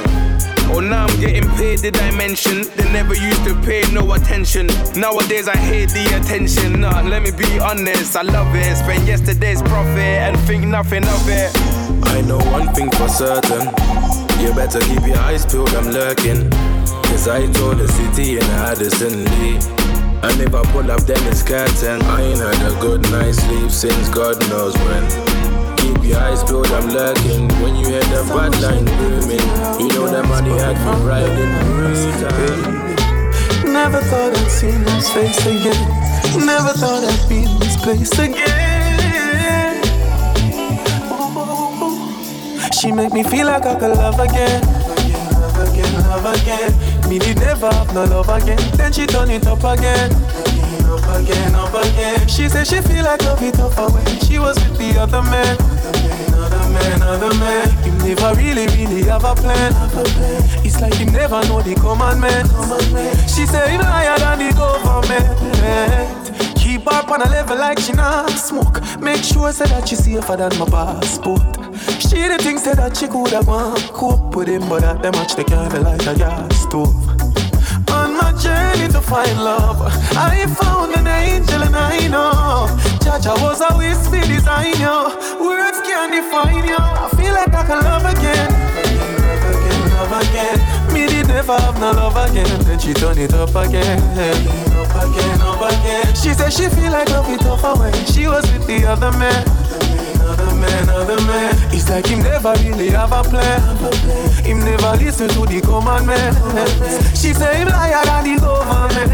[0.73, 2.63] Oh, now I'm getting paid, did I mention?
[2.75, 4.65] They never used to pay no attention.
[4.95, 6.81] Nowadays I hate the attention.
[6.81, 8.77] Nah, let me be honest, I love it.
[8.77, 11.51] Spend yesterday's profit and think nothing of it.
[12.07, 13.67] I know one thing for certain.
[14.41, 16.49] You better keep your eyes peeled, I'm lurking.
[17.13, 19.59] Cause I told the city in Addison Lee.
[20.25, 22.01] And if I pull up, then it's curtain.
[22.01, 25.46] I ain't had a good night's sleep since God knows when
[25.87, 27.47] keep your eyes I'm lurking.
[27.61, 29.47] When you hear the bad line booming,
[29.79, 31.53] you know that money had me riding.
[33.71, 36.45] Never thought I'd see this face again.
[36.45, 39.83] Never thought I'd be in this place again.
[42.73, 44.61] She make me feel like I could love again.
[45.41, 47.09] Love again, love again.
[47.09, 48.59] Me never have no love again.
[48.75, 50.11] Then she turn it up again
[51.21, 52.27] again, up again.
[52.27, 54.03] She said she feel like love it off away.
[54.25, 55.57] She was with the other man.
[56.37, 57.67] Other man, other man.
[57.85, 59.73] You never really, really have a plan.
[60.65, 62.47] It's like you never know the commandment.
[63.29, 65.27] She said him higher than the government.
[66.57, 68.81] Keep her on a level like she not smoke.
[68.99, 71.41] Make sure say that she safer than my passport.
[72.01, 75.11] She the things say that she could have gone cope with him, but at the
[75.11, 76.93] match they can't like a gas stove
[77.89, 79.81] On my journey to find love.
[80.15, 82.67] I found an angel and I know
[82.99, 84.97] Jaja was a wispy design you.
[85.39, 86.77] Words can't define you.
[86.77, 88.51] I feel like I can love again.
[89.23, 90.93] Love again, love again.
[90.93, 92.59] Me did never have no love again.
[92.65, 93.99] Then she turn it up again.
[94.75, 96.15] Up again, up again.
[96.15, 97.91] She said she feel like love it off away.
[98.05, 99.66] She was with the other man
[100.55, 101.55] man, other man.
[101.73, 103.61] It's like him never really have a plan.
[104.43, 106.37] Him never listen to the commandment.
[107.15, 109.11] She say him liar than the government.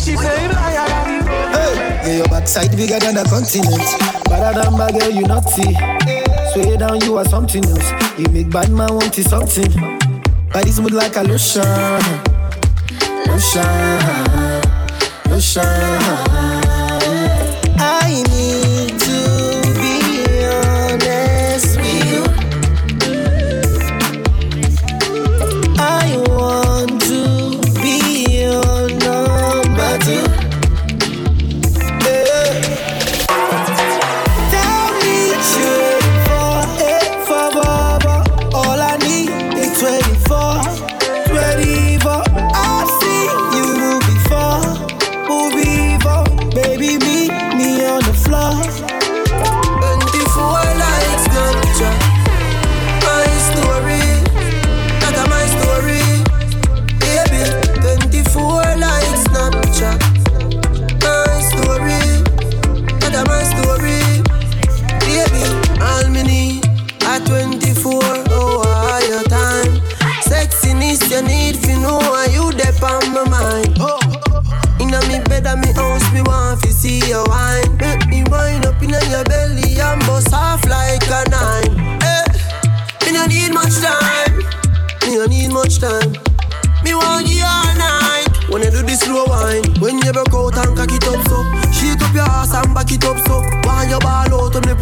[0.00, 1.54] She say him liar than the government.
[1.56, 1.74] Hey,
[2.06, 3.82] yeah, your backside bigger than the continent.
[4.28, 5.74] Better than my girl, you not see.
[6.52, 8.18] Sway down, you are something else.
[8.18, 9.70] You make bad man want to something.
[10.52, 11.62] Body smooth like a lotion,
[13.26, 14.00] lotion,
[15.28, 16.55] lotion.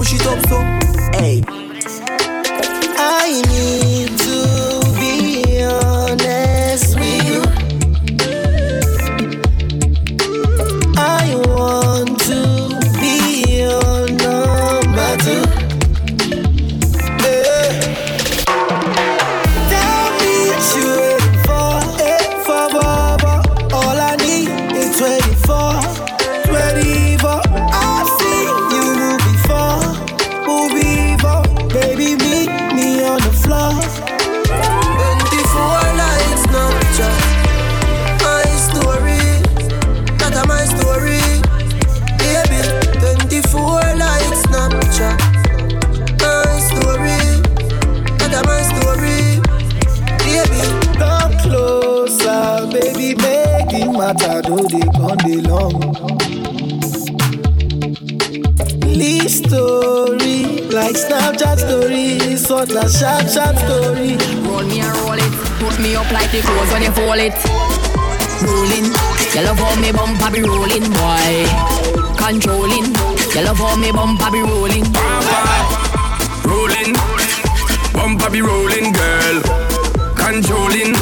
[0.05, 0.84] Push it up so.
[55.17, 55.73] Though they gone dey long.
[58.95, 64.17] Leave story, like Snapchat story, sort of sharp, sharp story.
[64.47, 65.33] Roll me and roll it.
[65.61, 67.35] Put me up like the clothes when you fold it.
[68.43, 68.91] Rolling.
[69.35, 71.47] You love how me bumper be rolling, boy.
[72.17, 72.87] Controlling.
[73.35, 74.85] You love how me bumper be rolling.
[76.45, 76.95] Rolling,
[77.93, 79.43] bumper be rolling, girl.
[80.15, 80.93] Controlling,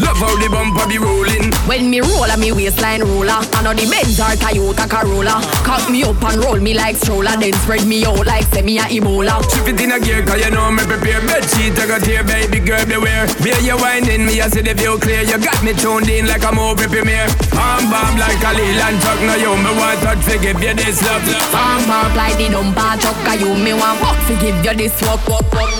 [0.00, 1.41] love how the bumper be rolling.
[1.66, 5.38] When me roll a me waistline roller I know the Benz or Toyota Corolla.
[5.62, 8.90] Cock me up and roll me like stroller Then spread me out like semi a
[8.90, 12.02] Ebola Shift it in a gear, cause you know me prepare Bed sheet, I got
[12.02, 13.30] here, baby girl, beware.
[13.46, 15.22] Where you winding me, I see the view clear.
[15.22, 17.30] You got me tuned in like a movie premiere.
[17.54, 21.22] Arm bomb like a Leyland truck Now you me want to forgive you this love.
[21.54, 24.98] Arm pump like the dumper truck Cause you me want fuck to give you this
[25.06, 25.70] walk, walk, walk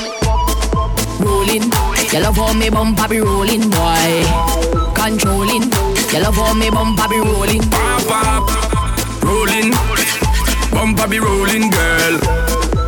[1.18, 1.66] Rolling.
[2.14, 4.51] You love how me bumper be rolling, boy
[5.02, 5.66] Controlling.
[6.14, 7.58] You love how me bumper be rolling.
[9.26, 9.74] Rolling,
[10.70, 12.14] bumper be rolling, girl.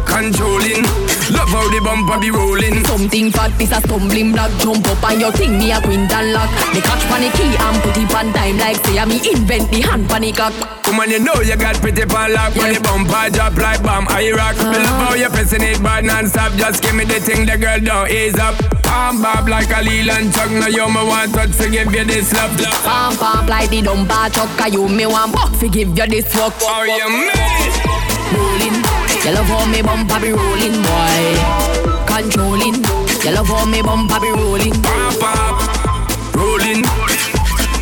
[0.07, 0.87] Controlling,
[1.35, 2.87] love how the bumper be rolling.
[2.87, 4.53] Something fat is a stumbling block.
[4.63, 6.55] Jump up on your thing, me a quintal lock.
[6.71, 9.83] Me catch panic key and put it on time Like say I me invent the
[9.83, 10.55] hand panic cock.
[10.87, 12.55] Woman, you know you got pretty pan lock.
[12.55, 14.55] When the bumper drop like bomb, I rock.
[14.71, 16.53] Me love how you pressing it bad non-stop.
[16.53, 20.51] Just give me the thing, the girl don't ease up Bob like a Leyland truck
[20.51, 22.57] Now you me want to forgive you this love.
[22.83, 24.49] Pump pump like the dumper truck.
[24.59, 27.95] Cause you me want buck fi give you this fuck How you made
[28.35, 28.77] Rolling.
[29.25, 32.05] You love how me bumper be rolling boy.
[32.07, 32.85] Controlling.
[33.25, 34.75] You love how me bumper be rolling.
[34.83, 36.83] Pop pop Rolling.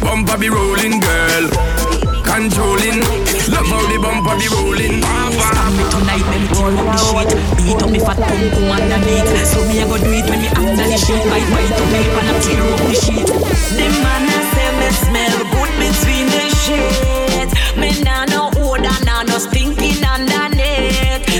[0.00, 1.48] Bumper be rolling girl.
[2.22, 5.02] Controlling Love how the bumper be rolling
[5.72, 7.56] pop me tonight, let me tear up the sheet.
[7.56, 9.46] Beat up me fat pum pum underneath.
[9.46, 11.22] So me I go do it when me under the sheet.
[11.26, 13.26] Bite up me and I tear up the sheet.
[13.26, 17.52] The man a say me smell good between the sheets.
[17.76, 19.81] Me nah no odor, nah no stinking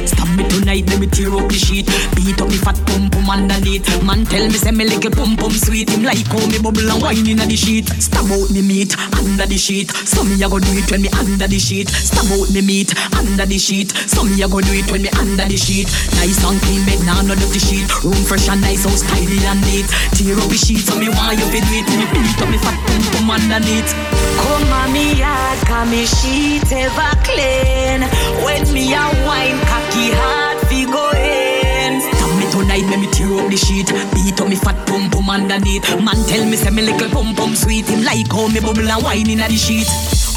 [0.08, 1.86] Stab me tonight, let me tear up the sheet.
[2.16, 3.84] Beat up me fat pum pum underneath.
[4.02, 5.90] Man tell me say me little pum pum sweet.
[5.90, 7.88] Him like how me bubble and wine inna the sheet.
[8.00, 9.90] Stab out me meat under the sheet.
[9.92, 11.88] So me I go do it when me under the sheet.
[11.88, 13.92] Stab out me meat under the sheet.
[14.08, 15.88] So me I go do it when me under the sheet.
[16.16, 17.88] Nice and clean bed, nah no dirty sheet.
[18.02, 19.86] Room fresh and nice, house tidy and neat.
[20.16, 21.86] Tear up the sheet, so me want you do it.
[21.92, 23.92] Me beat up me fat pum pum underneath.
[24.40, 28.02] Come on me yard, cause me sheet ever clean.
[28.44, 29.60] When me a wine,
[29.92, 32.00] cocky hard fi go in.
[32.00, 33.88] Stab me tonight, let me tear up the sheet.
[34.14, 35.84] Beat up me fat pum pum underneath.
[36.00, 37.88] Man tell me say me little pum pum sweet.
[37.88, 39.86] Him like how me bubble and wine inna the sheet.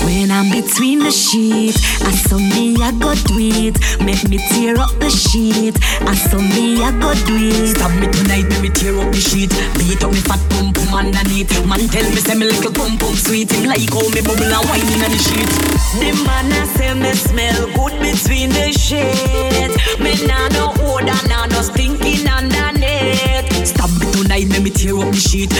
[0.04, 3.80] When I'm between the sheets, I saw me I go do it.
[4.04, 5.78] Make me tear up the sheet.
[6.02, 7.76] I saw me I go do it.
[7.76, 9.50] Stab me tonight, let me tear up the sheet.
[9.80, 11.50] Beat up me fat pum pum underneath.
[11.66, 13.52] Man tell me say me little pum pum sweet.
[13.52, 15.50] Him like how me bubble and wine inna the sheet.
[16.02, 19.76] The man I say me smell good between the sheets.
[20.00, 23.48] Me nah no odor, nah no stinking underneath.
[23.66, 25.52] Stab me tonight, let me tear up the sheet.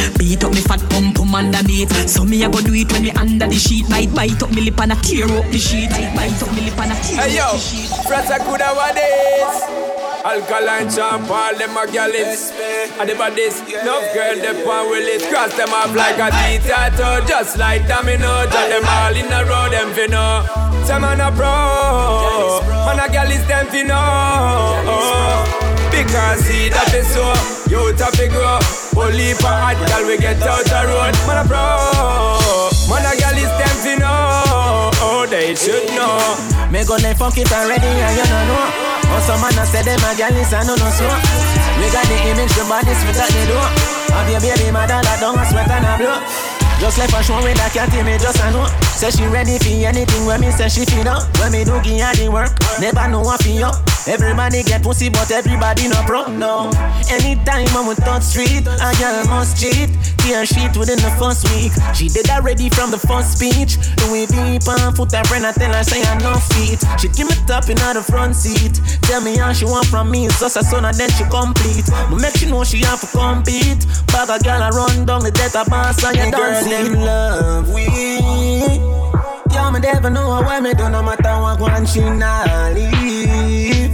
[1.84, 2.08] Pum.
[2.08, 3.90] So me I go do it when me under the sheet.
[3.90, 5.90] Bite bite up me lip and I tear up the sheet.
[5.92, 7.92] Bite bite up me lip and I tear Hey yo, up the sheet.
[8.16, 9.96] I coulda what this
[10.26, 12.52] Alkaline champ, all them a gallets
[13.00, 15.22] And the bodies, enough girl, they pan will it.
[15.30, 19.70] Cross them off like a tattoo Just like domino, drop them all in a row,
[19.70, 20.46] them fi know
[20.86, 25.65] Say man a pro, man a gal is them fi know
[25.96, 27.24] Because see that is so,
[27.72, 28.60] you top fi grow
[29.00, 31.64] Only for hot gal we get out the road Man a pro,
[32.92, 37.38] man a gal is them fi know oh, They should know Me go left fuck
[37.40, 38.68] it already and you don't know.
[39.08, 41.08] But some man a say them a gal is a no no so.
[41.80, 43.64] We got the image, the body sweat at the door.
[44.12, 46.20] Have your baby mother that don't sweat and a blow.
[46.84, 48.68] Just like a show with a cat, me just a know.
[48.96, 51.24] Say she ready for anything when me say she feel up.
[51.40, 53.76] When me do give her the work, never know what feel up.
[54.08, 56.28] Everybody get pussy, but everybody no pro.
[56.28, 56.72] No.
[57.12, 59.90] Anytime I'm with third street, a girl must cheat.
[60.24, 61.74] Tear sheet within the first week.
[61.94, 63.78] She did already from the first speech.
[64.06, 66.80] Louis V on foot her friend, I tell her say I no feet.
[67.00, 68.80] She give me top in the front seat.
[69.04, 71.86] Tell me how she want from me, it's just a son and then she complete.
[72.10, 73.86] But make she know she have to compete.
[74.08, 77.74] Bag a girl I run down the death of boss and you don't them love
[77.74, 78.95] we.
[79.56, 83.90] Yo, me never know where me do no matter what one she not leave.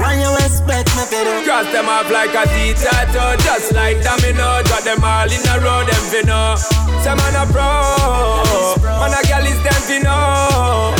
[0.00, 2.44] When you expect me to do Cross them off like a
[2.76, 6.56] tattoo Just like domino Drop them all in a row Them fi know.
[7.00, 7.64] Say man a pro.
[8.84, 10.94] Man a gal is them fi know.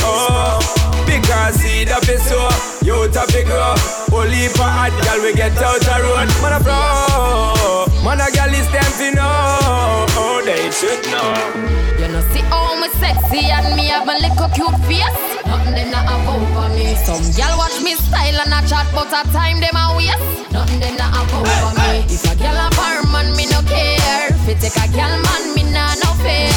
[1.06, 2.48] Because seed up is so
[2.85, 3.74] You top it grow
[4.12, 6.28] Only for hot gal we get out the road.
[6.43, 7.55] Man a pro
[8.06, 11.26] Man a gal is them fi know Oh they should know
[11.98, 15.18] You know see how me sexy and me have a little cute face.
[15.42, 16.94] Nothing they not have over me.
[17.02, 20.52] Some gal watch me style and a chat, but a time them a waste.
[20.54, 22.06] Nothing they not have over me.
[22.06, 24.30] If a gal a bar man, me no care.
[24.30, 26.54] If it take a gal man, me nah no fair.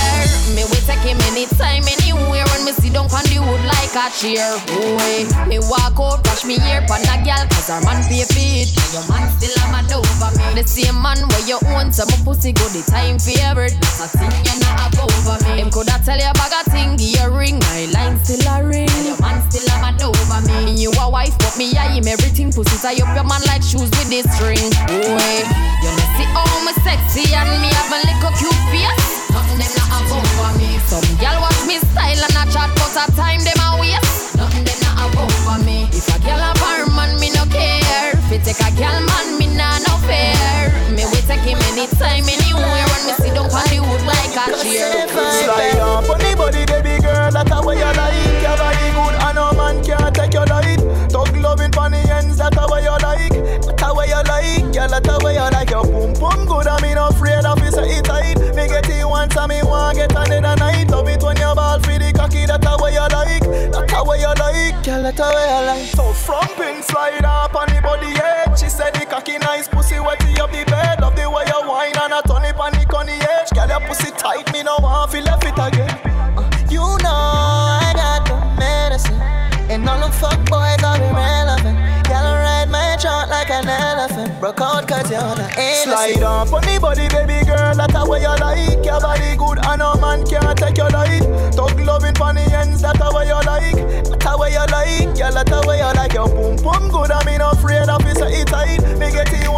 [0.53, 2.48] Me we take him anytime, anywhere.
[2.70, 4.46] Me sit down on the wood like a chair.
[4.70, 8.70] Boy, me walk out, brush me ear pan a gal, cause her man pay it.
[8.70, 10.46] And your man still a mad over me.
[10.54, 13.74] The same man where you own, some pussy go the time favorite.
[13.82, 15.66] That's a thing you not have over me.
[15.66, 17.58] Him coulda tell you bag a thing, give you ring.
[17.74, 18.86] My line still a ring.
[18.86, 20.78] And your man still a mad over me.
[20.78, 22.54] You a wife, but me I him everything.
[22.54, 24.70] Pussy tie up your man like shoes with this string.
[24.86, 25.41] Boy,
[25.82, 29.19] you know see how me sexy and me have a little cute face.
[29.31, 30.80] Nothing them not have over me.
[30.89, 34.35] Some gal watch me style and a chat, but a time them a waste.
[34.35, 35.88] Nothing them not have over me.
[35.93, 38.18] If a gal a bar man, me no care.
[38.18, 40.73] If it take a gal man, me nah no fair.
[40.93, 42.85] Me we take him anytime, anywhere.
[42.89, 45.07] When me sit down on the wood like a chair.
[45.10, 48.41] Slide on the body, baby girl, that's how you like.
[48.41, 50.81] Your body good, and no man can't take your light.
[51.10, 53.34] Talk loving pon the ends, that's how you like.
[53.61, 55.69] That's how you like, girl, that's how you like.
[55.69, 58.09] Your boom boom good, I mean afraid of it, say it tight.
[58.09, 58.09] Me
[59.24, 60.90] it and me want get another night.
[60.90, 63.44] Love it when you ball for the cocky, that's how you like.
[63.72, 65.88] That's how you like, girl, that's how you like.
[65.96, 68.60] So from pin slide up on the body edge.
[68.60, 71.02] She said the cocky nice, pussy wetty up the bed.
[71.02, 73.50] Love the way you whine and I turn it on the on the edge.
[73.52, 75.89] Girl, your pussy tight, me no want feel left it again.
[84.49, 85.93] Broke out cause you're innocent.
[85.93, 88.84] Slide on the body, baby girl, that's how you like.
[88.84, 91.21] Your body good, and no man can't take your light.
[91.53, 93.77] Talk loving pon the ends, that's how you like.
[94.09, 96.13] That's how you like, girl, that's how you like.
[96.13, 98.81] Your boom boom good, I mean afraid of it, say it tight.
[98.97, 99.48] Me get it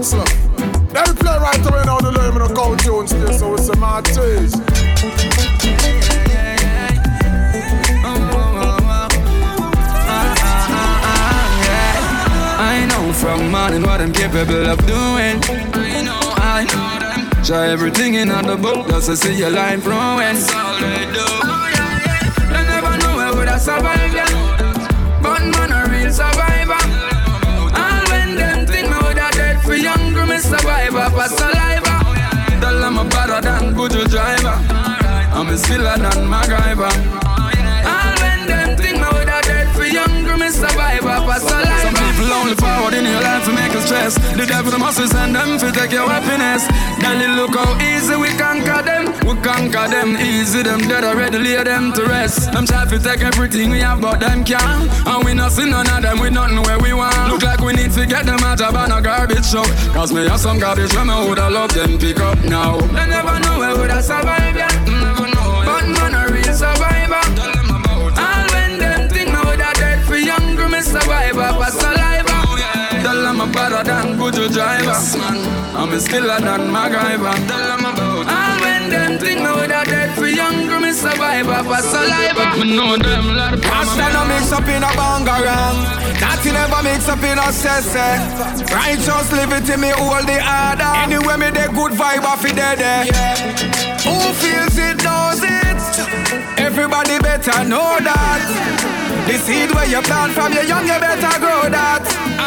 [0.00, 0.22] the.
[0.94, 3.68] Let me play right away now the lame in the cold tunes there, so it's
[3.68, 4.56] a mad taste.
[12.60, 15.42] I know from morning what I'm capable of doing.
[15.74, 17.44] I know, I know them.
[17.44, 20.34] Try everything in the book just to see your line flowing.
[20.34, 21.26] That's all they do.
[21.42, 21.68] Oh,
[22.52, 25.20] they never know where would I survive, yeah.
[25.22, 26.87] But man, a real survivor.
[30.54, 31.94] Off a saliva.
[32.60, 34.56] Tell them I'm better than Buju driver.
[35.36, 36.92] I'm a skiller than MacGyver.
[37.84, 41.80] All when them think me woulda dead for young, me survive off saliva.
[41.82, 44.14] Some people only forward in your life to make you stress.
[44.36, 46.66] The devil the muscles and them to take your happiness.
[47.00, 48.87] Daddy, look how easy we conquer.
[49.28, 50.62] We conquer them easy.
[50.62, 52.50] Them dead already lay them to rest.
[52.50, 54.88] Them try to take everything we have, but them can't.
[55.06, 57.28] And we not see none of them with nothing where we want.
[57.28, 59.68] Look like we need to get them out of a garbage truck.
[59.92, 62.80] Cause me have some garbage when me woulda love them pick up now.
[62.80, 64.72] They never know where would I survive, yeah.
[64.88, 65.60] Never know.
[65.60, 67.20] But man, a real survivor.
[68.16, 72.32] All when them think me woulda dead for young, me survive off a saliva.
[72.48, 72.56] Oh,
[73.04, 74.96] Tell them I'm better than Buju driver.
[75.76, 77.46] I'm still a non MacGyver.
[77.46, 78.57] Tell them about
[78.88, 82.56] And when them think me with a dead for younger, me survivor for saliva.
[82.56, 85.76] Me know them lot of Rasta no mix up in a bangarang.
[86.20, 88.00] Nothing ever mix up in a sese.
[88.72, 90.92] Righteous liberty me hold the order.
[91.04, 92.80] Anyway me the good vibe off it dead.
[92.80, 93.04] Eh.
[94.08, 96.58] Who feels it knows it.
[96.58, 98.40] Everybody better know that.
[99.28, 102.37] The seed where you plant from your young, you better grow that.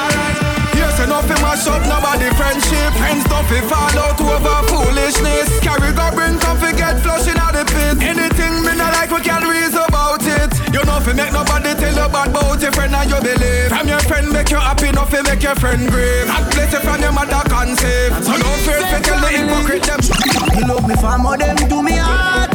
[1.01, 2.93] Yes, enough to mash up nobody friendship.
[2.93, 5.49] Friends don't fi fall out over foolishness.
[5.59, 7.97] Carry go bring come get flushing out the pit.
[8.05, 10.53] Anything me not like we can reason about it.
[10.69, 13.69] You know fi make nobody tell you bad about your friend and you believe.
[13.73, 16.27] From your friend make you happy, fi make your friend grave.
[16.27, 17.41] God bless you from your mother
[17.81, 18.13] save.
[18.21, 20.01] So don't fear fi tell the hypocrite them.
[20.53, 22.53] You love me for more them to me heart.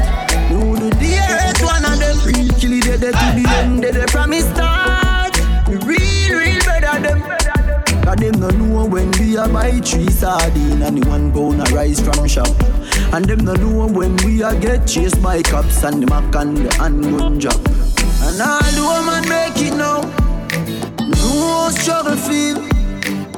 [0.51, 2.15] You the dearest one of them.
[2.23, 5.35] Real killy dead to the end, dead from me start.
[5.67, 7.46] Real, real better them.
[8.17, 11.75] Cause them no know when we a buy three sardine and the one pound a
[11.75, 12.49] rice from shop.
[13.13, 16.57] And them no know when we a get chased by cops and the mac and
[16.57, 17.61] the handgun drop.
[18.25, 20.01] And all the woman make it now.
[21.13, 22.57] Know how struggle feel.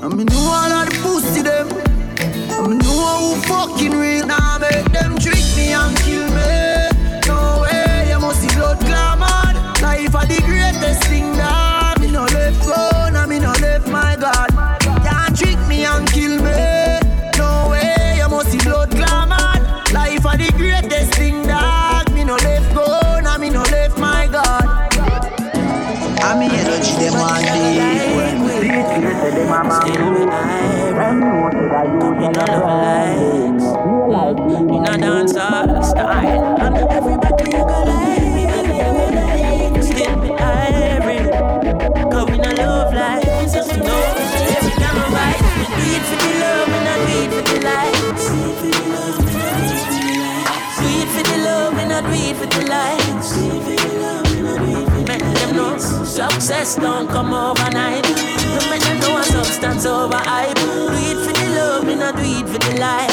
[0.05, 1.69] And me know all of the pussy them.
[2.55, 4.27] And me know who fucking real.
[4.27, 7.27] Now make them trick me and kill me.
[7.27, 9.27] No way, you must see blood clamor.
[9.83, 13.98] Life are the greatest thing that me no left go, now me no left my
[14.19, 14.88] God.
[51.49, 53.31] Love and I do it for the lights
[55.09, 58.05] Make them know success don't come overnight.
[58.05, 60.55] To make them know a substance over hype.
[60.57, 63.09] Do it for the love, and I do it for the light.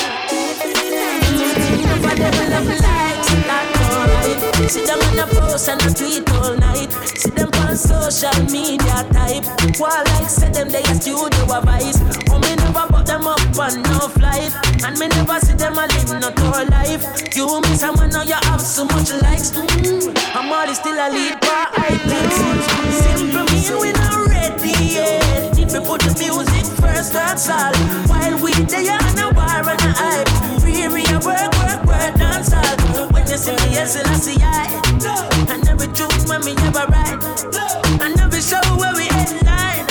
[3.47, 4.71] That's alright.
[4.71, 6.91] See them on the post and the tweet all night.
[7.17, 9.45] See them social media type.
[9.77, 11.99] While like say them they a studio a vice.
[12.31, 14.53] Oh me never put them up on no flight,
[14.83, 17.03] and me never see them a live no tour life.
[17.35, 19.51] You miss someone now you have so much likes.
[19.51, 20.15] Mm.
[20.35, 22.31] I'm always still a lead by I think.
[23.03, 25.59] Simple me we not ready yet.
[25.59, 27.75] If we put the music first, that's all.
[28.07, 30.63] While we there on a war and a hype.
[30.63, 33.14] Me a work, work, work, dance all.
[33.35, 34.37] You I see
[35.67, 35.87] never
[36.25, 37.19] when me never right.
[37.99, 39.83] I never show where we headline.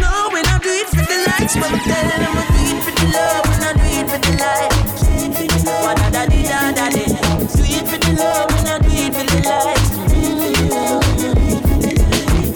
[0.00, 1.16] No, we do it for the
[1.60, 3.44] we tell we do it for the love.
[3.44, 4.72] We do it for the da.
[7.52, 9.44] Do it for the love, we do it for the.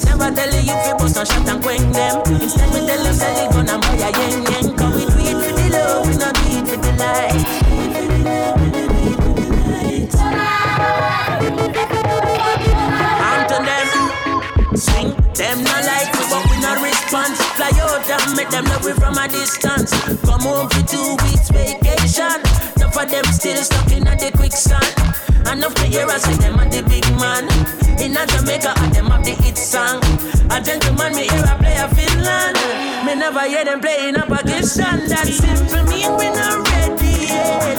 [0.07, 2.17] Never tell you if you bust a shot and quench them.
[2.41, 4.68] Instead, we tell them say they gonna buy a yen yen.
[18.11, 19.93] And make them know we from a distance.
[20.25, 22.41] Come home for two weeks vacation.
[22.81, 24.89] Some of them still stuck in the quicksand.
[25.53, 27.45] Enough to hear us say them are the big man.
[28.01, 30.01] In a Jamaica, and them have the hit song.
[30.49, 32.57] A gentleman, me hear a play a Finland.
[33.05, 35.07] Me never hear them playing a Pakistan.
[35.09, 37.79] That simple mean we not ready yet.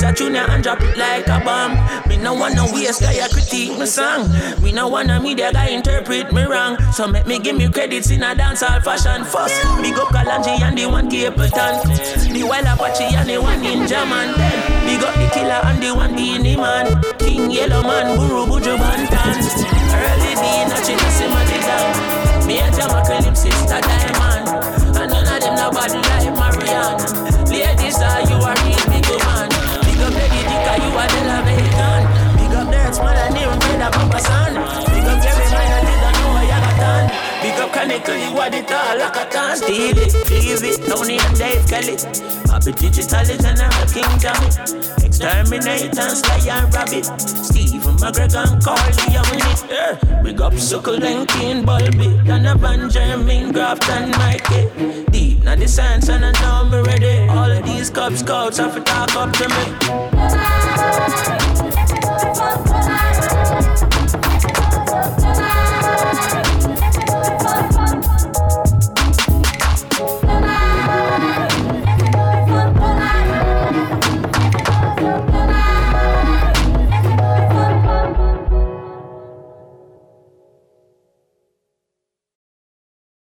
[0.00, 1.76] Mix a tune and drop it like a bomb.
[2.08, 4.30] Me no wanna waste guy a critique my song.
[4.62, 6.80] Me no wanna me guy interpret me wrong.
[6.92, 9.24] So make me give me credits in a dancehall fashion.
[9.24, 12.32] First, big up Kalanji and the one Capleton.
[12.32, 14.36] The Wild Apache and the one Ninjaman.
[14.36, 17.02] Then, big the killer and the one Beenie Man.
[17.18, 19.36] King Yellowman, Buru Buju Banton
[19.92, 24.48] Early D, Nachi Nassima the down Me and Jamaica, him sister Diamond.
[24.96, 27.29] And none of them nobody like Marianne
[31.00, 31.56] Guadeloupe,
[32.36, 34.49] Big up nerds, man, I never made a proper.
[37.72, 40.80] Jamaican Big up Dirts, man, and Steal it, leave it,
[41.20, 41.96] and Dave Kelly.
[42.50, 44.48] I be digital and I'm a King Tommy.
[45.04, 47.04] Exterminate and slay and rabbit.
[47.20, 49.64] Stephen McGregor and Carly on it.
[49.70, 49.98] Yeah.
[50.22, 52.28] Big up Suckle and Kane Bulby.
[52.28, 54.68] And Benjamin Graft and Mikey.
[55.10, 57.28] Deep now the science and I know me ready.
[57.28, 59.64] All of these Cub Scouts have to talk up to me.